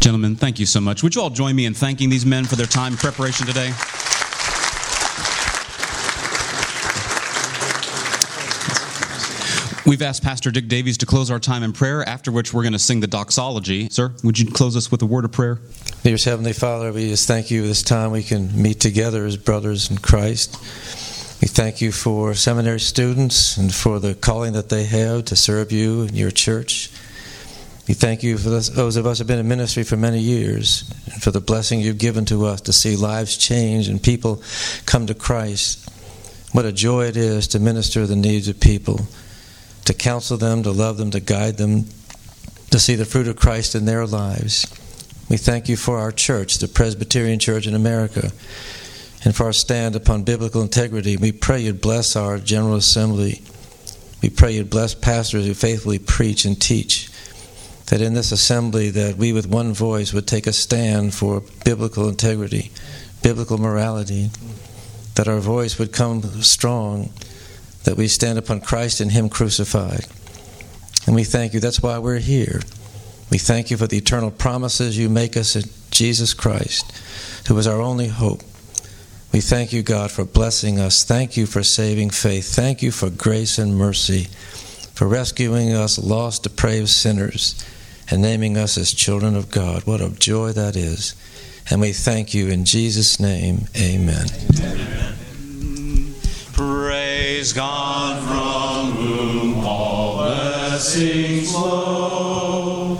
Gentlemen, 0.00 0.36
thank 0.36 0.58
you 0.58 0.66
so 0.66 0.80
much. 0.80 1.02
Would 1.02 1.14
you 1.14 1.22
all 1.22 1.30
join 1.30 1.56
me 1.56 1.66
in 1.66 1.74
thanking 1.74 2.08
these 2.08 2.24
men 2.24 2.44
for 2.44 2.56
their 2.56 2.66
time 2.66 2.92
and 2.92 3.00
preparation 3.00 3.46
today? 3.46 3.72
We've 9.88 10.02
asked 10.02 10.22
Pastor 10.22 10.50
Dick 10.50 10.68
Davies 10.68 10.98
to 10.98 11.06
close 11.06 11.30
our 11.30 11.38
time 11.38 11.62
in 11.62 11.72
prayer, 11.72 12.06
after 12.06 12.30
which 12.30 12.52
we're 12.52 12.62
going 12.62 12.74
to 12.74 12.78
sing 12.78 13.00
the 13.00 13.06
doxology. 13.06 13.88
Sir, 13.88 14.12
would 14.22 14.38
you 14.38 14.50
close 14.50 14.76
us 14.76 14.90
with 14.90 15.00
a 15.00 15.06
word 15.06 15.24
of 15.24 15.32
prayer? 15.32 15.60
Dear 16.02 16.18
Heavenly 16.22 16.52
Father, 16.52 16.92
we 16.92 17.08
just 17.08 17.26
thank 17.26 17.50
you 17.50 17.66
this 17.66 17.82
time 17.82 18.10
we 18.10 18.22
can 18.22 18.60
meet 18.60 18.80
together 18.80 19.24
as 19.24 19.38
brothers 19.38 19.90
in 19.90 19.96
Christ. 19.96 20.58
We 21.40 21.46
thank 21.46 21.80
you 21.80 21.92
for 21.92 22.34
seminary 22.34 22.80
students 22.80 23.56
and 23.56 23.72
for 23.72 24.00
the 24.00 24.14
calling 24.14 24.54
that 24.54 24.70
they 24.70 24.84
have 24.84 25.26
to 25.26 25.36
serve 25.36 25.70
you 25.70 26.02
and 26.02 26.16
your 26.16 26.32
church. 26.32 26.90
We 27.86 27.94
thank 27.94 28.22
you 28.22 28.38
for 28.38 28.50
those 28.50 28.96
of 28.96 29.06
us 29.06 29.18
who 29.18 29.22
have 29.22 29.28
been 29.28 29.38
in 29.38 29.48
ministry 29.48 29.84
for 29.84 29.96
many 29.96 30.18
years 30.18 30.84
and 31.12 31.22
for 31.22 31.30
the 31.30 31.40
blessing 31.40 31.80
you've 31.80 31.98
given 31.98 32.24
to 32.26 32.44
us 32.44 32.60
to 32.62 32.72
see 32.72 32.96
lives 32.96 33.36
change 33.36 33.88
and 33.88 34.02
people 34.02 34.42
come 34.84 35.06
to 35.06 35.14
Christ. 35.14 35.88
What 36.52 36.64
a 36.64 36.72
joy 36.72 37.06
it 37.06 37.16
is 37.16 37.48
to 37.48 37.60
minister 37.60 38.06
the 38.06 38.16
needs 38.16 38.48
of 38.48 38.58
people 38.58 39.06
to 39.88 39.94
counsel 39.94 40.36
them, 40.36 40.62
to 40.64 40.70
love 40.70 40.98
them, 40.98 41.10
to 41.12 41.20
guide 41.20 41.56
them, 41.56 41.86
to 42.70 42.78
see 42.78 42.94
the 42.94 43.06
fruit 43.06 43.26
of 43.26 43.36
Christ 43.36 43.74
in 43.74 43.86
their 43.86 44.06
lives. 44.06 44.66
We 45.30 45.38
thank 45.38 45.68
you 45.68 45.76
for 45.76 45.98
our 45.98 46.12
church, 46.12 46.58
the 46.58 46.68
Presbyterian 46.68 47.38
Church 47.38 47.66
in 47.66 47.74
America, 47.74 48.30
and 49.28 49.36
for 49.36 49.44
our 49.44 49.52
stand 49.52 49.94
upon 49.94 50.22
biblical 50.22 50.62
integrity. 50.62 51.18
We 51.18 51.32
pray 51.32 51.60
you'd 51.60 51.82
bless 51.82 52.16
our 52.16 52.38
General 52.38 52.76
Assembly. 52.76 53.42
We 54.22 54.30
pray 54.30 54.52
you'd 54.52 54.70
bless 54.70 54.94
pastors 54.94 55.44
who 55.44 55.52
faithfully 55.52 55.98
preach 55.98 56.46
and 56.46 56.58
teach. 56.58 57.10
That 57.88 58.00
in 58.00 58.14
this 58.14 58.32
assembly 58.32 58.88
that 58.88 59.16
we 59.16 59.34
with 59.34 59.46
one 59.46 59.74
voice 59.74 60.14
would 60.14 60.26
take 60.26 60.46
a 60.46 60.52
stand 60.54 61.12
for 61.12 61.42
biblical 61.62 62.08
integrity, 62.08 62.70
biblical 63.22 63.58
morality, 63.58 64.30
that 65.16 65.28
our 65.28 65.40
voice 65.40 65.78
would 65.78 65.92
come 65.92 66.22
strong 66.40 67.10
that 67.84 67.98
we 67.98 68.08
stand 68.08 68.38
upon 68.38 68.62
Christ 68.62 68.98
and 69.02 69.12
Him 69.12 69.28
crucified. 69.28 70.06
And 71.04 71.14
we 71.14 71.24
thank 71.24 71.52
you. 71.52 71.60
That's 71.60 71.82
why 71.82 71.98
we're 71.98 72.16
here. 72.16 72.62
We 73.30 73.36
thank 73.36 73.70
you 73.70 73.76
for 73.76 73.86
the 73.86 73.98
eternal 73.98 74.30
promises 74.30 74.96
you 74.96 75.10
make 75.10 75.36
us 75.36 75.54
in 75.54 75.64
Jesus 75.90 76.32
Christ, 76.32 76.90
who 77.46 77.58
is 77.58 77.66
our 77.66 77.82
only 77.82 78.08
hope. 78.08 78.40
We 79.32 79.40
thank 79.40 79.72
you, 79.72 79.82
God, 79.82 80.10
for 80.10 80.24
blessing 80.24 80.78
us. 80.80 81.04
Thank 81.04 81.36
you 81.36 81.46
for 81.46 81.62
saving 81.62 82.10
faith. 82.10 82.54
Thank 82.54 82.82
you 82.82 82.90
for 82.90 83.10
grace 83.10 83.58
and 83.58 83.76
mercy. 83.76 84.28
for 84.98 85.06
rescuing 85.06 85.72
us 85.72 85.96
lost, 85.96 86.42
depraved 86.42 86.88
sinners 86.88 87.64
and 88.10 88.20
naming 88.20 88.56
us 88.56 88.76
as 88.76 88.92
children 88.92 89.36
of 89.36 89.48
God. 89.48 89.86
What 89.86 90.00
a 90.00 90.10
joy 90.10 90.50
that 90.52 90.74
is. 90.74 91.14
And 91.70 91.80
we 91.80 91.92
thank 91.92 92.34
you 92.34 92.48
in 92.48 92.64
Jesus' 92.64 93.20
name. 93.20 93.68
Amen. 93.76 94.26
Amen. 94.50 95.14
Praise 96.52 97.52
God 97.52 98.20
from 98.26 98.92
whom 98.96 99.64
all 99.64 100.16
blessings 100.16 101.52
flow. 101.52 102.96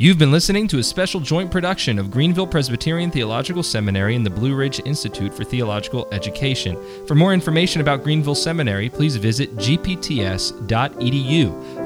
You've 0.00 0.16
been 0.16 0.30
listening 0.30 0.68
to 0.68 0.78
a 0.78 0.82
special 0.84 1.18
joint 1.18 1.50
production 1.50 1.98
of 1.98 2.08
Greenville 2.08 2.46
Presbyterian 2.46 3.10
Theological 3.10 3.64
Seminary 3.64 4.14
and 4.14 4.24
the 4.24 4.30
Blue 4.30 4.54
Ridge 4.54 4.80
Institute 4.84 5.34
for 5.34 5.42
Theological 5.42 6.06
Education. 6.12 6.76
For 7.08 7.16
more 7.16 7.34
information 7.34 7.80
about 7.80 8.04
Greenville 8.04 8.36
Seminary, 8.36 8.88
please 8.88 9.16
visit 9.16 9.56
gpts.edu. 9.56 10.68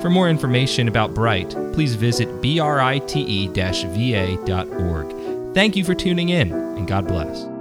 For 0.02 0.10
more 0.10 0.28
information 0.28 0.88
about 0.88 1.14
BRITE, 1.14 1.56
please 1.72 1.94
visit 1.94 2.28
brite-va.org. 2.42 2.74
Thank 5.54 5.74
you 5.74 5.82
for 5.82 5.94
tuning 5.94 6.28
in, 6.28 6.52
and 6.52 6.86
God 6.86 7.08
bless. 7.08 7.51